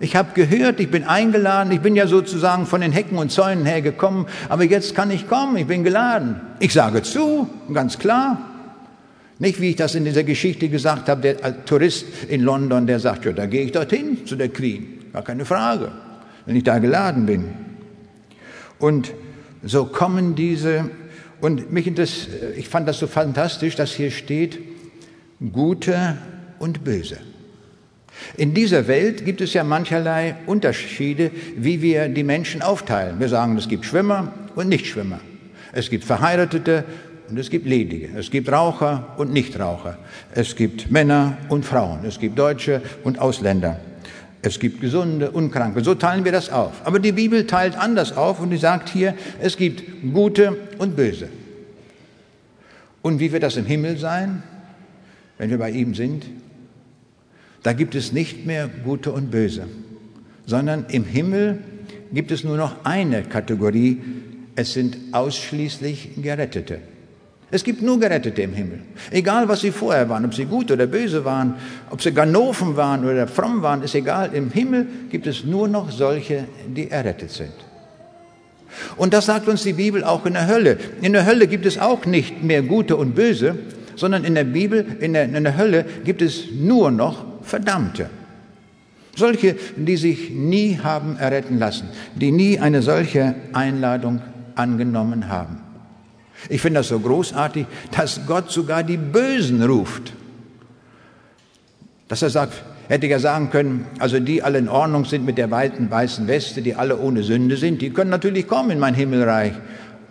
Ich 0.00 0.14
habe 0.14 0.28
gehört, 0.34 0.78
ich 0.78 0.90
bin 0.90 1.04
eingeladen, 1.04 1.72
ich 1.72 1.80
bin 1.80 1.96
ja 1.96 2.06
sozusagen 2.06 2.66
von 2.66 2.80
den 2.80 2.92
Hecken 2.92 3.18
und 3.18 3.32
Zäunen 3.32 3.66
her 3.66 3.82
gekommen, 3.82 4.26
aber 4.48 4.64
jetzt 4.64 4.94
kann 4.94 5.10
ich 5.10 5.28
kommen, 5.28 5.56
ich 5.56 5.66
bin 5.66 5.82
geladen. 5.82 6.40
Ich 6.60 6.72
sage 6.72 7.02
zu, 7.02 7.48
ganz 7.72 7.98
klar. 7.98 8.38
Nicht 9.38 9.60
wie 9.60 9.70
ich 9.70 9.76
das 9.76 9.94
in 9.94 10.04
dieser 10.04 10.24
Geschichte 10.24 10.68
gesagt 10.68 11.08
habe, 11.08 11.20
der 11.20 11.64
Tourist 11.64 12.06
in 12.28 12.42
London, 12.42 12.86
der 12.86 12.98
sagt, 12.98 13.24
ja, 13.24 13.32
da 13.32 13.46
gehe 13.46 13.62
ich 13.62 13.72
dorthin 13.72 14.26
zu 14.26 14.34
der 14.34 14.48
Queen, 14.48 15.04
gar 15.12 15.22
keine 15.22 15.44
Frage, 15.44 15.92
wenn 16.46 16.56
ich 16.56 16.64
da 16.64 16.78
geladen 16.78 17.26
bin. 17.26 17.44
Und 18.78 19.12
so 19.62 19.84
kommen 19.84 20.34
diese, 20.34 20.90
und 21.40 21.72
mich 21.72 21.92
das, 21.94 22.26
ich 22.56 22.68
fand 22.68 22.88
das 22.88 22.98
so 22.98 23.06
fantastisch, 23.06 23.76
dass 23.76 23.92
hier 23.92 24.10
steht, 24.10 24.58
gute 25.52 26.18
und 26.58 26.82
böse. 26.82 27.18
In 28.36 28.54
dieser 28.54 28.88
Welt 28.88 29.24
gibt 29.24 29.40
es 29.40 29.54
ja 29.54 29.62
mancherlei 29.62 30.34
Unterschiede, 30.46 31.30
wie 31.56 31.82
wir 31.82 32.08
die 32.08 32.24
Menschen 32.24 32.62
aufteilen. 32.62 33.20
Wir 33.20 33.28
sagen, 33.28 33.56
es 33.56 33.68
gibt 33.68 33.84
Schwimmer 33.84 34.32
und 34.56 34.68
Nichtschwimmer. 34.68 35.20
Es 35.72 35.90
gibt 35.90 36.04
Verheiratete 36.04 36.84
und 37.30 37.38
es 37.38 37.50
gibt 37.50 37.66
Ledige. 37.66 38.10
Es 38.16 38.30
gibt 38.30 38.50
Raucher 38.50 39.14
und 39.18 39.32
Nichtraucher. 39.32 39.98
Es 40.34 40.56
gibt 40.56 40.90
Männer 40.90 41.36
und 41.48 41.64
Frauen. 41.64 42.00
Es 42.04 42.18
gibt 42.18 42.38
Deutsche 42.38 42.82
und 43.04 43.18
Ausländer. 43.18 43.80
Es 44.40 44.58
gibt 44.60 44.80
Gesunde 44.80 45.30
und 45.30 45.50
Kranke. 45.50 45.82
So 45.82 45.94
teilen 45.94 46.24
wir 46.24 46.32
das 46.32 46.50
auf. 46.50 46.86
Aber 46.86 47.00
die 47.00 47.12
Bibel 47.12 47.46
teilt 47.46 47.76
anders 47.76 48.16
auf 48.16 48.40
und 48.40 48.50
die 48.50 48.56
sagt 48.56 48.88
hier, 48.88 49.14
es 49.40 49.56
gibt 49.56 49.82
Gute 50.12 50.56
und 50.78 50.96
Böse. 50.96 51.28
Und 53.02 53.20
wie 53.20 53.32
wird 53.32 53.42
das 53.42 53.56
im 53.56 53.66
Himmel 53.66 53.98
sein, 53.98 54.42
wenn 55.38 55.50
wir 55.50 55.58
bei 55.58 55.70
ihm 55.70 55.94
sind? 55.94 56.26
Da 57.62 57.72
gibt 57.72 57.94
es 57.94 58.12
nicht 58.12 58.46
mehr 58.46 58.68
Gute 58.68 59.12
und 59.12 59.30
Böse, 59.30 59.66
sondern 60.46 60.86
im 60.88 61.04
Himmel 61.04 61.58
gibt 62.12 62.30
es 62.30 62.44
nur 62.44 62.56
noch 62.56 62.84
eine 62.84 63.22
Kategorie. 63.22 64.00
Es 64.54 64.72
sind 64.72 64.96
ausschließlich 65.12 66.22
Gerettete. 66.22 66.80
Es 67.50 67.64
gibt 67.64 67.80
nur 67.80 67.98
Gerettete 67.98 68.42
im 68.42 68.52
Himmel. 68.52 68.80
Egal, 69.10 69.48
was 69.48 69.60
sie 69.60 69.70
vorher 69.70 70.08
waren, 70.08 70.26
ob 70.26 70.34
sie 70.34 70.44
gut 70.44 70.70
oder 70.70 70.86
böse 70.86 71.24
waren, 71.24 71.54
ob 71.88 72.02
sie 72.02 72.12
Ganoven 72.12 72.76
waren 72.76 73.04
oder 73.04 73.26
fromm 73.26 73.62
waren, 73.62 73.82
ist 73.82 73.94
egal. 73.94 74.30
Im 74.34 74.50
Himmel 74.50 74.86
gibt 75.10 75.26
es 75.26 75.44
nur 75.44 75.66
noch 75.66 75.90
solche, 75.90 76.44
die 76.66 76.90
errettet 76.90 77.30
sind. 77.30 77.52
Und 78.98 79.14
das 79.14 79.26
sagt 79.26 79.48
uns 79.48 79.62
die 79.62 79.72
Bibel 79.72 80.04
auch 80.04 80.26
in 80.26 80.34
der 80.34 80.46
Hölle. 80.46 80.76
In 81.00 81.14
der 81.14 81.24
Hölle 81.24 81.46
gibt 81.46 81.64
es 81.64 81.78
auch 81.78 82.04
nicht 82.04 82.42
mehr 82.42 82.62
Gute 82.62 82.96
und 82.96 83.14
Böse, 83.14 83.56
sondern 83.96 84.24
in 84.24 84.34
der 84.34 84.44
Bibel, 84.44 84.84
in 85.00 85.14
der, 85.14 85.24
in 85.24 85.44
der 85.44 85.56
Hölle 85.56 85.86
gibt 86.04 86.20
es 86.20 86.50
nur 86.52 86.90
noch 86.90 87.24
Verdammte. 87.42 88.10
Solche, 89.16 89.56
die 89.76 89.96
sich 89.96 90.30
nie 90.30 90.78
haben 90.82 91.16
erretten 91.16 91.58
lassen, 91.58 91.88
die 92.14 92.30
nie 92.30 92.58
eine 92.58 92.82
solche 92.82 93.34
Einladung 93.54 94.20
angenommen 94.54 95.28
haben. 95.28 95.67
Ich 96.48 96.60
finde 96.60 96.80
das 96.80 96.88
so 96.88 97.00
großartig, 97.00 97.66
dass 97.90 98.20
Gott 98.26 98.50
sogar 98.50 98.82
die 98.82 98.96
Bösen 98.96 99.62
ruft. 99.62 100.12
Dass 102.06 102.22
er 102.22 102.30
sagt, 102.30 102.62
hätte 102.88 103.06
ich 103.06 103.12
ja 103.12 103.18
sagen 103.18 103.50
können, 103.50 103.86
also 103.98 104.18
die 104.18 104.42
alle 104.42 104.58
in 104.58 104.68
Ordnung 104.68 105.04
sind 105.04 105.24
mit 105.26 105.36
der 105.38 105.50
weiten 105.50 105.90
weißen 105.90 106.26
Weste, 106.26 106.62
die 106.62 106.74
alle 106.74 106.98
ohne 106.98 107.22
Sünde 107.22 107.56
sind, 107.56 107.82
die 107.82 107.90
können 107.90 108.10
natürlich 108.10 108.46
kommen 108.46 108.70
in 108.70 108.78
mein 108.78 108.94
Himmelreich. 108.94 109.52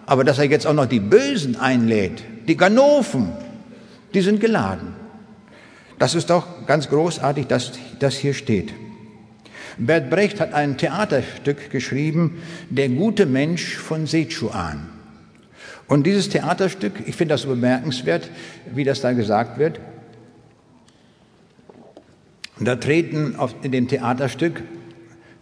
Aber 0.05 0.23
dass 0.23 0.37
er 0.37 0.45
jetzt 0.45 0.67
auch 0.67 0.73
noch 0.73 0.85
die 0.85 0.99
Bösen 0.99 1.57
einlädt, 1.57 2.23
die 2.47 2.55
Ganoven, 2.55 3.31
die 4.13 4.21
sind 4.21 4.39
geladen. 4.39 4.93
Das 5.99 6.13
ist 6.13 6.29
doch 6.29 6.67
ganz 6.67 6.89
großartig, 6.89 7.47
dass 7.47 7.71
das 7.99 8.15
hier 8.15 8.33
steht. 8.33 8.73
Bert 9.79 10.09
Brecht 10.09 10.39
hat 10.39 10.53
ein 10.53 10.77
Theaterstück 10.77 11.69
geschrieben, 11.71 12.41
Der 12.69 12.89
gute 12.89 13.25
Mensch 13.25 13.75
von 13.75 14.05
Sechuan. 14.05 14.96
Und 15.87 16.05
dieses 16.05 16.29
Theaterstück, 16.29 16.93
ich 17.05 17.15
finde 17.15 17.33
das 17.33 17.43
so 17.43 17.49
bemerkenswert, 17.49 18.29
wie 18.73 18.83
das 18.83 19.01
da 19.01 19.13
gesagt 19.13 19.57
wird. 19.57 19.79
Da 22.59 22.75
treten 22.75 23.35
in 23.61 23.71
dem 23.71 23.87
Theaterstück 23.87 24.63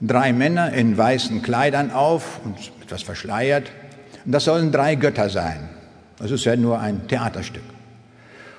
drei 0.01 0.33
Männer 0.33 0.73
in 0.73 0.97
weißen 0.97 1.41
Kleidern 1.41 1.91
auf 1.91 2.41
und 2.43 2.55
etwas 2.83 3.01
verschleiert. 3.01 3.71
Und 4.25 4.31
das 4.31 4.45
sollen 4.45 4.71
drei 4.71 4.95
Götter 4.95 5.29
sein. 5.29 5.69
Das 6.19 6.31
ist 6.31 6.45
ja 6.45 6.55
nur 6.55 6.79
ein 6.79 7.07
Theaterstück. 7.07 7.63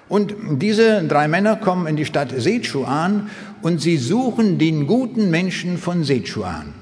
Und 0.09 0.34
diese 0.62 1.03
drei 1.05 1.28
Männer 1.28 1.57
kommen 1.57 1.87
in 1.87 1.97
die 1.97 2.05
Stadt 2.05 2.32
Sechuan 2.37 3.30
und 3.62 3.80
sie 3.80 3.97
suchen 3.97 4.59
den 4.59 4.87
guten 4.87 5.30
Menschen 5.30 5.78
von 5.78 6.05
Sechuan. 6.05 6.74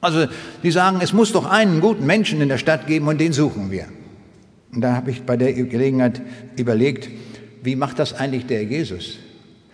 Also 0.00 0.26
sie 0.62 0.70
sagen, 0.70 0.98
es 1.00 1.12
muss 1.12 1.32
doch 1.32 1.46
einen 1.46 1.80
guten 1.80 2.06
Menschen 2.06 2.40
in 2.40 2.48
der 2.48 2.58
Stadt 2.58 2.86
geben 2.86 3.08
und 3.08 3.20
den 3.20 3.32
suchen 3.32 3.70
wir. 3.70 3.86
Und 4.72 4.80
da 4.80 4.94
habe 4.94 5.10
ich 5.10 5.22
bei 5.22 5.36
der 5.36 5.52
Gelegenheit 5.52 6.22
überlegt, 6.56 7.10
wie 7.62 7.76
macht 7.76 7.98
das 7.98 8.14
eigentlich 8.14 8.46
der 8.46 8.64
Jesus? 8.64 9.18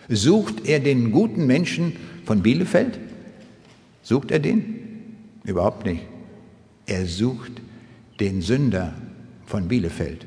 Sucht 0.09 0.67
er 0.67 0.79
den 0.79 1.11
guten 1.11 1.47
Menschen 1.47 1.95
von 2.25 2.41
Bielefeld? 2.41 2.99
Sucht 4.03 4.31
er 4.31 4.39
den? 4.39 4.75
Überhaupt 5.43 5.85
nicht. 5.85 6.01
Er 6.85 7.05
sucht 7.05 7.53
den 8.19 8.41
Sünder 8.41 8.93
von 9.45 9.67
Bielefeld. 9.67 10.25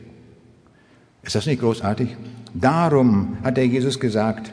Ist 1.22 1.34
das 1.34 1.46
nicht 1.46 1.60
großartig? 1.60 2.16
Darum 2.54 3.38
hat 3.42 3.56
der 3.56 3.66
Jesus 3.66 4.00
gesagt, 4.00 4.52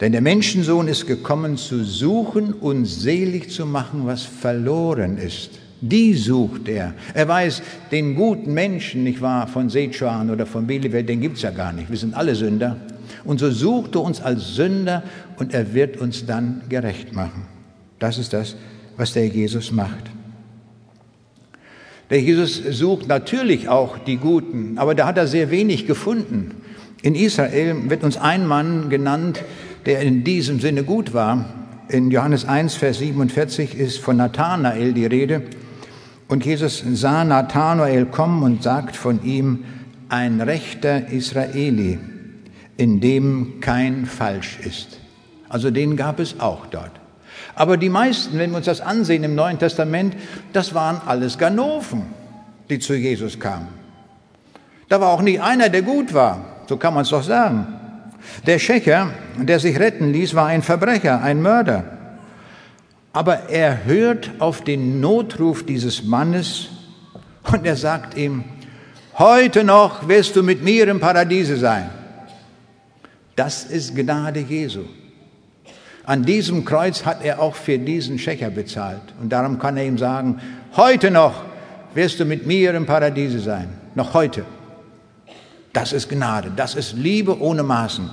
denn 0.00 0.12
der 0.12 0.22
Menschensohn 0.22 0.88
ist 0.88 1.06
gekommen 1.06 1.56
zu 1.56 1.84
suchen 1.84 2.54
und 2.54 2.86
selig 2.86 3.50
zu 3.50 3.66
machen, 3.66 4.06
was 4.06 4.22
verloren 4.22 5.18
ist. 5.18 5.58
Die 5.80 6.14
sucht 6.14 6.68
er. 6.68 6.94
Er 7.14 7.26
weiß, 7.26 7.62
den 7.90 8.14
guten 8.14 8.52
Menschen, 8.52 9.04
nicht 9.04 9.22
wahr, 9.22 9.46
von 9.46 9.70
Sechuan 9.70 10.30
oder 10.30 10.44
von 10.44 10.66
Bielefeld, 10.66 11.08
den 11.08 11.20
gibt's 11.20 11.42
ja 11.42 11.50
gar 11.50 11.72
nicht. 11.72 11.90
Wir 11.90 11.96
sind 11.96 12.14
alle 12.14 12.34
Sünder. 12.34 12.76
Und 13.24 13.40
so 13.40 13.50
sucht 13.50 13.94
er 13.94 14.02
uns 14.02 14.20
als 14.20 14.54
Sünder 14.54 15.02
und 15.38 15.54
er 15.54 15.74
wird 15.74 15.96
uns 15.96 16.26
dann 16.26 16.62
gerecht 16.68 17.14
machen. 17.14 17.46
Das 17.98 18.18
ist 18.18 18.32
das, 18.32 18.56
was 18.96 19.12
der 19.12 19.26
Jesus 19.26 19.72
macht. 19.72 20.10
Der 22.10 22.20
Jesus 22.20 22.56
sucht 22.70 23.06
natürlich 23.06 23.68
auch 23.68 23.98
die 23.98 24.16
Guten, 24.16 24.78
aber 24.78 24.94
da 24.94 25.06
hat 25.06 25.16
er 25.16 25.28
sehr 25.28 25.50
wenig 25.50 25.86
gefunden. 25.86 26.56
In 27.02 27.14
Israel 27.14 27.88
wird 27.88 28.02
uns 28.02 28.16
ein 28.16 28.46
Mann 28.46 28.90
genannt, 28.90 29.42
der 29.86 30.00
in 30.00 30.24
diesem 30.24 30.60
Sinne 30.60 30.82
gut 30.82 31.14
war. 31.14 31.44
In 31.88 32.10
Johannes 32.10 32.44
1, 32.44 32.74
Vers 32.74 32.98
47 32.98 33.78
ist 33.78 33.98
von 33.98 34.16
Nathanael 34.16 34.92
die 34.92 35.06
Rede. 35.06 35.42
Und 36.30 36.46
Jesus 36.46 36.84
sah 36.92 37.24
Nathanael 37.24 38.06
kommen 38.06 38.44
und 38.44 38.62
sagt 38.62 38.94
von 38.94 39.24
ihm, 39.24 39.64
ein 40.08 40.40
rechter 40.40 41.08
Israeli, 41.08 41.98
in 42.76 43.00
dem 43.00 43.58
kein 43.60 44.06
Falsch 44.06 44.60
ist. 44.60 45.00
Also 45.48 45.72
den 45.72 45.96
gab 45.96 46.20
es 46.20 46.38
auch 46.38 46.66
dort. 46.66 46.92
Aber 47.56 47.76
die 47.76 47.88
meisten, 47.88 48.38
wenn 48.38 48.50
wir 48.50 48.58
uns 48.58 48.66
das 48.66 48.80
ansehen 48.80 49.24
im 49.24 49.34
Neuen 49.34 49.58
Testament, 49.58 50.14
das 50.52 50.72
waren 50.72 51.00
alles 51.04 51.36
Ganoven, 51.36 52.02
die 52.68 52.78
zu 52.78 52.94
Jesus 52.94 53.40
kamen. 53.40 53.66
Da 54.88 55.00
war 55.00 55.08
auch 55.08 55.22
nicht 55.22 55.42
einer, 55.42 55.68
der 55.68 55.82
gut 55.82 56.14
war, 56.14 56.44
so 56.68 56.76
kann 56.76 56.94
man 56.94 57.02
es 57.02 57.10
doch 57.10 57.24
sagen. 57.24 57.66
Der 58.46 58.60
Schächer, 58.60 59.10
der 59.36 59.58
sich 59.58 59.80
retten 59.80 60.12
ließ, 60.12 60.36
war 60.36 60.46
ein 60.46 60.62
Verbrecher, 60.62 61.22
ein 61.22 61.42
Mörder. 61.42 61.99
Aber 63.12 63.48
er 63.48 63.84
hört 63.84 64.30
auf 64.38 64.62
den 64.62 65.00
Notruf 65.00 65.64
dieses 65.66 66.04
Mannes 66.04 66.68
und 67.50 67.66
er 67.66 67.76
sagt 67.76 68.16
ihm, 68.16 68.44
heute 69.18 69.64
noch 69.64 70.06
wirst 70.06 70.36
du 70.36 70.42
mit 70.42 70.62
mir 70.62 70.86
im 70.88 71.00
Paradiese 71.00 71.56
sein. 71.56 71.90
Das 73.34 73.64
ist 73.64 73.96
Gnade 73.96 74.40
Jesu. 74.40 74.82
An 76.04 76.24
diesem 76.24 76.64
Kreuz 76.64 77.04
hat 77.04 77.24
er 77.24 77.40
auch 77.40 77.54
für 77.54 77.78
diesen 77.78 78.18
Schächer 78.18 78.50
bezahlt. 78.50 79.02
Und 79.20 79.30
darum 79.30 79.58
kann 79.58 79.76
er 79.76 79.84
ihm 79.84 79.98
sagen, 79.98 80.40
heute 80.76 81.10
noch 81.10 81.44
wirst 81.94 82.20
du 82.20 82.24
mit 82.24 82.46
mir 82.46 82.74
im 82.74 82.86
Paradiese 82.86 83.40
sein. 83.40 83.68
Noch 83.94 84.14
heute. 84.14 84.44
Das 85.72 85.92
ist 85.92 86.08
Gnade. 86.08 86.52
Das 86.54 86.74
ist 86.74 86.94
Liebe 86.94 87.40
ohne 87.40 87.62
Maßen. 87.62 88.10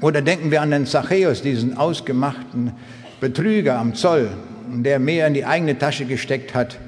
Oder 0.00 0.20
denken 0.20 0.50
wir 0.50 0.62
an 0.62 0.70
den 0.70 0.86
Zachäus, 0.86 1.42
diesen 1.42 1.76
ausgemachten 1.76 2.72
Betrüger 3.20 3.78
am 3.78 3.94
Zoll, 3.94 4.30
der 4.68 4.98
mehr 4.98 5.26
in 5.26 5.34
die 5.34 5.44
eigene 5.44 5.78
Tasche 5.78 6.04
gesteckt 6.04 6.54
hat, 6.54 6.78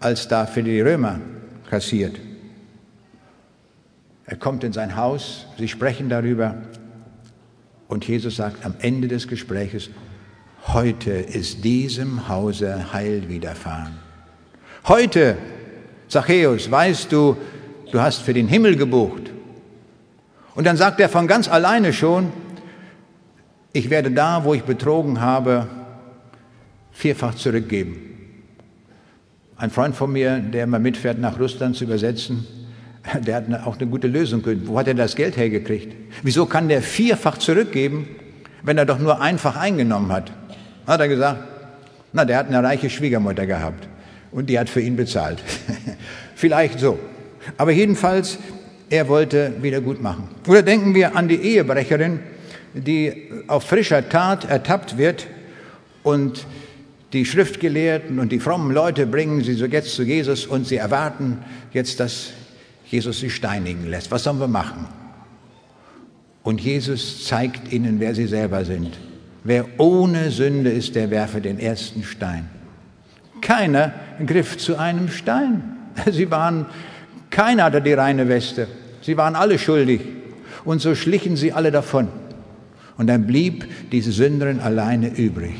als 0.00 0.28
da 0.28 0.46
für 0.46 0.62
die 0.62 0.80
Römer 0.80 1.20
kassiert. 1.68 2.20
Er 4.26 4.36
kommt 4.36 4.64
in 4.64 4.72
sein 4.72 4.96
Haus, 4.96 5.46
sie 5.58 5.68
sprechen 5.68 6.08
darüber 6.08 6.56
und 7.88 8.06
Jesus 8.06 8.36
sagt 8.36 8.64
am 8.64 8.74
Ende 8.80 9.08
des 9.08 9.28
Gespräches, 9.28 9.90
heute 10.68 11.10
ist 11.10 11.64
diesem 11.64 12.28
Hause 12.28 12.92
Heil 12.92 13.28
widerfahren. 13.28 13.98
Heute, 14.86 15.36
Zachäus, 16.08 16.70
weißt 16.70 17.12
du, 17.12 17.36
du 17.90 18.00
hast 18.00 18.22
für 18.22 18.34
den 18.34 18.48
Himmel 18.48 18.76
gebucht. 18.76 19.30
Und 20.54 20.66
dann 20.66 20.76
sagt 20.76 21.00
er 21.00 21.08
von 21.08 21.26
ganz 21.26 21.48
alleine 21.48 21.92
schon, 21.92 22.32
ich 23.74 23.90
werde 23.90 24.10
da, 24.10 24.44
wo 24.44 24.54
ich 24.54 24.62
betrogen 24.62 25.20
habe, 25.20 25.66
vierfach 26.92 27.34
zurückgeben. 27.34 27.96
Ein 29.56 29.70
Freund 29.70 29.96
von 29.96 30.12
mir, 30.12 30.38
der 30.38 30.66
mal 30.68 30.78
mitfährt, 30.78 31.18
nach 31.18 31.38
Russland 31.38 31.76
zu 31.76 31.84
übersetzen, 31.84 32.46
der 33.26 33.34
hat 33.34 33.66
auch 33.66 33.76
eine 33.76 33.88
gute 33.88 34.06
Lösung. 34.06 34.42
Wo 34.64 34.78
hat 34.78 34.86
er 34.86 34.94
das 34.94 35.16
Geld 35.16 35.36
hergekriegt? 35.36 35.92
Wieso 36.22 36.46
kann 36.46 36.68
der 36.68 36.82
vierfach 36.82 37.36
zurückgeben, 37.38 38.06
wenn 38.62 38.78
er 38.78 38.86
doch 38.86 39.00
nur 39.00 39.20
einfach 39.20 39.56
eingenommen 39.56 40.12
hat? 40.12 40.30
Hat 40.86 41.00
er 41.00 41.08
gesagt, 41.08 41.42
na, 42.12 42.24
der 42.24 42.38
hat 42.38 42.48
eine 42.48 42.62
reiche 42.62 42.88
Schwiegermutter 42.88 43.44
gehabt 43.44 43.88
und 44.30 44.48
die 44.48 44.58
hat 44.58 44.68
für 44.68 44.80
ihn 44.80 44.94
bezahlt. 44.94 45.42
Vielleicht 46.36 46.78
so. 46.78 46.96
Aber 47.58 47.72
jedenfalls, 47.72 48.38
er 48.88 49.08
wollte 49.08 49.52
wieder 49.62 49.80
gut 49.80 50.00
machen. 50.00 50.28
Oder 50.46 50.62
denken 50.62 50.94
wir 50.94 51.16
an 51.16 51.26
die 51.26 51.40
Ehebrecherin, 51.40 52.20
die 52.74 53.28
auf 53.46 53.64
frischer 53.64 54.08
Tat 54.08 54.44
ertappt 54.44 54.98
wird 54.98 55.26
und 56.02 56.46
die 57.12 57.24
Schriftgelehrten 57.24 58.18
und 58.18 58.32
die 58.32 58.40
frommen 58.40 58.72
Leute 58.72 59.06
bringen 59.06 59.42
sie 59.42 59.54
so 59.54 59.66
jetzt 59.66 59.94
zu 59.94 60.02
Jesus 60.02 60.46
und 60.46 60.66
sie 60.66 60.76
erwarten 60.76 61.38
jetzt, 61.72 62.00
dass 62.00 62.30
Jesus 62.86 63.20
sie 63.20 63.30
steinigen 63.30 63.86
lässt. 63.86 64.10
Was 64.10 64.24
sollen 64.24 64.40
wir 64.40 64.48
machen? 64.48 64.88
Und 66.42 66.60
Jesus 66.60 67.24
zeigt 67.24 67.72
ihnen, 67.72 68.00
wer 68.00 68.14
sie 68.14 68.26
selber 68.26 68.64
sind. 68.64 68.98
Wer 69.44 69.66
ohne 69.78 70.30
Sünde 70.30 70.70
ist, 70.70 70.94
der 70.94 71.10
werfe 71.10 71.40
den 71.40 71.58
ersten 71.58 72.02
Stein. 72.02 72.48
Keiner 73.40 73.92
griff 74.26 74.56
zu 74.56 74.76
einem 74.76 75.08
Stein. 75.08 75.76
Sie 76.10 76.30
waren, 76.30 76.66
keiner 77.30 77.64
hatte 77.64 77.82
die 77.82 77.92
reine 77.92 78.28
Weste. 78.28 78.66
Sie 79.02 79.16
waren 79.16 79.36
alle 79.36 79.58
schuldig. 79.58 80.00
Und 80.64 80.80
so 80.80 80.94
schlichen 80.94 81.36
sie 81.36 81.52
alle 81.52 81.70
davon. 81.70 82.08
Und 82.96 83.08
dann 83.08 83.26
blieb 83.26 83.66
diese 83.90 84.12
Sünderin 84.12 84.60
alleine 84.60 85.08
übrig. 85.08 85.54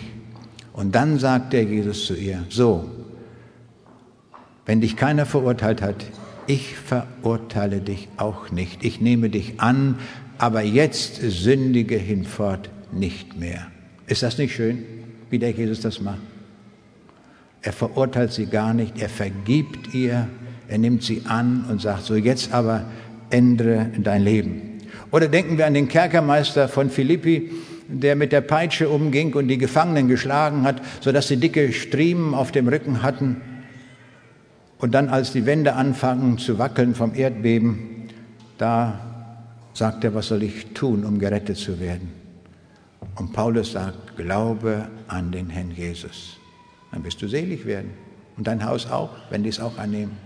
Und 0.72 0.94
dann 0.94 1.18
sagte 1.18 1.60
Jesus 1.60 2.06
zu 2.06 2.14
ihr, 2.14 2.44
so, 2.48 2.90
wenn 4.66 4.80
dich 4.80 4.96
keiner 4.96 5.26
verurteilt 5.26 5.82
hat, 5.82 6.04
ich 6.46 6.76
verurteile 6.76 7.80
dich 7.80 8.08
auch 8.16 8.50
nicht. 8.50 8.84
Ich 8.84 9.00
nehme 9.00 9.30
dich 9.30 9.60
an, 9.60 9.96
aber 10.38 10.62
jetzt 10.62 11.16
sündige 11.16 11.96
hinfort 11.96 12.70
nicht 12.92 13.38
mehr. 13.38 13.66
Ist 14.06 14.22
das 14.22 14.38
nicht 14.38 14.54
schön, 14.54 14.84
wie 15.30 15.38
der 15.38 15.50
Jesus 15.50 15.80
das 15.80 16.00
macht? 16.00 16.20
Er 17.62 17.72
verurteilt 17.72 18.32
sie 18.32 18.46
gar 18.46 18.74
nicht, 18.74 19.00
er 19.00 19.08
vergibt 19.08 19.94
ihr, 19.94 20.28
er 20.68 20.78
nimmt 20.78 21.02
sie 21.02 21.22
an 21.24 21.64
und 21.70 21.80
sagt 21.80 22.04
so, 22.04 22.14
jetzt 22.14 22.52
aber 22.52 22.84
ändere 23.30 23.90
dein 23.98 24.22
Leben. 24.22 24.73
Oder 25.14 25.28
denken 25.28 25.58
wir 25.58 25.66
an 25.66 25.74
den 25.74 25.86
Kerkermeister 25.86 26.68
von 26.68 26.90
Philippi, 26.90 27.52
der 27.86 28.16
mit 28.16 28.32
der 28.32 28.40
Peitsche 28.40 28.88
umging 28.88 29.32
und 29.34 29.46
die 29.46 29.58
Gefangenen 29.58 30.08
geschlagen 30.08 30.64
hat, 30.64 30.82
sodass 31.00 31.28
sie 31.28 31.36
dicke 31.36 31.72
Striemen 31.72 32.34
auf 32.34 32.50
dem 32.50 32.66
Rücken 32.66 33.00
hatten. 33.00 33.40
Und 34.78 34.92
dann, 34.92 35.08
als 35.08 35.30
die 35.30 35.46
Wände 35.46 35.74
anfangen 35.74 36.38
zu 36.38 36.58
wackeln 36.58 36.96
vom 36.96 37.14
Erdbeben, 37.14 38.08
da 38.58 38.98
sagt 39.72 40.02
er, 40.02 40.16
was 40.16 40.26
soll 40.26 40.42
ich 40.42 40.74
tun, 40.74 41.04
um 41.04 41.20
gerettet 41.20 41.58
zu 41.58 41.78
werden? 41.78 42.10
Und 43.14 43.32
Paulus 43.32 43.70
sagt, 43.70 44.16
glaube 44.16 44.88
an 45.06 45.30
den 45.30 45.48
Herrn 45.48 45.70
Jesus. 45.70 46.38
Dann 46.90 47.04
wirst 47.04 47.22
du 47.22 47.28
selig 47.28 47.66
werden. 47.66 47.92
Und 48.36 48.48
dein 48.48 48.64
Haus 48.64 48.90
auch, 48.90 49.10
wenn 49.30 49.44
die 49.44 49.50
es 49.50 49.60
auch 49.60 49.78
annehmen. 49.78 50.16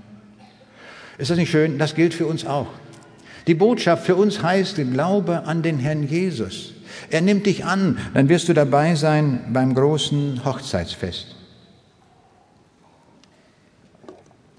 Ist 1.19 1.31
das 1.31 1.37
nicht 1.37 1.51
schön? 1.51 1.77
Das 1.77 1.95
gilt 1.95 2.15
für 2.15 2.25
uns 2.25 2.47
auch. 2.47 2.69
Die 3.49 3.55
Botschaft 3.55 4.05
für 4.05 4.15
uns 4.15 4.43
heißt, 4.43 4.77
glaube 4.93 5.47
an 5.47 5.63
den 5.63 5.79
Herrn 5.79 6.07
Jesus. 6.07 6.75
Er 7.09 7.23
nimmt 7.23 7.47
dich 7.47 7.65
an, 7.65 7.97
dann 8.13 8.29
wirst 8.29 8.51
du 8.51 8.53
dabei 8.53 8.95
sein 8.95 9.41
beim 9.55 9.75
großen 9.75 10.45
Hochzeitsfest. 10.45 11.35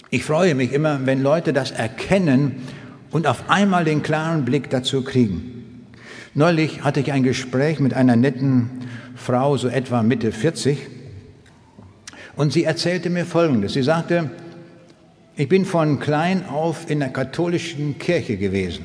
Ich 0.09 0.25
freue 0.25 0.55
mich 0.55 0.73
immer, 0.73 1.05
wenn 1.05 1.21
Leute 1.21 1.53
das 1.53 1.69
erkennen 1.69 2.63
und 3.11 3.27
auf 3.27 3.47
einmal 3.47 3.85
den 3.85 4.01
klaren 4.01 4.43
Blick 4.43 4.71
dazu 4.71 5.03
kriegen. 5.03 5.85
Neulich 6.33 6.83
hatte 6.83 6.99
ich 6.99 7.11
ein 7.11 7.21
Gespräch 7.21 7.79
mit 7.79 7.93
einer 7.93 8.15
netten 8.15 8.71
Frau, 9.15 9.55
so 9.55 9.67
etwa 9.67 10.01
Mitte 10.01 10.31
40, 10.31 10.79
und 12.35 12.53
sie 12.53 12.63
erzählte 12.63 13.11
mir 13.11 13.27
Folgendes. 13.27 13.73
Sie 13.73 13.83
sagte, 13.83 14.31
ich 15.39 15.47
bin 15.47 15.63
von 15.63 16.01
klein 16.01 16.45
auf 16.49 16.89
in 16.89 16.99
der 16.99 17.13
katholischen 17.13 17.97
Kirche 17.97 18.35
gewesen. 18.35 18.83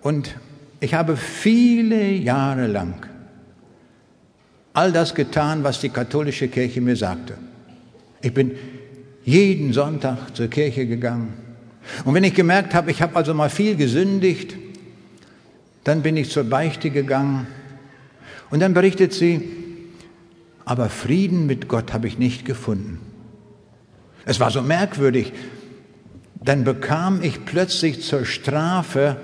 Und 0.00 0.34
ich 0.80 0.94
habe 0.94 1.18
viele 1.18 2.10
Jahre 2.10 2.66
lang 2.66 3.06
all 4.72 4.92
das 4.92 5.14
getan, 5.14 5.62
was 5.62 5.78
die 5.82 5.90
katholische 5.90 6.48
Kirche 6.48 6.80
mir 6.80 6.96
sagte. 6.96 7.34
Ich 8.22 8.32
bin 8.32 8.52
jeden 9.22 9.74
Sonntag 9.74 10.34
zur 10.34 10.48
Kirche 10.48 10.86
gegangen. 10.86 11.34
Und 12.06 12.14
wenn 12.14 12.24
ich 12.24 12.32
gemerkt 12.32 12.72
habe, 12.72 12.90
ich 12.90 13.02
habe 13.02 13.14
also 13.14 13.34
mal 13.34 13.50
viel 13.50 13.76
gesündigt, 13.76 14.56
dann 15.84 16.00
bin 16.00 16.16
ich 16.16 16.30
zur 16.30 16.44
Beichte 16.44 16.88
gegangen. 16.88 17.46
Und 18.48 18.60
dann 18.60 18.72
berichtet 18.72 19.12
sie, 19.12 19.50
aber 20.64 20.88
Frieden 20.88 21.44
mit 21.44 21.68
Gott 21.68 21.92
habe 21.92 22.06
ich 22.06 22.16
nicht 22.16 22.46
gefunden. 22.46 23.09
Es 24.30 24.38
war 24.38 24.52
so 24.52 24.62
merkwürdig. 24.62 25.32
Dann 26.40 26.62
bekam 26.62 27.20
ich 27.20 27.44
plötzlich 27.46 28.00
zur 28.00 28.24
Strafe 28.24 29.16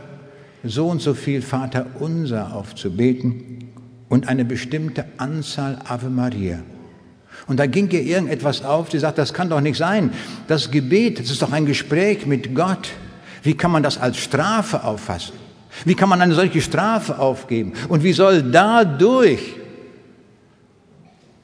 so 0.65 0.89
und 0.89 1.01
so 1.01 1.15
viel 1.15 1.43
Vater 1.43 1.87
unser 2.01 2.57
aufzubeten 2.57 3.69
und 4.09 4.27
eine 4.27 4.45
bestimmte 4.45 5.05
Anzahl 5.17 5.79
Ave 5.87 6.11
Maria. 6.11 6.59
Und 7.47 7.61
da 7.61 7.67
ging 7.67 7.89
ihr 7.91 8.03
irgendetwas 8.03 8.65
auf, 8.65 8.91
sie 8.91 8.99
sagt, 8.99 9.19
das 9.19 9.33
kann 9.33 9.49
doch 9.49 9.61
nicht 9.61 9.77
sein. 9.77 10.11
Das 10.49 10.73
Gebet, 10.73 11.21
das 11.21 11.31
ist 11.31 11.41
doch 11.41 11.53
ein 11.53 11.67
Gespräch 11.67 12.27
mit 12.27 12.53
Gott. 12.57 12.89
Wie 13.45 13.55
kann 13.55 13.71
man 13.71 13.85
das 13.85 13.99
als 13.99 14.17
Strafe 14.17 14.83
auffassen? 14.83 15.35
Wie 15.85 15.95
kann 15.95 16.09
man 16.09 16.21
eine 16.21 16.35
solche 16.35 16.61
Strafe 16.61 17.21
aufgeben? 17.21 17.75
Und 17.89 18.03
wie 18.03 18.13
soll 18.13 18.43
dadurch 18.43 19.55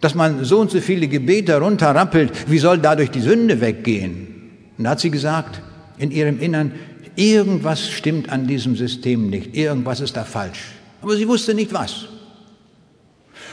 dass 0.03 0.17
man 0.17 0.45
so 0.45 0.59
und 0.59 0.71
so 0.71 0.81
viele 0.81 1.07
Gebete 1.07 1.57
runterrappelt, 1.59 2.51
wie 2.51 2.59
soll 2.59 2.79
dadurch 2.79 3.11
die 3.11 3.21
Sünde 3.21 3.61
weggehen? 3.61 4.51
Und 4.77 4.85
da 4.85 4.91
hat 4.91 5.01
sie 5.01 5.11
gesagt, 5.11 5.63
in 5.97 6.11
ihrem 6.11 6.41
Innern, 6.41 6.73
irgendwas 7.15 7.89
stimmt 7.89 8.29
an 8.29 8.49
diesem 8.49 8.75
System 8.77 9.31
nicht, 9.31 9.57
irgendwas 9.57 10.01
ist 10.01 10.17
da 10.17 10.25
falsch. 10.25 10.73
Aber 11.03 11.17
sie 11.17 11.29
wusste 11.29 11.55
nicht 11.55 11.73
was. 11.73 12.09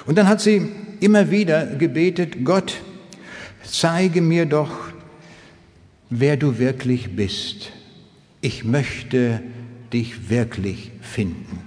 Und 0.07 0.17
dann 0.17 0.27
hat 0.27 0.41
sie 0.41 0.71
immer 0.99 1.29
wieder 1.29 1.67
gebetet, 1.67 2.43
Gott, 2.43 2.73
zeige 3.63 4.21
mir 4.21 4.47
doch, 4.47 4.71
wer 6.09 6.35
du 6.35 6.57
wirklich 6.57 7.15
bist. 7.15 7.71
Ich 8.41 8.63
möchte 8.63 9.41
dich 9.93 10.31
wirklich 10.31 10.89
finden. 11.01 11.61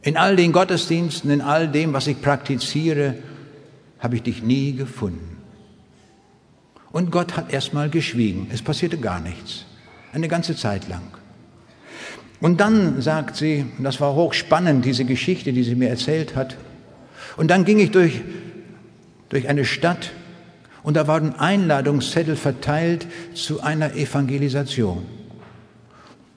In 0.00 0.16
all 0.16 0.36
den 0.36 0.52
Gottesdiensten, 0.52 1.30
in 1.30 1.42
all 1.42 1.68
dem, 1.68 1.92
was 1.92 2.06
ich 2.06 2.22
praktiziere, 2.22 3.16
habe 4.00 4.16
ich 4.16 4.22
dich 4.22 4.42
nie 4.42 4.72
gefunden. 4.72 5.38
Und 6.92 7.12
Gott 7.12 7.36
hat 7.36 7.52
erstmal 7.52 7.88
geschwiegen. 7.88 8.48
Es 8.52 8.62
passierte 8.62 8.98
gar 8.98 9.20
nichts. 9.20 9.64
Eine 10.12 10.26
ganze 10.26 10.56
Zeit 10.56 10.88
lang. 10.88 11.02
Und 12.40 12.60
dann 12.60 13.00
sagt 13.00 13.36
sie, 13.36 13.66
und 13.78 13.84
das 13.84 14.00
war 14.00 14.14
hochspannend, 14.14 14.84
diese 14.84 15.04
Geschichte, 15.04 15.52
die 15.52 15.62
sie 15.62 15.74
mir 15.74 15.90
erzählt 15.90 16.34
hat. 16.34 16.56
Und 17.36 17.50
dann 17.50 17.64
ging 17.64 17.78
ich 17.78 17.90
durch, 17.90 18.22
durch 19.28 19.48
eine 19.48 19.64
Stadt 19.64 20.12
und 20.82 20.96
da 20.96 21.06
waren 21.06 21.34
Einladungszettel 21.34 22.36
verteilt 22.36 23.06
zu 23.34 23.60
einer 23.60 23.94
Evangelisation. 23.94 25.04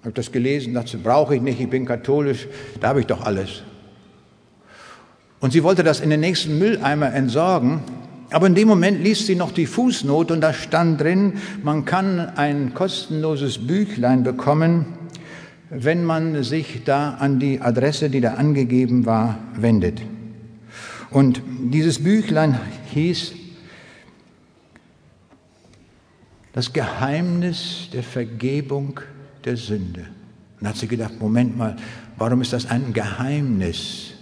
Ich 0.02 0.06
habe 0.06 0.14
das 0.14 0.32
gelesen, 0.34 0.74
dachte, 0.74 0.98
brauche 0.98 1.36
ich 1.36 1.42
nicht, 1.42 1.62
ich 1.62 1.70
bin 1.70 1.86
katholisch, 1.86 2.48
da 2.82 2.90
habe 2.90 3.00
ich 3.00 3.06
doch 3.06 3.22
alles. 3.22 3.64
Und 5.44 5.52
sie 5.52 5.62
wollte 5.62 5.84
das 5.84 6.00
in 6.00 6.10
den 6.10 6.22
nächsten 6.22 6.58
Mülleimer 6.58 7.14
entsorgen. 7.14 7.82
Aber 8.30 8.48
in 8.48 8.56
dem 8.56 8.70
Moment 8.70 9.04
liest 9.04 9.26
sie 9.26 9.36
noch 9.36 9.52
die 9.52 9.66
Fußnote 9.66 10.34
und 10.34 10.40
da 10.40 10.54
stand 10.54 11.02
drin, 11.02 11.34
man 11.64 11.84
kann 11.84 12.18
ein 12.38 12.74
kostenloses 12.74 13.68
Büchlein 13.68 14.24
bekommen, 14.24 14.86
wenn 15.70 16.06
man 16.06 16.46
sich 16.46 16.86
da 16.86 17.16
an 17.16 17.42
die 17.42 17.60
Adresse, 17.60 18.10
die 18.10 18.22
da 18.22 18.36
angegeben 18.36 19.06
war, 19.06 19.38
wendet. 19.58 20.02
Und 21.10 21.42
dieses 21.74 22.02
Büchlein 22.02 22.58
hieß 22.94 23.34
Das 26.54 26.72
Geheimnis 26.72 27.90
der 27.92 28.04
Vergebung 28.04 29.02
der 29.44 29.58
Sünde. 29.58 30.04
Und 30.04 30.62
dann 30.62 30.70
hat 30.70 30.78
sie 30.78 30.88
gedacht, 30.88 31.20
Moment 31.20 31.58
mal, 31.58 31.76
warum 32.18 32.42
ist 32.42 32.54
das 32.54 32.66
ein 32.66 32.94
Geheimnis? 32.94 34.13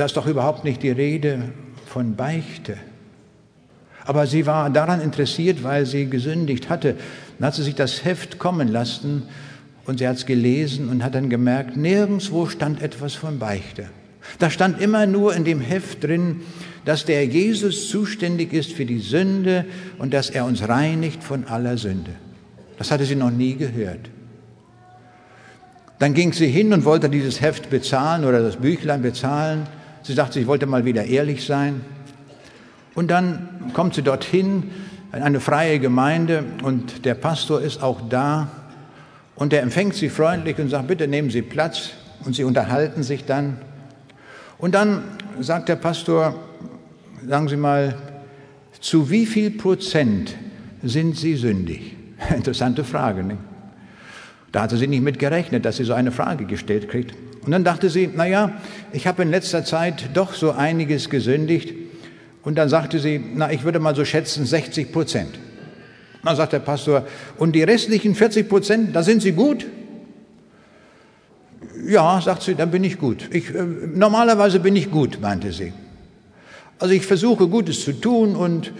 Da 0.00 0.06
ist 0.06 0.16
doch 0.16 0.26
überhaupt 0.26 0.64
nicht 0.64 0.82
die 0.82 0.90
Rede 0.90 1.52
von 1.84 2.16
Beichte. 2.16 2.78
Aber 4.06 4.26
sie 4.26 4.46
war 4.46 4.70
daran 4.70 5.02
interessiert, 5.02 5.62
weil 5.62 5.84
sie 5.84 6.06
gesündigt 6.06 6.70
hatte. 6.70 6.96
Dann 7.38 7.48
hat 7.48 7.54
sie 7.54 7.62
sich 7.62 7.74
das 7.74 8.02
Heft 8.02 8.38
kommen 8.38 8.68
lassen 8.68 9.24
und 9.84 9.98
sie 9.98 10.08
hat 10.08 10.16
es 10.16 10.24
gelesen 10.24 10.88
und 10.88 11.04
hat 11.04 11.14
dann 11.14 11.28
gemerkt, 11.28 11.76
nirgendwo 11.76 12.46
stand 12.46 12.80
etwas 12.80 13.12
von 13.12 13.38
Beichte. 13.38 13.90
Da 14.38 14.48
stand 14.48 14.80
immer 14.80 15.04
nur 15.04 15.36
in 15.36 15.44
dem 15.44 15.60
Heft 15.60 16.02
drin, 16.02 16.40
dass 16.86 17.04
der 17.04 17.26
Jesus 17.26 17.90
zuständig 17.90 18.54
ist 18.54 18.72
für 18.72 18.86
die 18.86 19.00
Sünde 19.00 19.66
und 19.98 20.14
dass 20.14 20.30
er 20.30 20.46
uns 20.46 20.66
reinigt 20.66 21.22
von 21.22 21.44
aller 21.44 21.76
Sünde. 21.76 22.12
Das 22.78 22.90
hatte 22.90 23.04
sie 23.04 23.16
noch 23.16 23.30
nie 23.30 23.54
gehört. 23.54 24.08
Dann 25.98 26.14
ging 26.14 26.32
sie 26.32 26.48
hin 26.48 26.72
und 26.72 26.86
wollte 26.86 27.10
dieses 27.10 27.42
Heft 27.42 27.68
bezahlen 27.68 28.24
oder 28.24 28.40
das 28.40 28.56
Büchlein 28.56 29.02
bezahlen. 29.02 29.66
Sie 30.02 30.14
sagt, 30.14 30.32
sie 30.32 30.46
wollte 30.46 30.66
mal 30.66 30.84
wieder 30.84 31.04
ehrlich 31.04 31.44
sein. 31.44 31.82
Und 32.94 33.10
dann 33.10 33.70
kommt 33.74 33.94
sie 33.94 34.02
dorthin, 34.02 34.70
in 35.12 35.22
eine 35.22 35.40
freie 35.40 35.78
Gemeinde, 35.78 36.44
und 36.62 37.04
der 37.04 37.14
Pastor 37.14 37.60
ist 37.60 37.82
auch 37.82 38.00
da. 38.08 38.48
Und 39.34 39.52
er 39.52 39.62
empfängt 39.62 39.94
sie 39.94 40.08
freundlich 40.08 40.58
und 40.58 40.68
sagt, 40.68 40.86
bitte 40.88 41.08
nehmen 41.08 41.30
Sie 41.30 41.42
Platz. 41.42 41.90
Und 42.24 42.34
sie 42.34 42.44
unterhalten 42.44 43.02
sich 43.02 43.24
dann. 43.24 43.56
Und 44.58 44.74
dann 44.74 45.02
sagt 45.40 45.68
der 45.68 45.76
Pastor, 45.76 46.34
sagen 47.26 47.48
Sie 47.48 47.56
mal, 47.56 47.96
zu 48.80 49.10
wie 49.10 49.26
viel 49.26 49.50
Prozent 49.50 50.36
sind 50.82 51.16
Sie 51.16 51.36
sündig? 51.36 51.96
Interessante 52.34 52.84
Frage, 52.84 53.24
nicht? 53.24 53.38
Da 54.52 54.62
hatte 54.62 54.76
sie 54.76 54.88
nicht 54.88 55.02
mit 55.02 55.18
gerechnet, 55.18 55.64
dass 55.64 55.76
sie 55.76 55.84
so 55.84 55.94
eine 55.94 56.10
Frage 56.10 56.44
gestellt 56.44 56.88
kriegt. 56.88 57.14
Und 57.42 57.52
dann 57.52 57.64
dachte 57.64 57.88
sie, 57.88 58.10
na 58.14 58.26
ja, 58.26 58.60
ich 58.92 59.06
habe 59.06 59.22
in 59.22 59.30
letzter 59.30 59.64
Zeit 59.64 60.10
doch 60.14 60.34
so 60.34 60.52
einiges 60.52 61.08
gesündigt. 61.08 61.74
Und 62.42 62.56
dann 62.56 62.68
sagte 62.68 62.98
sie, 62.98 63.22
na, 63.34 63.50
ich 63.50 63.64
würde 63.64 63.78
mal 63.78 63.94
so 63.94 64.04
schätzen 64.04 64.44
60 64.44 64.92
Prozent. 64.92 65.38
Dann 66.22 66.36
sagt 66.36 66.52
der 66.52 66.58
Pastor, 66.58 67.06
und 67.38 67.52
die 67.52 67.62
restlichen 67.62 68.14
40 68.14 68.48
Prozent, 68.48 68.94
da 68.94 69.02
sind 69.02 69.22
Sie 69.22 69.32
gut? 69.32 69.66
Ja, 71.86 72.20
sagt 72.20 72.42
sie, 72.42 72.54
dann 72.54 72.70
bin 72.70 72.84
ich 72.84 72.98
gut. 72.98 73.28
Ich, 73.32 73.54
äh, 73.54 73.62
normalerweise 73.62 74.60
bin 74.60 74.76
ich 74.76 74.90
gut, 74.90 75.18
meinte 75.20 75.52
sie. 75.52 75.72
Also 76.78 76.94
ich 76.94 77.06
versuche 77.06 77.48
Gutes 77.48 77.84
zu 77.84 77.92
tun 77.92 78.36
und 78.36 78.72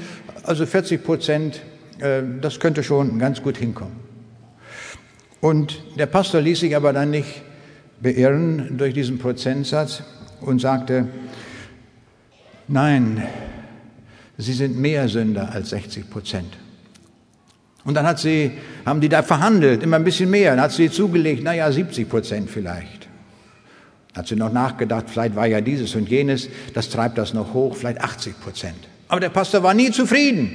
also 0.43 0.67
40 0.67 1.03
Prozent, 1.03 1.61
äh, 1.99 2.23
das 2.41 2.61
könnte 2.61 2.83
schon 2.83 3.19
ganz 3.19 3.43
gut 3.43 3.57
hinkommen. 3.57 3.97
Und 5.41 5.83
der 5.97 6.07
Pastor 6.07 6.41
ließ 6.41 6.61
sich 6.61 6.77
aber 6.77 6.93
dann 6.93 7.11
nicht 7.11 7.43
beirren 8.01 8.79
durch 8.79 8.95
diesen 8.95 9.19
Prozentsatz 9.19 10.03
und 10.41 10.61
sagte, 10.61 11.09
nein, 12.69 13.23
Sie 14.41 14.55
sind 14.55 14.79
mehr 14.79 15.07
Sünder 15.09 15.53
als 15.53 15.71
60 15.71 16.09
Prozent. 16.09 16.57
Und 17.85 17.95
dann 17.95 18.07
hat 18.07 18.19
sie, 18.19 18.53
haben 18.87 19.01
die 19.01 19.09
da 19.09 19.23
verhandelt, 19.23 19.83
immer 19.83 19.97
ein 19.97 20.05
bisschen 20.05 20.31
mehr. 20.31 20.53
Dann 20.53 20.63
hat 20.63 20.73
sie 20.73 20.91
zugelegt, 20.91 21.43
naja, 21.43 21.71
70 21.71 22.09
Prozent 22.09 22.51
vielleicht. 22.51 23.09
Hat 24.15 24.29
sie 24.29 24.37
noch 24.37 24.53
nachgedacht, 24.53 25.07
vielleicht 25.09 25.37
war 25.37 25.47
ja 25.47 25.61
dieses 25.61 25.95
und 25.95 26.09
jenes, 26.09 26.49
das 26.75 26.89
treibt 26.89 27.19
das 27.19 27.33
noch 27.33 27.55
hoch, 27.55 27.77
vielleicht 27.77 28.01
80 28.01 28.41
Prozent. 28.41 28.77
Aber 29.09 29.21
der 29.21 29.29
Pastor 29.29 29.63
war 29.63 29.75
nie 29.75 29.91
zufrieden. 29.91 30.51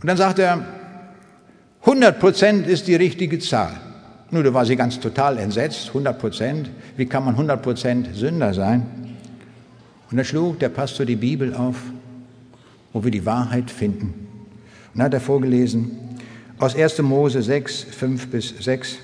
Und 0.00 0.08
dann 0.08 0.16
sagt 0.16 0.38
er, 0.38 0.64
100 1.82 2.18
Prozent 2.18 2.66
ist 2.66 2.86
die 2.88 2.96
richtige 2.96 3.38
Zahl. 3.38 3.72
Nun, 4.30 4.42
da 4.42 4.52
war 4.52 4.66
sie 4.66 4.74
ganz 4.74 4.98
total 4.98 5.38
entsetzt, 5.38 5.88
100 5.88 6.18
Prozent. 6.18 6.70
Wie 6.96 7.06
kann 7.06 7.24
man 7.24 7.34
100 7.34 7.62
Prozent 7.62 8.08
Sünder 8.14 8.52
sein? 8.54 8.86
Und 10.10 10.16
dann 10.16 10.24
schlug 10.24 10.58
der 10.58 10.68
Pastor 10.68 11.06
die 11.06 11.16
Bibel 11.16 11.54
auf, 11.54 11.76
wo 12.92 13.04
wir 13.04 13.10
die 13.10 13.24
Wahrheit 13.24 13.70
finden. 13.70 14.26
Und 14.94 15.02
hat 15.02 15.14
er 15.14 15.20
vorgelesen 15.20 15.90
aus 16.58 16.74
1. 16.74 17.02
Mose 17.02 17.42
6, 17.42 17.84
5 17.84 18.28
bis 18.28 18.48
6. 18.48 18.96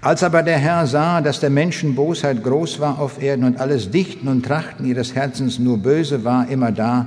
Als 0.00 0.22
aber 0.22 0.42
der 0.42 0.58
Herr 0.58 0.86
sah, 0.86 1.20
dass 1.20 1.40
der 1.40 1.50
Menschen 1.50 1.94
Bosheit 1.94 2.44
groß 2.44 2.78
war 2.78 3.00
auf 3.00 3.20
Erden 3.20 3.44
und 3.44 3.58
alles 3.58 3.90
Dichten 3.90 4.28
und 4.28 4.44
Trachten 4.44 4.86
ihres 4.86 5.14
Herzens 5.14 5.58
nur 5.58 5.78
böse 5.78 6.24
war 6.24 6.48
immer 6.48 6.70
da, 6.70 7.06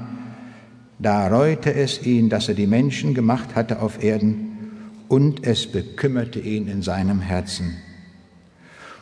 da 0.99 1.27
reute 1.27 1.73
es 1.73 2.05
ihn, 2.05 2.29
dass 2.29 2.49
er 2.49 2.53
die 2.53 2.67
Menschen 2.67 3.13
gemacht 3.13 3.55
hatte 3.55 3.81
auf 3.81 4.03
Erden 4.03 4.50
und 5.11 5.45
es 5.45 5.67
bekümmerte 5.67 6.39
ihn 6.39 6.69
in 6.69 6.81
seinem 6.81 7.19
Herzen. 7.19 7.75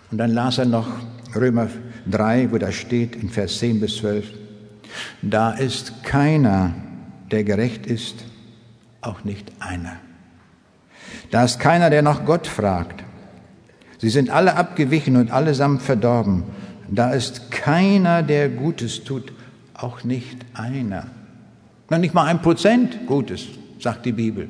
Und 0.09 0.17
dann 0.17 0.31
las 0.31 0.57
er 0.57 0.65
noch 0.65 0.87
Römer 1.35 1.67
3, 2.09 2.51
wo 2.51 2.57
da 2.57 2.71
steht 2.71 3.15
in 3.15 3.29
Vers 3.29 3.59
10 3.59 3.79
bis 3.79 3.97
12, 3.97 4.25
da 5.21 5.51
ist 5.51 6.03
keiner, 6.03 6.73
der 7.29 7.43
gerecht 7.43 7.85
ist, 7.85 8.25
auch 9.01 9.23
nicht 9.23 9.51
einer. 9.59 9.97
Da 11.29 11.45
ist 11.45 11.59
keiner, 11.59 11.91
der 11.91 12.01
nach 12.01 12.25
Gott 12.25 12.47
fragt. 12.47 13.03
Sie 13.99 14.09
sind 14.09 14.31
alle 14.31 14.55
abgewichen 14.55 15.15
und 15.15 15.29
allesamt 15.29 15.83
verdorben. 15.83 16.41
Da 16.89 17.11
ist 17.11 17.51
keiner, 17.51 18.23
der 18.23 18.49
Gutes 18.49 19.03
tut, 19.03 19.31
auch 19.75 20.03
nicht 20.03 20.39
einer. 20.55 21.05
Noch 21.91 21.99
nicht 21.99 22.15
mal 22.15 22.25
ein 22.25 22.41
Prozent 22.41 23.05
Gutes, 23.05 23.45
sagt 23.77 24.07
die 24.07 24.11
Bibel. 24.11 24.49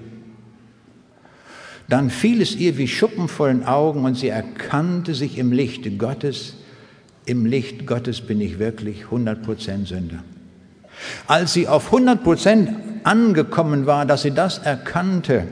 Dann 1.89 2.11
fiel 2.11 2.41
es 2.41 2.55
ihr 2.55 2.77
wie 2.77 2.87
Schuppen 2.87 3.27
vor 3.27 3.47
den 3.47 3.65
Augen 3.65 4.05
und 4.05 4.15
sie 4.15 4.29
erkannte 4.29 5.15
sich 5.15 5.39
im 5.39 5.51
Licht 5.51 5.97
Gottes. 5.97 6.53
Im 7.25 7.47
Licht 7.47 7.87
Gottes 7.87 8.21
bin 8.21 8.39
ich 8.39 8.59
wirklich 8.59 9.05
100 9.05 9.41
Prozent 9.41 9.87
Sünder. 9.87 10.23
Als 11.25 11.53
sie 11.53 11.67
auf 11.67 11.87
100 11.87 12.23
Prozent 12.23 12.69
angekommen 13.03 13.87
war, 13.87 14.05
dass 14.05 14.21
sie 14.21 14.31
das 14.31 14.59
erkannte, 14.59 15.47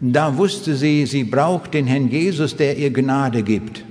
da 0.00 0.36
wusste 0.36 0.74
sie, 0.74 1.06
sie 1.06 1.22
braucht 1.22 1.72
den 1.72 1.86
Herrn 1.86 2.08
Jesus, 2.08 2.56
der 2.56 2.76
ihr 2.76 2.90
Gnade 2.90 3.44
gibt. 3.44 3.84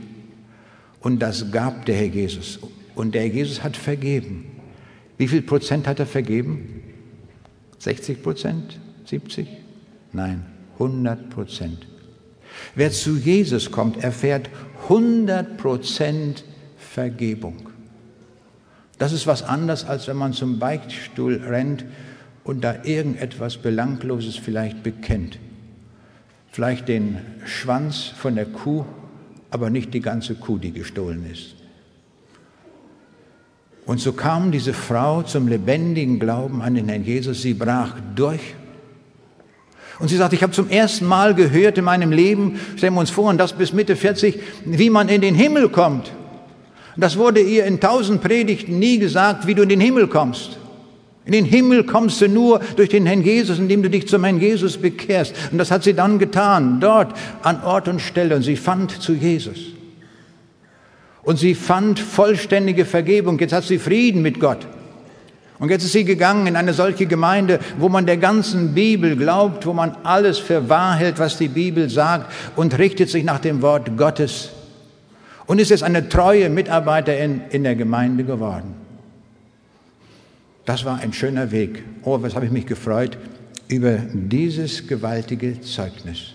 Und 0.99 1.21
das 1.21 1.51
gab 1.51 1.85
der 1.85 1.95
Herr 1.95 2.07
Jesus. 2.07 2.59
Und 2.93 3.15
der 3.15 3.23
Herr 3.23 3.31
Jesus 3.31 3.63
hat 3.63 3.77
vergeben. 3.77 4.45
Wie 5.17 5.27
viel 5.27 5.41
Prozent 5.41 5.87
hat 5.87 5.99
er 5.99 6.05
vergeben? 6.05 6.81
60 7.79 8.21
Prozent? 8.21 8.79
70? 9.05 9.47
Nein, 10.11 10.45
100 10.83 11.29
Prozent. 11.29 11.87
Wer 12.75 12.91
zu 12.91 13.17
Jesus 13.17 13.71
kommt, 13.71 14.03
erfährt 14.03 14.49
100 14.83 15.57
Prozent 15.57 16.43
Vergebung. 16.77 17.69
Das 18.97 19.11
ist 19.11 19.27
was 19.27 19.43
anderes, 19.43 19.85
als 19.85 20.07
wenn 20.07 20.17
man 20.17 20.33
zum 20.33 20.59
Beichtstuhl 20.59 21.41
rennt 21.47 21.85
und 22.43 22.63
da 22.63 22.83
irgendetwas 22.83 23.57
Belangloses 23.57 24.35
vielleicht 24.35 24.83
bekennt. 24.83 25.39
Vielleicht 26.51 26.87
den 26.87 27.17
Schwanz 27.45 28.05
von 28.15 28.35
der 28.35 28.45
Kuh, 28.45 28.85
aber 29.49 29.69
nicht 29.69 29.93
die 29.93 30.01
ganze 30.01 30.35
Kuh, 30.35 30.57
die 30.57 30.71
gestohlen 30.71 31.25
ist. 31.31 31.55
Und 33.85 33.99
so 33.99 34.13
kam 34.13 34.51
diese 34.51 34.73
Frau 34.73 35.23
zum 35.23 35.47
lebendigen 35.47 36.19
Glauben 36.19 36.61
an 36.61 36.75
den 36.75 36.87
Herrn 36.87 37.03
Jesus. 37.03 37.41
Sie 37.41 37.53
brach 37.53 37.95
durch. 38.15 38.55
Und 39.99 40.07
sie 40.07 40.17
sagte, 40.17 40.35
ich 40.35 40.43
habe 40.43 40.53
zum 40.53 40.69
ersten 40.69 41.05
Mal 41.05 41.35
gehört 41.35 41.77
in 41.77 41.85
meinem 41.85 42.11
Leben, 42.11 42.59
stellen 42.75 42.93
wir 42.93 42.99
uns 42.99 43.11
vor, 43.11 43.29
und 43.29 43.37
das 43.37 43.53
bis 43.53 43.73
Mitte 43.73 43.95
40, 43.95 44.39
wie 44.65 44.89
man 44.89 45.09
in 45.09 45.21
den 45.21 45.35
Himmel 45.35 45.69
kommt. 45.69 46.11
Das 46.97 47.17
wurde 47.17 47.41
ihr 47.41 47.65
in 47.65 47.79
tausend 47.79 48.21
Predigten 48.21 48.79
nie 48.79 48.99
gesagt, 48.99 49.47
wie 49.47 49.55
du 49.55 49.63
in 49.63 49.69
den 49.69 49.79
Himmel 49.79 50.07
kommst. 50.07 50.57
In 51.25 51.31
den 51.31 51.45
Himmel 51.45 51.85
kommst 51.85 52.19
du 52.21 52.27
nur 52.27 52.59
durch 52.75 52.89
den 52.89 53.05
Herrn 53.05 53.23
Jesus, 53.23 53.57
indem 53.57 53.81
du 53.81 53.89
dich 53.89 54.07
zum 54.07 54.23
Herrn 54.23 54.41
Jesus 54.41 54.77
bekehrst. 54.77 55.33
Und 55.51 55.57
das 55.57 55.71
hat 55.71 55.83
sie 55.83 55.93
dann 55.93 56.19
getan, 56.19 56.79
dort 56.81 57.13
an 57.43 57.63
Ort 57.63 57.87
und 57.87 58.01
Stelle. 58.01 58.35
Und 58.35 58.41
sie 58.43 58.57
fand 58.57 59.01
zu 59.01 59.13
Jesus. 59.13 59.57
Und 61.23 61.39
sie 61.39 61.55
fand 61.55 61.99
vollständige 61.99 62.83
Vergebung. 62.83 63.39
Jetzt 63.39 63.53
hat 63.53 63.63
sie 63.63 63.79
Frieden 63.79 64.21
mit 64.21 64.41
Gott. 64.41 64.67
Und 65.59 65.69
jetzt 65.69 65.83
ist 65.83 65.91
sie 65.91 66.03
gegangen 66.03 66.47
in 66.47 66.55
eine 66.55 66.73
solche 66.73 67.05
Gemeinde, 67.05 67.59
wo 67.77 67.87
man 67.87 68.05
der 68.05 68.17
ganzen 68.17 68.73
Bibel 68.73 69.15
glaubt, 69.15 69.65
wo 69.65 69.73
man 69.73 69.95
alles 70.03 70.39
für 70.39 70.67
wahr 70.67 70.95
hält, 70.95 71.19
was 71.19 71.37
die 71.37 71.47
Bibel 71.47 71.89
sagt 71.89 72.31
und 72.55 72.77
richtet 72.77 73.09
sich 73.09 73.23
nach 73.23 73.39
dem 73.39 73.61
Wort 73.61 73.95
Gottes 73.97 74.49
und 75.45 75.59
ist 75.59 75.69
jetzt 75.69 75.83
eine 75.83 76.09
treue 76.09 76.49
Mitarbeiterin 76.49 77.41
in 77.49 77.63
der 77.63 77.75
Gemeinde 77.75 78.23
geworden. 78.23 78.73
Das 80.65 80.85
war 80.85 80.99
ein 80.99 81.13
schöner 81.13 81.51
Weg. 81.51 81.83
Oh, 82.03 82.21
was 82.21 82.35
habe 82.35 82.45
ich 82.45 82.51
mich 82.51 82.65
gefreut 82.65 83.17
über 83.67 83.97
dieses 84.13 84.87
gewaltige 84.87 85.59
Zeugnis. 85.61 86.33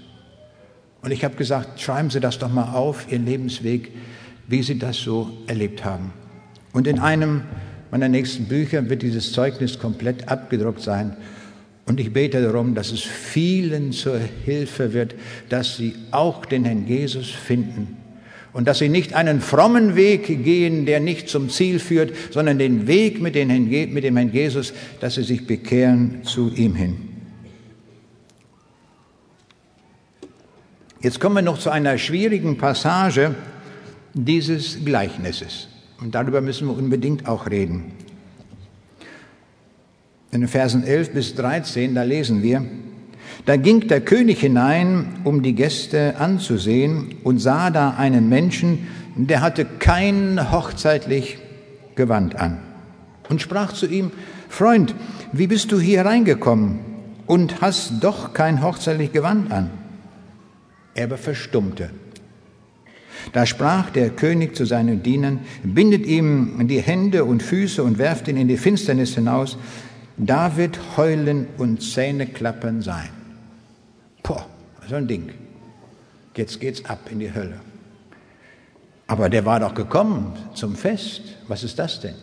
Und 1.03 1.13
ich 1.13 1.25
habe 1.25 1.37
gesagt, 1.37 1.81
schreiben 1.81 2.11
Sie 2.11 2.21
das 2.21 2.39
doch 2.39 2.53
mal 2.53 2.75
auf, 2.75 3.11
Ihren 3.11 3.25
Lebensweg, 3.25 3.93
wie 4.47 4.63
Sie 4.63 4.79
das 4.79 4.99
so 4.99 5.31
erlebt 5.47 5.85
haben. 5.85 6.13
Und 6.73 6.87
in 6.87 6.99
einem 6.99 7.43
meiner 7.91 8.09
nächsten 8.09 8.45
Bücher 8.45 8.89
wird 8.89 9.03
dieses 9.03 9.33
Zeugnis 9.33 9.79
komplett 9.79 10.29
abgedruckt 10.29 10.83
sein. 10.83 11.17
Und 11.87 12.01
ich 12.01 12.13
bete 12.13 12.43
darum, 12.43 12.75
dass 12.75 12.93
es 12.93 13.01
vielen 13.01 13.93
zur 13.93 14.21
Hilfe 14.45 14.93
wird, 14.93 15.15
dass 15.49 15.77
sie 15.77 15.95
auch 16.11 16.45
den 16.45 16.65
Herrn 16.65 16.87
Jesus 16.87 17.31
finden 17.31 17.97
und 18.53 18.67
dass 18.69 18.79
sie 18.79 18.89
nicht 18.89 19.15
einen 19.15 19.41
frommen 19.41 19.97
Weg 19.97 20.27
gehen, 20.45 20.85
der 20.85 21.01
nicht 21.01 21.29
zum 21.29 21.49
Ziel 21.49 21.79
führt, 21.79 22.13
sondern 22.31 22.59
den 22.59 22.87
Weg 22.87 23.21
mit, 23.21 23.35
den, 23.35 23.69
mit 23.69 24.05
dem 24.05 24.17
Herrn 24.17 24.33
Jesus, 24.33 24.73
dass 25.01 25.15
sie 25.15 25.23
sich 25.23 25.47
bekehren 25.47 26.25
zu 26.25 26.51
ihm 26.55 26.75
hin. 26.75 26.97
Jetzt 31.01 31.21
kommen 31.21 31.37
wir 31.37 31.43
noch 31.43 31.59
zu 31.59 31.71
einer 31.71 31.97
schwierigen 31.97 32.59
Passage 32.59 33.35
dieses 34.13 34.85
Gleichnisses. 34.85 35.68
Und 36.01 36.15
darüber 36.15 36.41
müssen 36.41 36.69
wir 36.69 36.77
unbedingt 36.77 37.27
auch 37.27 37.51
reden. 37.51 37.93
In 40.31 40.43
den 40.43 40.49
Versen 40.49 40.85
11 40.85 41.13
bis 41.13 41.35
13, 41.35 41.95
da 41.95 42.03
lesen 42.03 42.43
wir, 42.43 42.65
da 43.47 43.57
ging 43.57 43.89
der 43.89 44.01
König 44.01 44.41
hinein, 44.41 45.21
um 45.25 45.43
die 45.43 45.55
Gäste 45.55 46.17
anzusehen, 46.19 47.17
und 47.25 47.39
sah 47.39 47.71
da 47.71 47.91
einen 47.91 48.29
Menschen, 48.29 48.87
der 49.17 49.41
hatte 49.41 49.65
kein 49.65 50.53
hochzeitlich 50.53 51.39
Gewand 51.95 52.37
an, 52.37 52.59
und 53.29 53.43
sprach 53.43 53.73
zu 53.73 53.87
ihm, 53.87 54.13
Freund, 54.49 54.95
wie 55.33 55.47
bist 55.47 55.73
du 55.73 55.81
hier 55.81 56.05
reingekommen 56.05 56.79
und 57.27 57.61
hast 57.61 57.95
doch 58.01 58.33
kein 58.33 58.63
hochzeitlich 58.63 59.13
Gewand 59.13 59.51
an? 59.51 59.71
Er 60.95 61.05
aber 61.05 61.19
verstummte. 61.19 61.91
Da 63.33 63.47
sprach 63.47 63.91
der 63.91 64.11
König 64.11 64.57
zu 64.57 64.65
seinen 64.65 65.03
Dienern, 65.03 65.41
bindet 65.63 66.07
ihm 66.07 66.67
die 66.69 66.81
Hände 66.81 67.25
und 67.25 67.43
Füße 67.43 67.83
und 67.83 67.99
werft 67.99 68.29
ihn 68.29 68.37
in 68.37 68.49
die 68.49 68.57
Finsternis 68.57 69.15
hinaus, 69.15 69.59
da 70.17 70.57
wird 70.57 70.79
Heulen 70.97 71.47
und 71.59 71.83
Zähneklappern 71.83 72.83
sein. 72.83 73.11
Boah, 74.23 74.47
so 74.89 74.97
ein 74.97 75.07
Ding. 75.07 75.31
Jetzt 76.35 76.61
geht's 76.61 76.85
ab 76.85 77.01
in 77.11 77.19
die 77.19 77.33
Hölle. 77.35 77.61
Aber 79.07 79.29
der 79.29 79.45
war 79.45 79.59
doch 79.59 79.75
gekommen 79.75 80.35
zum 80.55 80.77
Fest. 80.77 81.23
Was 81.49 81.65
ist 81.65 81.79
das 81.79 82.01
denn? 82.01 82.15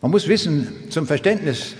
Man 0.00 0.10
muss 0.10 0.28
wissen, 0.28 0.68
zum 0.90 1.06
Verständnis 1.06 1.74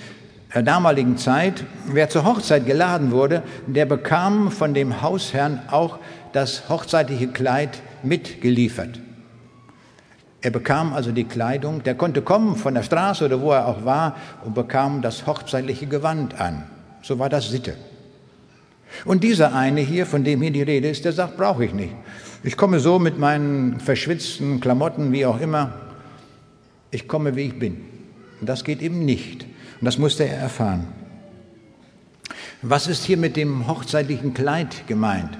der 0.54 0.62
damaligen 0.62 1.16
Zeit, 1.16 1.64
wer 1.86 2.08
zur 2.08 2.24
Hochzeit 2.24 2.66
geladen 2.66 3.10
wurde, 3.10 3.42
der 3.66 3.86
bekam 3.86 4.50
von 4.50 4.74
dem 4.74 5.00
Hausherrn 5.00 5.60
auch 5.70 5.98
das 6.32 6.68
hochzeitliche 6.68 7.28
Kleid 7.28 7.80
mitgeliefert. 8.02 9.00
Er 10.40 10.50
bekam 10.50 10.92
also 10.92 11.12
die 11.12 11.24
Kleidung, 11.24 11.84
der 11.84 11.94
konnte 11.94 12.20
kommen 12.20 12.56
von 12.56 12.74
der 12.74 12.82
Straße 12.82 13.24
oder 13.24 13.40
wo 13.40 13.52
er 13.52 13.68
auch 13.68 13.84
war 13.84 14.16
und 14.44 14.54
bekam 14.54 15.00
das 15.00 15.26
hochzeitliche 15.26 15.86
Gewand 15.86 16.40
an. 16.40 16.64
So 17.02 17.18
war 17.18 17.28
das 17.28 17.48
Sitte. 17.48 17.76
Und 19.04 19.22
dieser 19.24 19.54
eine 19.54 19.80
hier, 19.80 20.04
von 20.04 20.24
dem 20.24 20.42
hier 20.42 20.50
die 20.50 20.62
Rede 20.62 20.88
ist, 20.88 21.04
der 21.04 21.12
sagt, 21.12 21.36
brauche 21.36 21.64
ich 21.64 21.72
nicht. 21.72 21.94
Ich 22.42 22.56
komme 22.56 22.80
so 22.80 22.98
mit 22.98 23.18
meinen 23.18 23.78
verschwitzten 23.78 24.60
Klamotten, 24.60 25.12
wie 25.12 25.24
auch 25.26 25.40
immer. 25.40 25.74
Ich 26.90 27.06
komme, 27.06 27.36
wie 27.36 27.42
ich 27.42 27.58
bin. 27.58 27.80
Und 28.40 28.48
das 28.48 28.64
geht 28.64 28.82
eben 28.82 29.04
nicht. 29.04 29.44
Und 29.80 29.84
das 29.84 29.96
musste 29.96 30.24
er 30.24 30.38
erfahren. 30.38 30.88
Was 32.62 32.86
ist 32.86 33.04
hier 33.04 33.16
mit 33.16 33.36
dem 33.36 33.68
hochzeitlichen 33.68 34.34
Kleid 34.34 34.86
gemeint? 34.86 35.38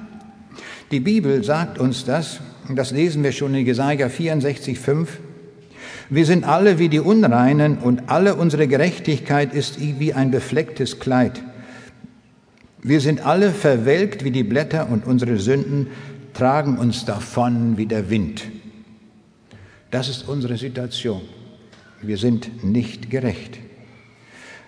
Die 0.93 1.01
Bibel 1.01 1.43
sagt 1.43 1.79
uns 1.79 2.05
das, 2.05 2.41
das 2.69 2.91
lesen 2.91 3.25
wir 3.25 3.33
schon 3.33 3.55
in 3.55 3.65
Jesaja 3.65 4.11
64, 4.11 4.79
5. 4.79 5.21
Wir 6.11 6.27
sind 6.27 6.45
alle 6.45 6.79
wie 6.79 6.91
die 6.91 7.01
Unreinen 7.01 7.79
und 7.79 8.11
alle 8.11 8.35
unsere 8.35 8.69
Gerechtigkeit 8.69 9.55
ist 9.55 9.81
wie 9.81 10.13
ein 10.13 10.31
beflecktes 10.31 11.01
Kleid. 11.01 11.43
Wir 12.83 13.01
sind 13.01 13.25
alle 13.25 13.53
verwelkt 13.53 14.23
wie 14.23 14.33
die 14.33 14.43
Blätter 14.43 14.91
und 14.91 15.07
unsere 15.07 15.39
Sünden 15.39 15.87
tragen 16.35 16.77
uns 16.77 17.07
davon 17.07 17.79
wie 17.79 17.87
der 17.87 18.11
Wind. 18.11 18.43
Das 19.91 20.11
ist 20.11 20.29
unsere 20.29 20.59
Situation. 20.59 21.23
Wir 22.03 22.19
sind 22.19 22.63
nicht 22.63 23.09
gerecht. 23.09 23.59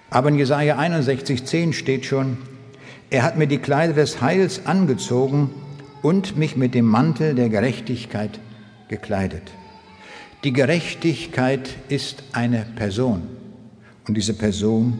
Aber 0.08 0.30
in 0.30 0.38
Jesaja 0.38 0.78
61, 0.78 1.44
10 1.44 1.74
steht 1.74 2.06
schon, 2.06 2.38
er 3.10 3.24
hat 3.24 3.36
mir 3.36 3.46
die 3.46 3.58
Kleider 3.58 3.92
des 3.92 4.22
Heils 4.22 4.64
angezogen 4.64 5.50
und 6.04 6.36
mich 6.36 6.54
mit 6.54 6.74
dem 6.74 6.84
Mantel 6.84 7.34
der 7.34 7.48
Gerechtigkeit 7.48 8.38
gekleidet. 8.88 9.50
Die 10.44 10.52
Gerechtigkeit 10.52 11.70
ist 11.88 12.24
eine 12.32 12.66
Person 12.76 13.22
und 14.06 14.14
diese 14.14 14.34
Person 14.34 14.98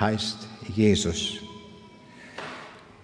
heißt 0.00 0.38
Jesus. 0.74 1.34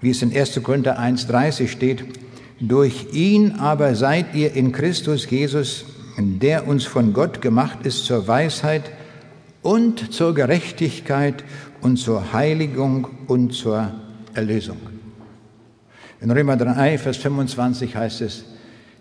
Wie 0.01 0.09
es 0.09 0.23
in 0.23 0.35
1. 0.35 0.63
Korinther 0.63 0.99
1.30 0.99 1.69
steht, 1.69 2.03
durch 2.61 3.09
ihn 3.13 3.53
aber 3.57 3.95
seid 3.95 4.35
ihr 4.35 4.55
in 4.55 4.73
Christus 4.73 5.29
Jesus, 5.29 5.85
der 6.17 6.67
uns 6.67 6.87
von 6.87 7.13
Gott 7.13 7.43
gemacht 7.43 7.81
ist 7.85 8.07
zur 8.07 8.27
Weisheit 8.27 8.91
und 9.61 10.15
zur 10.15 10.35
Gerechtigkeit 10.35 11.45
und 11.83 11.99
zur 11.99 12.33
Heiligung 12.33 13.07
und 13.27 13.53
zur 13.53 13.93
Erlösung. 14.33 14.98
In 16.21 16.31
Römer 16.31 16.57
3, 16.57 16.99
Vers 16.99 17.17
25 17.19 17.95
heißt 17.95 18.21
es, 18.23 18.45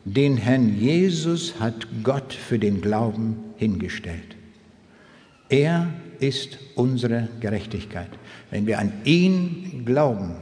den 0.05 0.37
Herrn 0.37 0.79
Jesus 0.79 1.59
hat 1.59 1.87
Gott 2.03 2.33
für 2.33 2.59
den 2.59 2.79
Glauben 2.79 3.37
hingestellt. 3.57 4.35
Er 5.49 5.87
ist 6.19 6.59
unsere 6.75 7.27
Gerechtigkeit. 7.39 8.09
Wenn 8.51 8.67
wir 8.67 8.79
an 8.79 8.91
ihn 9.03 9.83
glauben, 9.85 10.35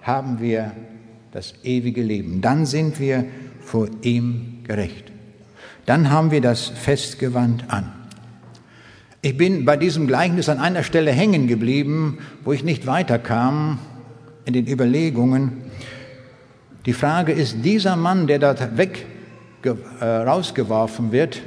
haben 0.00 0.40
wir 0.40 0.72
das 1.32 1.54
ewige 1.64 2.02
Leben. 2.02 2.40
Dann 2.40 2.66
sind 2.66 3.00
wir 3.00 3.24
vor 3.60 3.88
ihm 4.02 4.60
gerecht. 4.64 5.10
Dann 5.86 6.10
haben 6.10 6.30
wir 6.30 6.40
das 6.40 6.68
Festgewand 6.68 7.64
an. 7.68 7.92
Ich 9.22 9.36
bin 9.36 9.64
bei 9.64 9.76
diesem 9.76 10.06
Gleichnis 10.06 10.48
an 10.48 10.58
einer 10.58 10.82
Stelle 10.82 11.12
hängen 11.12 11.46
geblieben, 11.48 12.18
wo 12.44 12.52
ich 12.52 12.64
nicht 12.64 12.86
weiterkam 12.86 13.78
in 14.44 14.52
den 14.52 14.66
Überlegungen. 14.66 15.52
Die 16.86 16.92
Frage 16.92 17.32
ist, 17.32 17.56
dieser 17.64 17.96
Mann, 17.96 18.26
der 18.26 18.38
dort 18.38 18.76
weg 18.76 19.06
äh, 19.64 20.04
rausgeworfen 20.04 21.12
wird, 21.12 21.42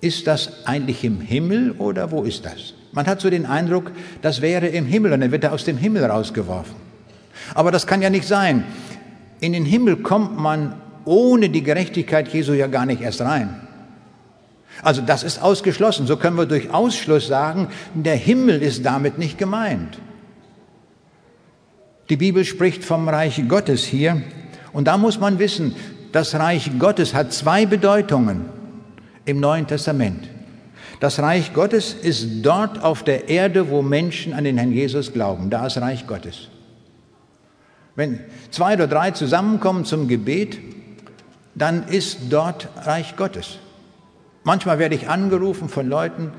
ist 0.00 0.26
das 0.26 0.66
eigentlich 0.66 1.02
im 1.02 1.20
Himmel 1.20 1.72
oder 1.72 2.10
wo 2.12 2.22
ist 2.22 2.44
das? 2.44 2.74
Man 2.92 3.06
hat 3.06 3.20
so 3.20 3.28
den 3.28 3.46
Eindruck, 3.46 3.90
das 4.22 4.40
wäre 4.40 4.68
im 4.68 4.86
Himmel 4.86 5.12
und 5.12 5.20
dann 5.20 5.32
wird 5.32 5.44
er 5.44 5.52
aus 5.52 5.64
dem 5.64 5.76
Himmel 5.76 6.04
rausgeworfen. 6.04 6.74
Aber 7.54 7.72
das 7.72 7.86
kann 7.86 8.00
ja 8.00 8.10
nicht 8.10 8.26
sein. 8.26 8.64
In 9.40 9.52
den 9.52 9.64
Himmel 9.64 9.96
kommt 9.96 10.38
man 10.38 10.74
ohne 11.04 11.50
die 11.50 11.62
Gerechtigkeit 11.62 12.28
Jesu 12.28 12.52
ja 12.52 12.68
gar 12.68 12.86
nicht 12.86 13.00
erst 13.00 13.20
rein. 13.20 13.60
Also 14.82 15.02
das 15.02 15.22
ist 15.22 15.42
ausgeschlossen. 15.42 16.06
So 16.06 16.16
können 16.16 16.36
wir 16.36 16.46
durch 16.46 16.70
Ausschluss 16.70 17.26
sagen, 17.26 17.68
der 17.94 18.16
Himmel 18.16 18.62
ist 18.62 18.84
damit 18.84 19.18
nicht 19.18 19.38
gemeint. 19.38 19.98
Die 22.08 22.16
Bibel 22.16 22.44
spricht 22.44 22.84
vom 22.84 23.08
Reich 23.08 23.42
Gottes 23.48 23.84
hier. 23.84 24.22
Und 24.72 24.86
da 24.86 24.96
muss 24.96 25.18
man 25.18 25.38
wissen, 25.38 25.74
das 26.12 26.34
Reich 26.34 26.70
Gottes 26.78 27.14
hat 27.14 27.32
zwei 27.32 27.66
Bedeutungen 27.66 28.46
im 29.24 29.40
Neuen 29.40 29.66
Testament. 29.66 30.28
Das 31.00 31.18
Reich 31.18 31.52
Gottes 31.52 31.92
ist 31.94 32.42
dort 32.42 32.82
auf 32.82 33.02
der 33.02 33.28
Erde, 33.28 33.70
wo 33.70 33.82
Menschen 33.82 34.32
an 34.32 34.44
den 34.44 34.56
Herrn 34.56 34.72
Jesus 34.72 35.12
glauben. 35.12 35.50
Da 35.50 35.66
ist 35.66 35.78
Reich 35.78 36.06
Gottes. 36.06 36.48
Wenn 37.96 38.20
zwei 38.50 38.74
oder 38.74 38.86
drei 38.86 39.10
zusammenkommen 39.10 39.84
zum 39.84 40.06
Gebet, 40.06 40.58
dann 41.54 41.88
ist 41.88 42.18
dort 42.30 42.68
Reich 42.84 43.16
Gottes. 43.16 43.58
Manchmal 44.44 44.78
werde 44.78 44.94
ich 44.94 45.08
angerufen 45.08 45.68
von 45.68 45.88
Leuten, 45.88 46.32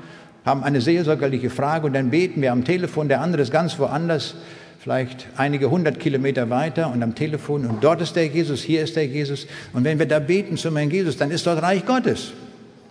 haben 0.44 0.64
eine 0.64 0.80
seelsorgerliche 0.80 1.50
Frage 1.50 1.86
und 1.86 1.92
dann 1.92 2.10
beten 2.10 2.40
wir 2.40 2.52
am 2.52 2.64
Telefon, 2.64 3.08
der 3.08 3.20
andere 3.20 3.42
ist 3.42 3.52
ganz 3.52 3.78
woanders, 3.78 4.34
vielleicht 4.78 5.26
einige 5.36 5.70
hundert 5.70 5.98
Kilometer 5.98 6.50
weiter 6.50 6.92
und 6.92 7.02
am 7.02 7.14
Telefon 7.14 7.66
und 7.66 7.82
dort 7.82 8.00
ist 8.00 8.14
der 8.16 8.26
Jesus, 8.26 8.62
hier 8.62 8.82
ist 8.82 8.96
der 8.96 9.06
Jesus. 9.06 9.46
Und 9.72 9.84
wenn 9.84 9.98
wir 9.98 10.06
da 10.06 10.18
beten 10.18 10.56
zum 10.56 10.76
Herrn 10.76 10.90
Jesus, 10.90 11.16
dann 11.16 11.30
ist 11.30 11.46
dort 11.46 11.62
Reich 11.62 11.84
Gottes. 11.84 12.32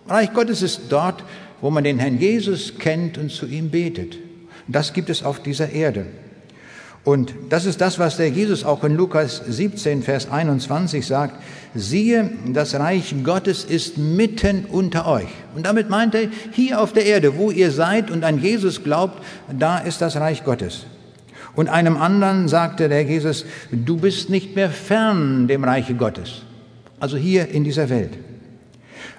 Reich 0.08 0.32
Gottes 0.32 0.62
ist 0.62 0.82
dort, 0.90 1.24
wo 1.60 1.70
man 1.70 1.84
den 1.84 1.98
Herrn 1.98 2.18
Jesus 2.18 2.78
kennt 2.78 3.18
und 3.18 3.30
zu 3.30 3.46
ihm 3.46 3.70
betet. 3.70 4.18
Das 4.66 4.92
gibt 4.92 5.10
es 5.10 5.22
auf 5.22 5.42
dieser 5.42 5.70
Erde. 5.70 6.06
Und 7.04 7.32
das 7.48 7.64
ist 7.64 7.80
das, 7.80 7.98
was 7.98 8.18
der 8.18 8.28
Jesus 8.28 8.64
auch 8.64 8.84
in 8.84 8.94
Lukas 8.94 9.40
17, 9.48 10.02
Vers 10.02 10.30
21 10.30 11.06
sagt. 11.06 11.42
Siehe, 11.74 12.30
das 12.52 12.74
Reich 12.74 13.14
Gottes 13.24 13.64
ist 13.64 13.96
mitten 13.96 14.66
unter 14.66 15.06
euch. 15.06 15.28
Und 15.54 15.64
damit 15.64 15.88
meint 15.88 16.14
er, 16.14 16.28
hier 16.52 16.80
auf 16.80 16.92
der 16.92 17.06
Erde, 17.06 17.38
wo 17.38 17.50
ihr 17.50 17.70
seid 17.70 18.10
und 18.10 18.24
an 18.24 18.42
Jesus 18.42 18.84
glaubt, 18.84 19.22
da 19.50 19.78
ist 19.78 20.02
das 20.02 20.16
Reich 20.16 20.44
Gottes. 20.44 20.84
Und 21.58 21.68
einem 21.68 21.96
anderen 21.96 22.46
sagte 22.46 22.88
der 22.88 23.02
Jesus, 23.02 23.44
du 23.72 23.96
bist 23.96 24.30
nicht 24.30 24.54
mehr 24.54 24.70
fern 24.70 25.48
dem 25.48 25.64
Reiche 25.64 25.94
Gottes. 25.94 26.42
Also 27.00 27.16
hier 27.16 27.48
in 27.48 27.64
dieser 27.64 27.88
Welt. 27.88 28.12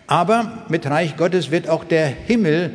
Aber 0.07 0.63
mit 0.69 0.85
Reich 0.85 1.17
Gottes 1.17 1.51
wird 1.51 1.67
auch 1.67 1.83
der 1.83 2.07
Himmel 2.07 2.71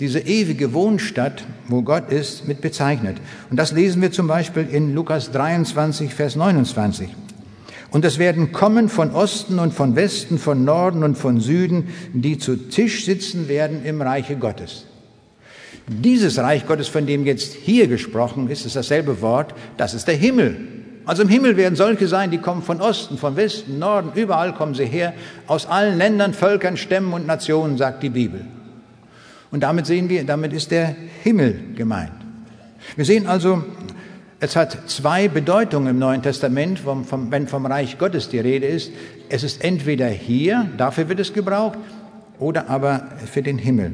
diese 0.00 0.20
ewige 0.20 0.72
Wohnstadt, 0.72 1.44
wo 1.68 1.82
Gott 1.82 2.10
ist, 2.10 2.48
mit 2.48 2.62
bezeichnet. 2.62 3.18
Und 3.50 3.58
das 3.58 3.72
lesen 3.72 4.00
wir 4.00 4.10
zum 4.10 4.26
Beispiel 4.26 4.66
in 4.72 4.94
Lukas 4.94 5.30
23, 5.32 6.14
Vers 6.14 6.34
29. 6.34 7.10
Und 7.90 8.06
es 8.06 8.18
werden 8.18 8.52
kommen 8.52 8.88
von 8.88 9.10
Osten 9.10 9.58
und 9.58 9.74
von 9.74 9.96
Westen, 9.96 10.38
von 10.38 10.64
Norden 10.64 11.04
und 11.04 11.18
von 11.18 11.40
Süden, 11.40 11.88
die 12.14 12.38
zu 12.38 12.56
Tisch 12.56 13.04
sitzen 13.04 13.48
werden 13.48 13.84
im 13.84 14.00
Reiche 14.00 14.36
Gottes. 14.36 14.86
Dieses 15.86 16.38
Reich 16.38 16.66
Gottes, 16.66 16.88
von 16.88 17.06
dem 17.06 17.26
jetzt 17.26 17.52
hier 17.52 17.88
gesprochen 17.88 18.48
ist, 18.48 18.64
ist 18.64 18.76
dasselbe 18.76 19.20
Wort, 19.20 19.54
das 19.76 19.92
ist 19.92 20.08
der 20.08 20.14
Himmel. 20.14 20.56
Also 21.04 21.22
im 21.22 21.28
Himmel 21.28 21.58
werden 21.58 21.76
solche 21.76 22.08
sein, 22.08 22.30
die 22.30 22.38
kommen 22.38 22.62
von 22.62 22.80
Osten, 22.80 23.18
von 23.18 23.36
Westen, 23.36 23.78
Norden, 23.78 24.12
überall 24.14 24.54
kommen 24.54 24.74
sie 24.74 24.86
her, 24.86 25.12
aus 25.46 25.66
allen 25.66 25.98
Ländern, 25.98 26.32
Völkern, 26.32 26.78
Stämmen 26.78 27.12
und 27.12 27.26
Nationen, 27.26 27.76
sagt 27.76 28.02
die 28.02 28.08
Bibel. 28.08 28.46
Und 29.50 29.60
damit 29.60 29.84
sehen 29.84 30.08
wir, 30.08 30.24
damit 30.24 30.54
ist 30.54 30.70
der 30.70 30.96
Himmel 31.22 31.74
gemeint. 31.76 32.12
Wir 32.96 33.04
sehen 33.04 33.26
also, 33.26 33.62
es 34.40 34.56
hat 34.56 34.88
zwei 34.90 35.28
Bedeutungen 35.28 35.88
im 35.88 35.98
Neuen 35.98 36.22
Testament, 36.22 36.78
vom, 36.78 37.04
vom, 37.04 37.30
wenn 37.30 37.46
vom 37.46 37.66
Reich 37.66 37.98
Gottes 37.98 38.30
die 38.30 38.38
Rede 38.38 38.66
ist. 38.66 38.90
Es 39.28 39.42
ist 39.42 39.62
entweder 39.62 40.08
hier, 40.08 40.70
dafür 40.78 41.10
wird 41.10 41.20
es 41.20 41.34
gebraucht, 41.34 41.78
oder 42.38 42.70
aber 42.70 43.10
für 43.30 43.42
den 43.42 43.58
Himmel. 43.58 43.92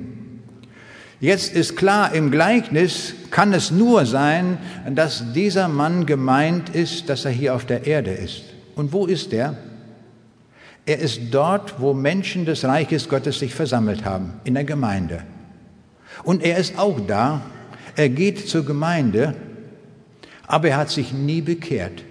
Jetzt 1.20 1.54
ist 1.54 1.76
klar, 1.76 2.14
im 2.14 2.30
Gleichnis 2.30 3.14
kann 3.30 3.52
es 3.52 3.70
nur 3.70 4.06
sein, 4.06 4.56
dass 4.94 5.32
dieser 5.34 5.68
Mann 5.68 6.06
gemeint 6.06 6.70
ist, 6.70 7.10
dass 7.10 7.26
er 7.26 7.30
hier 7.30 7.54
auf 7.54 7.66
der 7.66 7.86
Erde 7.86 8.10
ist. 8.10 8.42
Und 8.74 8.94
wo 8.94 9.04
ist 9.04 9.34
er? 9.34 9.54
Er 10.86 10.98
ist 10.98 11.20
dort, 11.30 11.78
wo 11.78 11.92
Menschen 11.92 12.46
des 12.46 12.64
Reiches 12.64 13.06
Gottes 13.06 13.38
sich 13.38 13.54
versammelt 13.54 14.06
haben, 14.06 14.32
in 14.44 14.54
der 14.54 14.64
Gemeinde. 14.64 15.22
Und 16.24 16.42
er 16.42 16.56
ist 16.56 16.78
auch 16.78 16.98
da. 17.06 17.42
Er 17.96 18.08
geht 18.08 18.48
zur 18.48 18.64
Gemeinde, 18.64 19.34
aber 20.46 20.68
er 20.68 20.78
hat 20.78 20.90
sich 20.90 21.12
nie 21.12 21.42
bekehrt. 21.42 22.02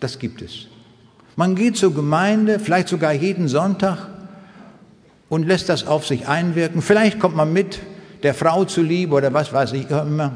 Das 0.00 0.18
gibt 0.18 0.42
es. 0.42 0.66
Man 1.34 1.54
geht 1.54 1.78
zur 1.78 1.94
Gemeinde, 1.94 2.58
vielleicht 2.58 2.88
sogar 2.88 3.12
jeden 3.12 3.48
Sonntag 3.48 4.06
und 5.30 5.46
lässt 5.46 5.70
das 5.70 5.86
auf 5.86 6.06
sich 6.06 6.28
einwirken. 6.28 6.82
Vielleicht 6.82 7.18
kommt 7.18 7.36
man 7.36 7.54
mit 7.54 7.80
der 8.22 8.34
Frau 8.34 8.64
zuliebe 8.64 9.14
oder 9.14 9.32
was 9.32 9.52
weiß 9.52 9.72
ich 9.72 9.90
immer. 9.90 10.32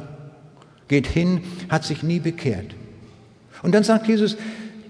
Geht 0.89 1.07
hin, 1.07 1.41
hat 1.69 1.85
sich 1.85 2.03
nie 2.03 2.21
bekehrt. 2.21 2.75
Und 3.63 3.75
dann 3.75 3.83
sagt 3.83 4.07
Jesus, 4.07 4.37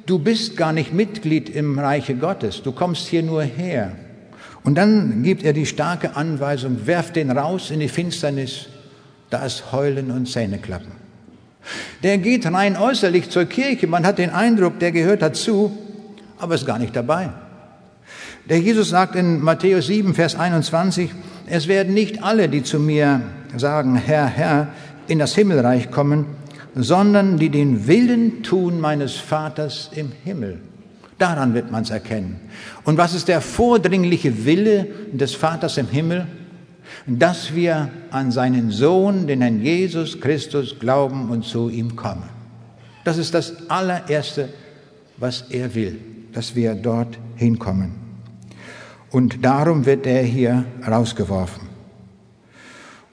du 0.07 0.19
bist 0.19 0.57
gar 0.57 0.73
nicht 0.73 0.93
Mitglied 0.93 1.49
im 1.49 1.79
Reiche 1.79 2.15
Gottes, 2.15 2.63
du 2.63 2.73
kommst 2.73 3.07
hier 3.07 3.23
nur 3.23 3.43
her. 3.43 3.93
Und 4.65 4.75
dann 4.75 5.23
gibt 5.23 5.45
er 5.45 5.53
die 5.53 5.67
starke 5.67 6.17
Anweisung, 6.17 6.87
werft 6.87 7.17
den 7.17 7.31
raus 7.31 7.71
in 7.71 7.81
die 7.81 7.89
Finsternis, 7.89 8.67
da 9.31 9.45
ist 9.45 9.73
Heulen 9.73 10.11
und 10.11 10.27
Zähneklappen. 10.27 10.93
Der 12.03 12.19
geht 12.19 12.47
rein 12.47 12.77
äußerlich 12.77 13.31
zur 13.31 13.45
Kirche, 13.45 13.87
man 13.87 14.05
hat 14.07 14.19
den 14.19 14.31
Eindruck, 14.31 14.79
der 14.79 14.93
gehört 14.93 15.23
dazu, 15.23 15.77
aber 16.39 16.55
ist 16.55 16.67
gar 16.67 16.79
nicht 16.79 16.95
dabei. 16.95 17.31
Der 18.49 18.59
Jesus 18.59 18.91
sagt 18.91 19.17
in 19.17 19.41
Matthäus 19.41 19.87
7, 19.87 20.15
Vers 20.15 20.37
21, 20.37 21.11
es 21.49 21.69
werden 21.69 21.95
nicht 21.95 22.23
alle, 22.23 22.49
die 22.49 22.63
zu 22.63 22.79
mir 22.79 23.23
sagen, 23.57 23.97
Herr, 23.97 24.27
Herr, 24.27 24.69
in 25.09 25.19
das 25.19 25.35
Himmelreich 25.35 25.91
kommen, 25.91 26.27
sondern 26.75 27.39
die 27.39 27.49
den 27.49 27.87
Willen 27.87 28.43
tun 28.43 28.81
meines 28.81 29.15
Vaters 29.17 29.91
im 29.95 30.13
Himmel. 30.25 30.61
Daran 31.19 31.55
wird 31.55 31.71
man 31.71 31.83
es 31.83 31.91
erkennen. 31.91 32.37
Und 32.85 32.99
was 32.99 33.15
ist 33.15 33.29
der 33.29 33.41
vordringliche 33.41 34.45
Wille 34.45 34.89
des 35.13 35.35
Vaters 35.35 35.79
im 35.79 35.89
Himmel? 35.89 36.27
Dass 37.07 37.55
wir 37.55 37.91
an 38.11 38.31
seinen 38.31 38.71
Sohn, 38.71 39.27
den 39.27 39.41
Herrn 39.41 39.63
Jesus 39.63 40.21
Christus, 40.21 40.79
glauben 40.79 41.31
und 41.31 41.45
zu 41.45 41.71
ihm 41.71 41.97
kommen. 41.97 42.29
Das 43.05 43.17
ist 43.17 43.33
das 43.35 43.71
allererste, 43.71 44.51
was 45.17 45.43
er 45.51 45.75
will, 45.75 45.99
dass 46.33 46.55
wir 46.55 46.75
dort 46.75 47.19
hinkommen. 47.37 48.06
Und 49.11 49.45
darum 49.45 49.87
wird 49.87 50.07
er 50.07 50.23
hier 50.23 50.65
rausgeworfen. 50.87 51.69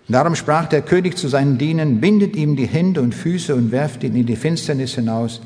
Darum 0.10 0.36
sprach 0.36 0.68
der 0.68 0.82
König 0.82 1.18
zu 1.18 1.28
seinen 1.28 1.58
Dienern, 1.58 2.02
bindet 2.02 2.36
ihm 2.36 2.56
die 2.56 2.68
Hände 2.68 3.02
und 3.02 3.16
Füße 3.16 3.56
und 3.56 3.72
werft 3.72 4.04
ihn 4.04 4.16
in 4.16 4.26
die 4.26 4.36
Finsternis 4.36 4.96
hinaus. 4.96 5.41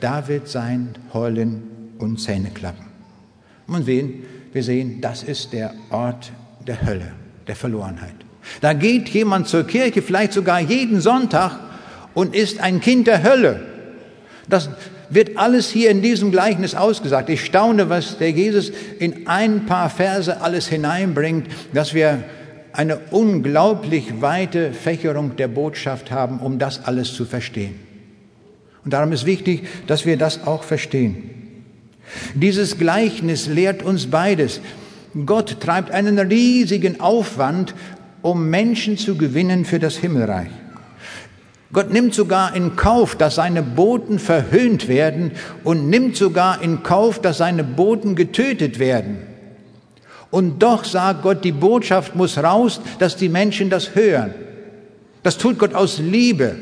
Da 0.00 0.28
wird 0.28 0.48
sein 0.48 0.94
Heulen 1.12 1.62
und 1.98 2.20
Zähne 2.20 2.50
klappen. 2.50 2.86
Und 3.66 3.86
wen? 3.86 4.22
Wir 4.52 4.62
sehen, 4.62 5.00
das 5.00 5.22
ist 5.22 5.52
der 5.52 5.74
Ort 5.90 6.32
der 6.66 6.86
Hölle, 6.86 7.12
der 7.46 7.56
Verlorenheit. 7.56 8.14
Da 8.60 8.72
geht 8.72 9.08
jemand 9.08 9.48
zur 9.48 9.64
Kirche, 9.64 10.02
vielleicht 10.02 10.32
sogar 10.32 10.60
jeden 10.60 11.00
Sonntag 11.00 11.58
und 12.14 12.34
ist 12.34 12.60
ein 12.60 12.80
Kind 12.80 13.06
der 13.06 13.22
Hölle. 13.22 13.66
Das 14.48 14.70
wird 15.10 15.36
alles 15.36 15.70
hier 15.70 15.90
in 15.90 16.02
diesem 16.02 16.30
Gleichnis 16.30 16.74
ausgesagt. 16.74 17.28
Ich 17.28 17.44
staune, 17.44 17.88
was 17.90 18.18
der 18.18 18.30
Jesus 18.30 18.72
in 18.98 19.26
ein 19.26 19.66
paar 19.66 19.90
Verse 19.90 20.40
alles 20.40 20.68
hineinbringt, 20.68 21.46
dass 21.72 21.94
wir 21.94 22.24
eine 22.72 22.98
unglaublich 23.10 24.20
weite 24.20 24.72
Fächerung 24.72 25.36
der 25.36 25.48
Botschaft 25.48 26.10
haben, 26.10 26.40
um 26.40 26.58
das 26.58 26.84
alles 26.84 27.14
zu 27.14 27.24
verstehen. 27.24 27.74
Und 28.84 28.92
darum 28.92 29.12
ist 29.12 29.26
wichtig, 29.26 29.66
dass 29.86 30.06
wir 30.06 30.16
das 30.16 30.46
auch 30.46 30.62
verstehen. 30.62 31.30
Dieses 32.34 32.78
Gleichnis 32.78 33.46
lehrt 33.46 33.82
uns 33.82 34.06
beides. 34.06 34.60
Gott 35.24 35.60
treibt 35.60 35.90
einen 35.90 36.18
riesigen 36.18 37.00
Aufwand, 37.00 37.74
um 38.22 38.48
Menschen 38.50 38.98
zu 38.98 39.16
gewinnen 39.16 39.64
für 39.64 39.78
das 39.78 39.96
Himmelreich. 39.96 40.50
Gott 41.76 41.92
nimmt 41.92 42.14
sogar 42.14 42.56
in 42.56 42.74
Kauf, 42.74 43.16
dass 43.16 43.34
seine 43.34 43.62
Boten 43.62 44.18
verhöhnt 44.18 44.88
werden 44.88 45.32
und 45.62 45.90
nimmt 45.90 46.16
sogar 46.16 46.62
in 46.62 46.82
Kauf, 46.82 47.20
dass 47.20 47.36
seine 47.36 47.64
Boten 47.64 48.16
getötet 48.16 48.78
werden. 48.78 49.18
Und 50.30 50.62
doch 50.62 50.84
sagt 50.84 51.22
Gott, 51.22 51.44
die 51.44 51.52
Botschaft 51.52 52.16
muss 52.16 52.38
raus, 52.38 52.80
dass 52.98 53.16
die 53.16 53.28
Menschen 53.28 53.68
das 53.68 53.94
hören. 53.94 54.34
Das 55.22 55.36
tut 55.36 55.58
Gott 55.58 55.74
aus 55.74 55.98
Liebe. 55.98 56.56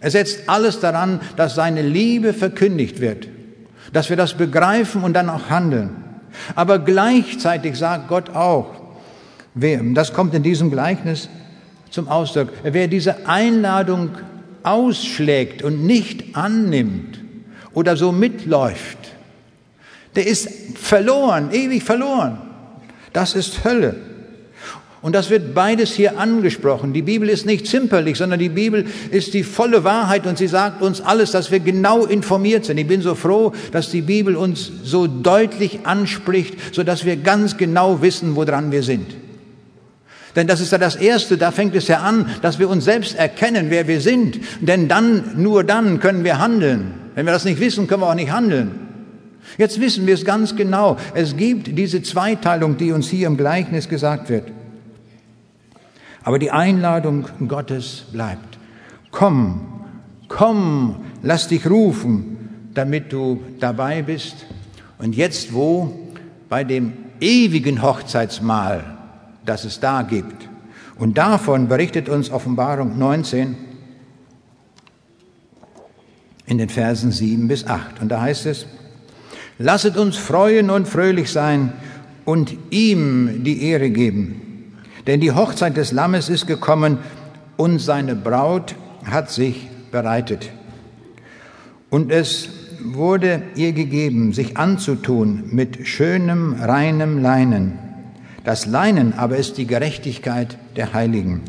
Er 0.00 0.10
setzt 0.10 0.48
alles 0.48 0.80
daran, 0.80 1.20
dass 1.36 1.54
seine 1.54 1.80
Liebe 1.80 2.34
verkündigt 2.34 3.00
wird 3.00 3.28
dass 3.92 4.10
wir 4.10 4.16
das 4.16 4.34
begreifen 4.34 5.02
und 5.02 5.14
dann 5.14 5.28
auch 5.28 5.50
handeln. 5.50 5.90
Aber 6.54 6.78
gleichzeitig 6.78 7.76
sagt 7.76 8.08
Gott 8.08 8.30
auch, 8.30 8.74
das 9.54 10.12
kommt 10.12 10.34
in 10.34 10.42
diesem 10.42 10.70
Gleichnis 10.70 11.28
zum 11.90 12.08
Ausdruck, 12.08 12.48
wer 12.62 12.88
diese 12.88 13.26
Einladung 13.26 14.10
ausschlägt 14.62 15.62
und 15.62 15.84
nicht 15.84 16.36
annimmt 16.36 17.20
oder 17.74 17.96
so 17.96 18.12
mitläuft, 18.12 18.98
der 20.16 20.26
ist 20.26 20.48
verloren, 20.74 21.50
ewig 21.52 21.82
verloren. 21.82 22.38
Das 23.12 23.34
ist 23.34 23.64
Hölle. 23.64 23.96
Und 25.02 25.14
das 25.14 25.30
wird 25.30 25.54
beides 25.54 25.92
hier 25.92 26.18
angesprochen. 26.18 26.92
Die 26.92 27.00
Bibel 27.00 27.30
ist 27.30 27.46
nicht 27.46 27.66
zimperlich, 27.66 28.18
sondern 28.18 28.38
die 28.38 28.50
Bibel 28.50 28.84
ist 29.10 29.32
die 29.32 29.44
volle 29.44 29.82
Wahrheit 29.82 30.26
und 30.26 30.36
sie 30.36 30.46
sagt 30.46 30.82
uns 30.82 31.00
alles, 31.00 31.30
dass 31.30 31.50
wir 31.50 31.60
genau 31.60 32.04
informiert 32.04 32.66
sind. 32.66 32.76
Ich 32.76 32.86
bin 32.86 33.00
so 33.00 33.14
froh, 33.14 33.52
dass 33.72 33.90
die 33.90 34.02
Bibel 34.02 34.36
uns 34.36 34.70
so 34.84 35.06
deutlich 35.06 35.80
anspricht, 35.84 36.74
so 36.74 36.82
dass 36.82 37.06
wir 37.06 37.16
ganz 37.16 37.56
genau 37.56 38.02
wissen, 38.02 38.36
woran 38.36 38.72
wir 38.72 38.82
sind. 38.82 39.06
Denn 40.36 40.46
das 40.46 40.60
ist 40.60 40.72
ja 40.72 40.78
das 40.78 40.96
Erste, 40.96 41.36
da 41.36 41.50
fängt 41.50 41.74
es 41.74 41.88
ja 41.88 41.98
an, 41.98 42.26
dass 42.42 42.58
wir 42.58 42.68
uns 42.68 42.84
selbst 42.84 43.16
erkennen, 43.16 43.66
wer 43.68 43.88
wir 43.88 44.00
sind. 44.00 44.40
Denn 44.60 44.88
dann, 44.88 45.32
nur 45.36 45.64
dann 45.64 46.00
können 46.00 46.24
wir 46.24 46.38
handeln. 46.38 46.94
Wenn 47.14 47.26
wir 47.26 47.32
das 47.32 47.44
nicht 47.44 47.60
wissen, 47.60 47.86
können 47.86 48.02
wir 48.02 48.08
auch 48.08 48.14
nicht 48.14 48.30
handeln. 48.30 48.88
Jetzt 49.58 49.80
wissen 49.80 50.06
wir 50.06 50.14
es 50.14 50.24
ganz 50.24 50.54
genau. 50.54 50.96
Es 51.14 51.36
gibt 51.36 51.76
diese 51.76 52.02
Zweiteilung, 52.02 52.76
die 52.76 52.92
uns 52.92 53.08
hier 53.08 53.26
im 53.26 53.36
Gleichnis 53.36 53.88
gesagt 53.88 54.28
wird. 54.28 54.44
Aber 56.22 56.38
die 56.38 56.50
Einladung 56.50 57.26
Gottes 57.48 58.04
bleibt. 58.12 58.58
Komm, 59.10 59.84
komm, 60.28 60.96
lass 61.22 61.48
dich 61.48 61.68
rufen, 61.68 62.70
damit 62.74 63.12
du 63.12 63.42
dabei 63.58 64.02
bist. 64.02 64.46
Und 64.98 65.16
jetzt 65.16 65.52
wo? 65.52 65.96
Bei 66.48 66.64
dem 66.64 66.92
ewigen 67.20 67.82
Hochzeitsmahl, 67.82 68.98
das 69.44 69.64
es 69.64 69.80
da 69.80 70.02
gibt. 70.02 70.48
Und 70.98 71.18
davon 71.18 71.68
berichtet 71.68 72.08
uns 72.08 72.30
Offenbarung 72.30 72.98
19 72.98 73.56
in 76.46 76.58
den 76.58 76.68
Versen 76.68 77.12
7 77.12 77.48
bis 77.48 77.66
8. 77.66 78.00
Und 78.00 78.08
da 78.08 78.20
heißt 78.20 78.46
es, 78.46 78.66
lasset 79.58 79.96
uns 79.96 80.16
freuen 80.16 80.70
und 80.70 80.88
fröhlich 80.88 81.30
sein 81.30 81.72
und 82.24 82.54
ihm 82.70 83.44
die 83.44 83.62
Ehre 83.62 83.90
geben 83.90 84.50
denn 85.06 85.20
die 85.20 85.32
Hochzeit 85.32 85.76
des 85.76 85.92
Lammes 85.92 86.28
ist 86.28 86.46
gekommen 86.46 86.98
und 87.56 87.80
seine 87.80 88.14
Braut 88.14 88.74
hat 89.04 89.30
sich 89.30 89.68
bereitet. 89.90 90.50
Und 91.88 92.12
es 92.12 92.48
wurde 92.82 93.42
ihr 93.56 93.72
gegeben, 93.72 94.32
sich 94.32 94.56
anzutun 94.56 95.44
mit 95.50 95.86
schönem, 95.86 96.54
reinem 96.54 97.18
Leinen. 97.18 97.78
Das 98.44 98.66
Leinen 98.66 99.12
aber 99.14 99.36
ist 99.36 99.58
die 99.58 99.66
Gerechtigkeit 99.66 100.56
der 100.76 100.92
Heiligen. 100.92 101.42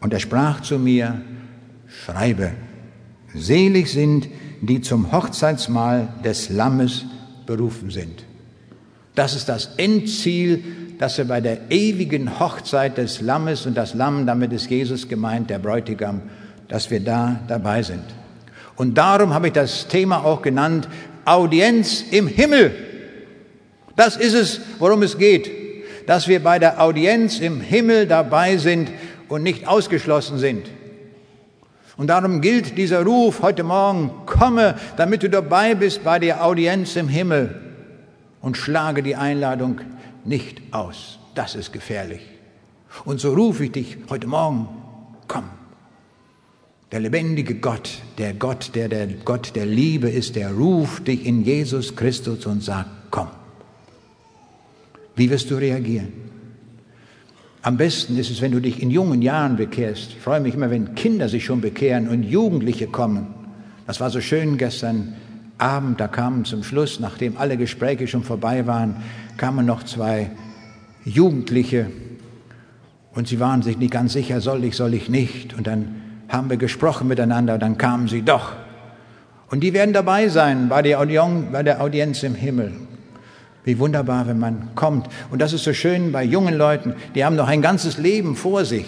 Und 0.00 0.12
er 0.12 0.20
sprach 0.20 0.60
zu 0.60 0.78
mir, 0.78 1.20
schreibe, 2.04 2.52
selig 3.34 3.92
sind, 3.92 4.28
die 4.60 4.80
zum 4.80 5.12
Hochzeitsmahl 5.12 6.08
des 6.24 6.50
Lammes 6.50 7.04
berufen 7.46 7.90
sind. 7.90 8.24
Das 9.14 9.34
ist 9.34 9.48
das 9.48 9.70
Endziel 9.76 10.62
dass 11.00 11.16
wir 11.16 11.24
bei 11.24 11.40
der 11.40 11.70
ewigen 11.70 12.38
Hochzeit 12.40 12.98
des 12.98 13.22
Lammes 13.22 13.64
und 13.64 13.74
das 13.74 13.94
Lamm, 13.94 14.26
damit 14.26 14.52
ist 14.52 14.68
Jesus 14.68 15.08
gemeint, 15.08 15.48
der 15.48 15.58
Bräutigam, 15.58 16.20
dass 16.68 16.90
wir 16.90 17.00
da 17.00 17.40
dabei 17.48 17.82
sind. 17.82 18.04
Und 18.76 18.98
darum 18.98 19.32
habe 19.32 19.46
ich 19.46 19.54
das 19.54 19.88
Thema 19.88 20.26
auch 20.26 20.42
genannt, 20.42 20.88
Audienz 21.24 22.04
im 22.10 22.26
Himmel. 22.26 22.74
Das 23.96 24.18
ist 24.18 24.34
es, 24.34 24.60
worum 24.78 25.02
es 25.02 25.16
geht, 25.16 25.50
dass 26.10 26.26
wir 26.26 26.42
bei 26.42 26.58
der 26.58 26.82
Audienz 26.82 27.38
im 27.38 27.60
Himmel 27.60 28.04
dabei 28.08 28.56
sind 28.56 28.90
und 29.28 29.44
nicht 29.44 29.68
ausgeschlossen 29.68 30.40
sind. 30.40 30.66
Und 31.96 32.08
darum 32.08 32.40
gilt 32.40 32.76
dieser 32.76 33.04
Ruf 33.04 33.42
heute 33.42 33.62
Morgen, 33.62 34.10
komme, 34.26 34.74
damit 34.96 35.22
du 35.22 35.30
dabei 35.30 35.76
bist 35.76 36.02
bei 36.02 36.18
der 36.18 36.44
Audienz 36.44 36.96
im 36.96 37.06
Himmel 37.06 37.60
und 38.40 38.56
schlage 38.56 39.04
die 39.04 39.14
Einladung 39.14 39.82
nicht 40.24 40.60
aus. 40.72 41.20
Das 41.36 41.54
ist 41.54 41.72
gefährlich. 41.72 42.22
Und 43.04 43.20
so 43.20 43.32
rufe 43.32 43.66
ich 43.66 43.70
dich 43.70 43.96
heute 44.08 44.26
Morgen, 44.26 44.66
komm. 45.28 45.44
Der 46.90 46.98
lebendige 46.98 47.54
Gott, 47.54 47.88
der 48.18 48.34
Gott, 48.34 48.72
der 48.74 48.88
der 48.88 49.06
Gott 49.06 49.54
der 49.54 49.64
Liebe 49.64 50.10
ist, 50.10 50.34
der 50.34 50.50
ruft 50.50 51.06
dich 51.06 51.24
in 51.24 51.44
Jesus 51.44 51.94
Christus 51.94 52.46
und 52.46 52.64
sagt, 52.64 52.90
komm. 53.12 53.28
Wie 55.20 55.28
wirst 55.28 55.50
du 55.50 55.56
reagieren? 55.56 56.14
Am 57.60 57.76
besten 57.76 58.16
ist 58.16 58.30
es, 58.30 58.40
wenn 58.40 58.52
du 58.52 58.60
dich 58.60 58.80
in 58.82 58.90
jungen 58.90 59.20
Jahren 59.20 59.56
bekehrst. 59.56 60.12
Ich 60.12 60.18
freue 60.18 60.40
mich 60.40 60.54
immer, 60.54 60.70
wenn 60.70 60.94
Kinder 60.94 61.28
sich 61.28 61.44
schon 61.44 61.60
bekehren 61.60 62.08
und 62.08 62.22
Jugendliche 62.22 62.86
kommen. 62.86 63.26
Das 63.86 64.00
war 64.00 64.08
so 64.08 64.22
schön 64.22 64.56
gestern 64.56 65.14
Abend, 65.58 66.00
da 66.00 66.08
kamen 66.08 66.46
zum 66.46 66.64
Schluss, 66.64 67.00
nachdem 67.00 67.36
alle 67.36 67.58
Gespräche 67.58 68.08
schon 68.08 68.24
vorbei 68.24 68.66
waren, 68.66 68.96
kamen 69.36 69.66
noch 69.66 69.82
zwei 69.82 70.30
Jugendliche 71.04 71.90
und 73.12 73.28
sie 73.28 73.40
waren 73.40 73.60
sich 73.60 73.76
nicht 73.76 73.90
ganz 73.90 74.14
sicher, 74.14 74.40
soll 74.40 74.64
ich, 74.64 74.74
soll 74.74 74.94
ich 74.94 75.10
nicht. 75.10 75.52
Und 75.52 75.66
dann 75.66 75.96
haben 76.28 76.48
wir 76.48 76.56
gesprochen 76.56 77.08
miteinander, 77.08 77.58
dann 77.58 77.76
kamen 77.76 78.08
sie 78.08 78.22
doch. 78.22 78.52
Und 79.50 79.60
die 79.60 79.74
werden 79.74 79.92
dabei 79.92 80.28
sein 80.28 80.70
bei 80.70 80.80
der, 80.80 80.98
Audienz, 80.98 81.52
bei 81.52 81.62
der 81.62 81.82
Audienz 81.82 82.22
im 82.22 82.34
Himmel. 82.34 82.72
Wie 83.64 83.78
wunderbar, 83.78 84.26
wenn 84.26 84.38
man 84.38 84.74
kommt. 84.74 85.08
Und 85.30 85.40
das 85.40 85.52
ist 85.52 85.64
so 85.64 85.72
schön 85.72 86.12
bei 86.12 86.24
jungen 86.24 86.54
Leuten, 86.54 86.94
die 87.14 87.24
haben 87.24 87.36
noch 87.36 87.48
ein 87.48 87.62
ganzes 87.62 87.98
Leben 87.98 88.36
vor 88.36 88.64
sich. 88.64 88.86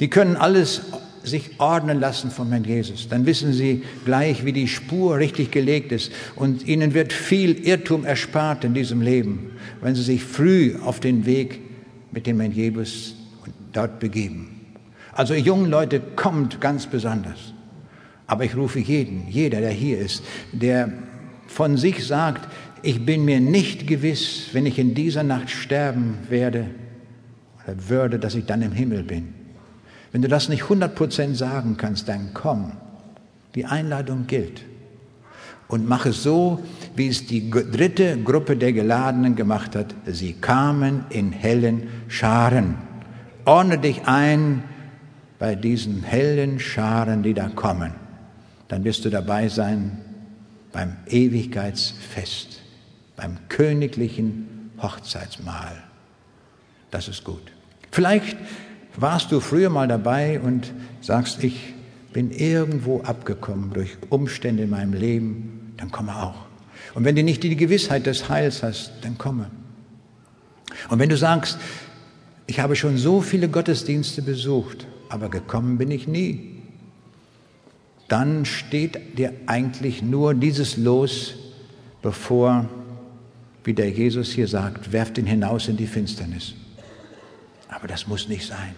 Die 0.00 0.08
können 0.08 0.36
alles 0.36 0.82
sich 1.22 1.60
ordnen 1.60 2.00
lassen 2.00 2.30
von 2.30 2.48
Herrn 2.48 2.64
Jesus. 2.64 3.08
Dann 3.08 3.26
wissen 3.26 3.52
sie 3.52 3.82
gleich, 4.04 4.44
wie 4.44 4.52
die 4.52 4.68
Spur 4.68 5.18
richtig 5.18 5.50
gelegt 5.50 5.92
ist. 5.92 6.10
Und 6.34 6.66
ihnen 6.66 6.94
wird 6.94 7.12
viel 7.12 7.52
Irrtum 7.66 8.04
erspart 8.04 8.64
in 8.64 8.74
diesem 8.74 9.00
Leben, 9.00 9.52
wenn 9.80 9.94
sie 9.94 10.02
sich 10.02 10.24
früh 10.24 10.76
auf 10.82 11.00
den 11.00 11.26
Weg 11.26 11.60
mit 12.10 12.26
dem 12.26 12.40
Herrn 12.40 12.52
Jesus 12.52 13.14
dort 13.72 14.00
begeben. 14.00 14.60
Also 15.12 15.34
jungen 15.34 15.70
Leute, 15.70 16.00
kommt 16.00 16.60
ganz 16.60 16.86
besonders. 16.86 17.52
Aber 18.26 18.44
ich 18.44 18.56
rufe 18.56 18.78
jeden, 18.78 19.28
jeder, 19.28 19.60
der 19.60 19.70
hier 19.70 19.98
ist, 19.98 20.22
der 20.52 20.92
von 21.52 21.76
sich 21.76 22.06
sagt, 22.06 22.48
ich 22.82 23.04
bin 23.04 23.24
mir 23.24 23.40
nicht 23.40 23.86
gewiss, 23.86 24.48
wenn 24.52 24.66
ich 24.66 24.78
in 24.78 24.94
dieser 24.94 25.22
Nacht 25.22 25.50
sterben 25.50 26.18
werde 26.28 26.66
oder 27.62 27.88
würde, 27.88 28.18
dass 28.18 28.34
ich 28.34 28.46
dann 28.46 28.62
im 28.62 28.72
Himmel 28.72 29.04
bin. 29.04 29.34
Wenn 30.10 30.22
du 30.22 30.28
das 30.28 30.48
nicht 30.48 30.64
100% 30.64 31.34
sagen 31.34 31.76
kannst, 31.76 32.08
dann 32.08 32.30
komm. 32.34 32.72
Die 33.54 33.66
Einladung 33.66 34.26
gilt. 34.26 34.62
Und 35.68 35.88
mach 35.88 36.06
es 36.06 36.22
so, 36.22 36.60
wie 36.96 37.08
es 37.08 37.26
die 37.26 37.50
dritte 37.50 38.18
Gruppe 38.18 38.56
der 38.56 38.72
Geladenen 38.72 39.36
gemacht 39.36 39.76
hat. 39.76 39.94
Sie 40.06 40.34
kamen 40.34 41.04
in 41.10 41.32
hellen 41.32 41.88
Scharen. 42.08 42.74
Ordne 43.44 43.78
dich 43.78 44.06
ein 44.06 44.64
bei 45.38 45.54
diesen 45.54 46.02
hellen 46.02 46.60
Scharen, 46.60 47.22
die 47.22 47.34
da 47.34 47.48
kommen. 47.48 47.92
Dann 48.68 48.84
wirst 48.84 49.04
du 49.04 49.10
dabei 49.10 49.48
sein 49.48 50.11
beim 50.72 50.96
Ewigkeitsfest, 51.06 52.60
beim 53.16 53.36
königlichen 53.48 54.70
Hochzeitsmahl. 54.80 55.82
Das 56.90 57.08
ist 57.08 57.24
gut. 57.24 57.52
Vielleicht 57.90 58.36
warst 58.96 59.32
du 59.32 59.40
früher 59.40 59.70
mal 59.70 59.88
dabei 59.88 60.40
und 60.40 60.72
sagst, 61.00 61.42
ich 61.44 61.74
bin 62.12 62.30
irgendwo 62.30 63.00
abgekommen 63.02 63.72
durch 63.72 63.96
Umstände 64.10 64.64
in 64.64 64.70
meinem 64.70 64.92
Leben, 64.92 65.74
dann 65.76 65.90
komme 65.90 66.14
auch. 66.22 66.46
Und 66.94 67.04
wenn 67.04 67.16
du 67.16 67.22
nicht 67.22 67.42
die 67.42 67.56
Gewissheit 67.56 68.06
des 68.06 68.28
Heils 68.28 68.62
hast, 68.62 68.92
dann 69.02 69.16
komme. 69.16 69.50
Und 70.90 70.98
wenn 70.98 71.08
du 71.08 71.16
sagst, 71.16 71.58
ich 72.46 72.60
habe 72.60 72.76
schon 72.76 72.98
so 72.98 73.20
viele 73.20 73.48
Gottesdienste 73.48 74.20
besucht, 74.20 74.86
aber 75.08 75.28
gekommen 75.28 75.78
bin 75.78 75.90
ich 75.90 76.08
nie, 76.08 76.51
dann 78.12 78.44
steht 78.44 79.18
dir 79.18 79.32
eigentlich 79.46 80.02
nur 80.02 80.34
dieses 80.34 80.76
Los 80.76 81.32
bevor, 82.02 82.68
wie 83.64 83.72
der 83.72 83.88
Jesus 83.88 84.32
hier 84.32 84.46
sagt, 84.46 84.92
werft 84.92 85.16
ihn 85.16 85.24
hinaus 85.24 85.66
in 85.66 85.78
die 85.78 85.86
Finsternis. 85.86 86.52
Aber 87.70 87.88
das 87.88 88.06
muss 88.06 88.28
nicht 88.28 88.46
sein. 88.46 88.74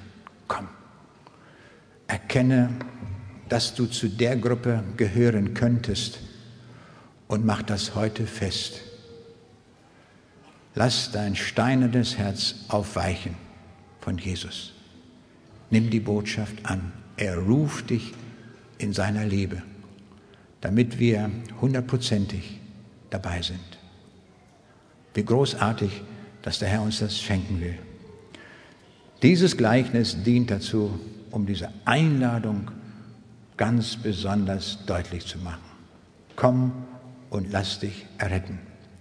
Komm, 0.46 0.68
erkenne, 2.06 2.70
dass 3.48 3.74
du 3.74 3.86
zu 3.86 4.08
der 4.08 4.36
Gruppe 4.36 4.84
gehören 4.96 5.52
könntest 5.52 6.20
und 7.26 7.44
mach 7.44 7.62
das 7.62 7.96
heute 7.96 8.26
fest. 8.26 8.82
Lass 10.76 11.10
dein 11.10 11.34
steinernes 11.34 12.18
Herz 12.18 12.54
aufweichen 12.68 13.34
von 14.00 14.16
Jesus. 14.16 14.74
Nimm 15.70 15.90
die 15.90 15.98
Botschaft 15.98 16.64
an. 16.66 16.92
Er 17.16 17.36
ruft 17.38 17.90
dich 17.90 18.12
in 18.78 18.92
seiner 18.92 19.24
Liebe, 19.24 19.62
damit 20.60 20.98
wir 20.98 21.30
hundertprozentig 21.60 22.60
dabei 23.10 23.42
sind. 23.42 23.60
Wie 25.14 25.24
großartig, 25.24 26.02
dass 26.42 26.58
der 26.58 26.68
Herr 26.68 26.82
uns 26.82 26.98
das 26.98 27.18
schenken 27.18 27.60
will. 27.60 27.78
Dieses 29.22 29.56
Gleichnis 29.56 30.22
dient 30.22 30.50
dazu, 30.50 30.98
um 31.30 31.46
diese 31.46 31.70
Einladung 31.84 32.70
ganz 33.56 33.96
besonders 33.96 34.78
deutlich 34.86 35.26
zu 35.26 35.38
machen. 35.38 35.62
Komm 36.36 36.72
und 37.30 37.50
lass 37.52 37.78
dich 37.80 38.06
erretten. 38.18 38.58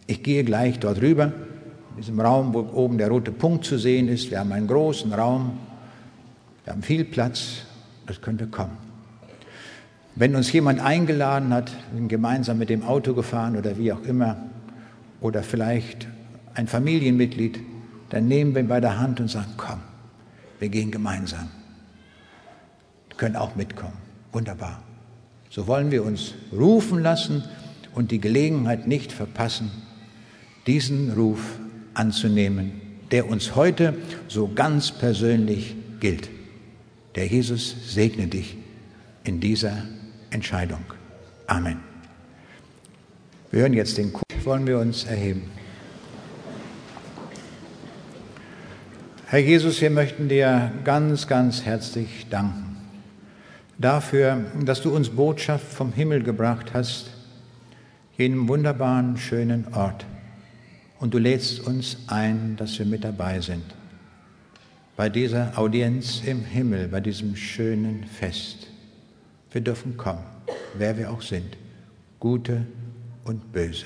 Ich 0.07 0.23
gehe 0.23 0.43
gleich 0.43 0.79
dort 0.79 1.01
rüber, 1.01 1.33
in 1.91 1.97
diesem 1.97 2.19
Raum, 2.19 2.53
wo 2.53 2.59
oben 2.59 2.97
der 2.97 3.09
rote 3.09 3.31
Punkt 3.31 3.65
zu 3.65 3.77
sehen 3.77 4.07
ist. 4.07 4.31
Wir 4.31 4.39
haben 4.39 4.51
einen 4.51 4.67
großen 4.67 5.13
Raum, 5.13 5.59
wir 6.63 6.73
haben 6.73 6.81
viel 6.81 7.03
Platz, 7.05 7.63
das 8.07 8.21
könnte 8.21 8.47
kommen. 8.47 8.82
Wenn 10.15 10.35
uns 10.35 10.51
jemand 10.51 10.79
eingeladen 10.79 11.53
hat, 11.53 11.71
gemeinsam 12.07 12.59
mit 12.59 12.69
dem 12.69 12.83
Auto 12.83 13.13
gefahren 13.13 13.57
oder 13.57 13.77
wie 13.77 13.91
auch 13.91 14.03
immer, 14.03 14.37
oder 15.23 15.41
vielleicht 15.41 16.07
ein 16.53 16.67
Familienmitglied, 16.67 17.59
dann 18.09 18.27
nehmen 18.27 18.53
wir 18.53 18.61
ihn 18.61 18.67
bei 18.67 18.81
der 18.81 18.99
Hand 18.99 19.19
und 19.21 19.29
sagen, 19.29 19.53
komm, 19.57 19.79
wir 20.59 20.69
gehen 20.69 20.91
gemeinsam. 20.91 21.49
Wir 23.07 23.17
können 23.17 23.37
auch 23.37 23.55
mitkommen. 23.55 23.97
Wunderbar. 24.33 24.83
So 25.49 25.65
wollen 25.65 25.91
wir 25.91 26.03
uns 26.03 26.33
rufen 26.51 27.01
lassen 27.01 27.43
und 27.95 28.11
die 28.11 28.19
Gelegenheit 28.19 28.85
nicht 28.85 29.11
verpassen, 29.11 29.71
diesen 30.67 31.13
Ruf 31.13 31.59
anzunehmen, 31.93 32.73
der 33.11 33.29
uns 33.29 33.55
heute 33.55 33.95
so 34.27 34.51
ganz 34.53 34.91
persönlich 34.91 35.75
gilt. 35.99 36.29
Der 37.15 37.27
Jesus 37.27 37.93
segne 37.93 38.27
dich 38.27 38.57
in 39.23 39.39
dieser 39.39 39.83
Entscheidung. 40.33 40.83
Amen. 41.47 41.79
Wir 43.51 43.61
hören 43.61 43.73
jetzt 43.73 43.97
den 43.97 44.11
Chor. 44.11 44.23
Wollen 44.43 44.67
wir 44.67 44.79
uns 44.79 45.05
erheben? 45.05 45.49
Herr 49.27 49.39
Jesus, 49.39 49.79
wir 49.81 49.89
möchten 49.89 50.27
dir 50.27 50.71
ganz, 50.83 51.27
ganz 51.27 51.63
herzlich 51.63 52.27
danken 52.29 52.77
dafür, 53.77 54.45
dass 54.63 54.81
du 54.81 54.95
uns 54.95 55.09
Botschaft 55.09 55.65
vom 55.65 55.93
Himmel 55.93 56.23
gebracht 56.23 56.71
hast, 56.73 57.09
jenem 58.17 58.47
wunderbaren, 58.47 59.17
schönen 59.17 59.73
Ort. 59.73 60.05
Und 60.99 61.13
du 61.13 61.17
lädst 61.17 61.61
uns 61.61 61.97
ein, 62.07 62.55
dass 62.57 62.77
wir 62.79 62.85
mit 62.85 63.03
dabei 63.03 63.41
sind 63.41 63.63
bei 64.95 65.09
dieser 65.09 65.57
Audienz 65.57 66.21
im 66.25 66.45
Himmel, 66.45 66.87
bei 66.87 66.99
diesem 66.99 67.35
schönen 67.35 68.05
Fest. 68.05 68.67
Wir 69.53 69.61
dürfen 69.61 69.97
kommen, 69.97 70.23
wer 70.77 70.97
wir 70.97 71.11
auch 71.11 71.21
sind, 71.21 71.57
gute 72.19 72.65
und 73.23 73.53
böse. 73.53 73.85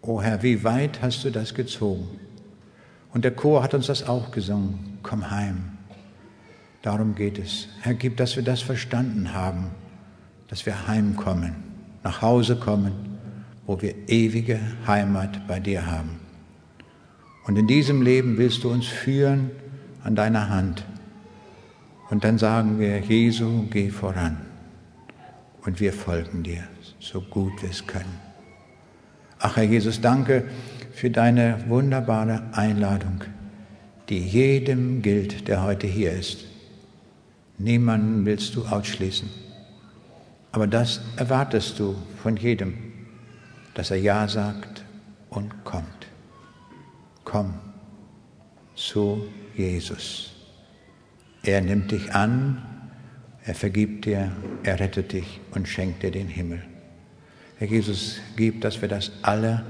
O 0.00 0.22
Herr, 0.22 0.42
wie 0.44 0.62
weit 0.62 1.02
hast 1.02 1.24
du 1.24 1.30
das 1.30 1.54
gezogen? 1.54 2.08
Und 3.12 3.24
der 3.24 3.32
Chor 3.32 3.64
hat 3.64 3.74
uns 3.74 3.88
das 3.88 4.08
auch 4.08 4.30
gesungen. 4.30 4.98
Komm 5.02 5.30
heim. 5.30 5.72
Darum 6.82 7.16
geht 7.16 7.38
es. 7.38 7.66
Herr, 7.80 7.94
gib, 7.94 8.16
dass 8.16 8.36
wir 8.36 8.44
das 8.44 8.62
verstanden 8.62 9.34
haben, 9.34 9.72
dass 10.48 10.66
wir 10.66 10.86
heimkommen, 10.86 11.54
nach 12.04 12.22
Hause 12.22 12.56
kommen, 12.56 12.92
wo 13.66 13.82
wir 13.82 14.08
ewige 14.08 14.60
Heimat 14.86 15.48
bei 15.48 15.58
dir 15.58 15.86
haben. 15.86 16.20
Und 17.44 17.58
in 17.58 17.66
diesem 17.66 18.02
Leben 18.02 18.38
willst 18.38 18.62
du 18.62 18.70
uns 18.70 18.86
führen, 18.86 19.50
an 20.04 20.14
deiner 20.14 20.48
Hand. 20.48 20.84
Und 22.14 22.22
dann 22.22 22.38
sagen 22.38 22.78
wir, 22.78 23.00
Jesu, 23.00 23.66
geh 23.70 23.90
voran. 23.90 24.36
Und 25.64 25.80
wir 25.80 25.92
folgen 25.92 26.44
dir, 26.44 26.62
so 27.00 27.20
gut 27.20 27.60
wir 27.60 27.70
es 27.70 27.84
können. 27.88 28.20
Ach 29.40 29.56
Herr 29.56 29.64
Jesus, 29.64 30.00
danke 30.00 30.44
für 30.92 31.10
deine 31.10 31.64
wunderbare 31.66 32.40
Einladung, 32.52 33.24
die 34.08 34.20
jedem 34.20 35.02
gilt, 35.02 35.48
der 35.48 35.64
heute 35.64 35.88
hier 35.88 36.12
ist. 36.12 36.44
Niemanden 37.58 38.24
willst 38.24 38.54
du 38.54 38.64
ausschließen. 38.64 39.28
Aber 40.52 40.68
das 40.68 41.00
erwartest 41.16 41.80
du 41.80 41.96
von 42.22 42.36
jedem, 42.36 42.74
dass 43.74 43.90
er 43.90 43.96
Ja 43.96 44.28
sagt 44.28 44.84
und 45.30 45.64
kommt. 45.64 46.06
Komm 47.24 47.54
zu 48.76 49.26
Jesus. 49.56 50.33
Er 51.44 51.60
nimmt 51.60 51.90
dich 51.90 52.14
an, 52.14 52.62
er 53.44 53.54
vergibt 53.54 54.06
dir, 54.06 54.32
er 54.62 54.80
rettet 54.80 55.12
dich 55.12 55.40
und 55.50 55.68
schenkt 55.68 56.02
dir 56.02 56.10
den 56.10 56.28
Himmel. 56.28 56.62
Herr 57.58 57.68
Jesus, 57.68 58.20
gib, 58.36 58.62
dass 58.62 58.80
wir 58.80 58.88
das 58.88 59.12
alle 59.22 59.64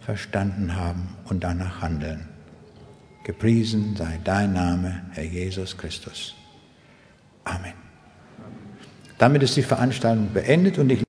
verstanden 0.00 0.76
haben 0.76 1.16
und 1.24 1.44
danach 1.44 1.80
handeln. 1.80 2.28
Gepriesen 3.24 3.94
sei 3.96 4.18
dein 4.24 4.52
Name, 4.52 5.02
Herr 5.12 5.24
Jesus 5.24 5.78
Christus. 5.78 6.34
Amen. 7.44 7.74
Damit 9.18 9.44
ist 9.44 9.56
die 9.56 9.62
Veranstaltung 9.62 10.32
beendet 10.32 10.78
und 10.78 10.90
ich 10.90 11.00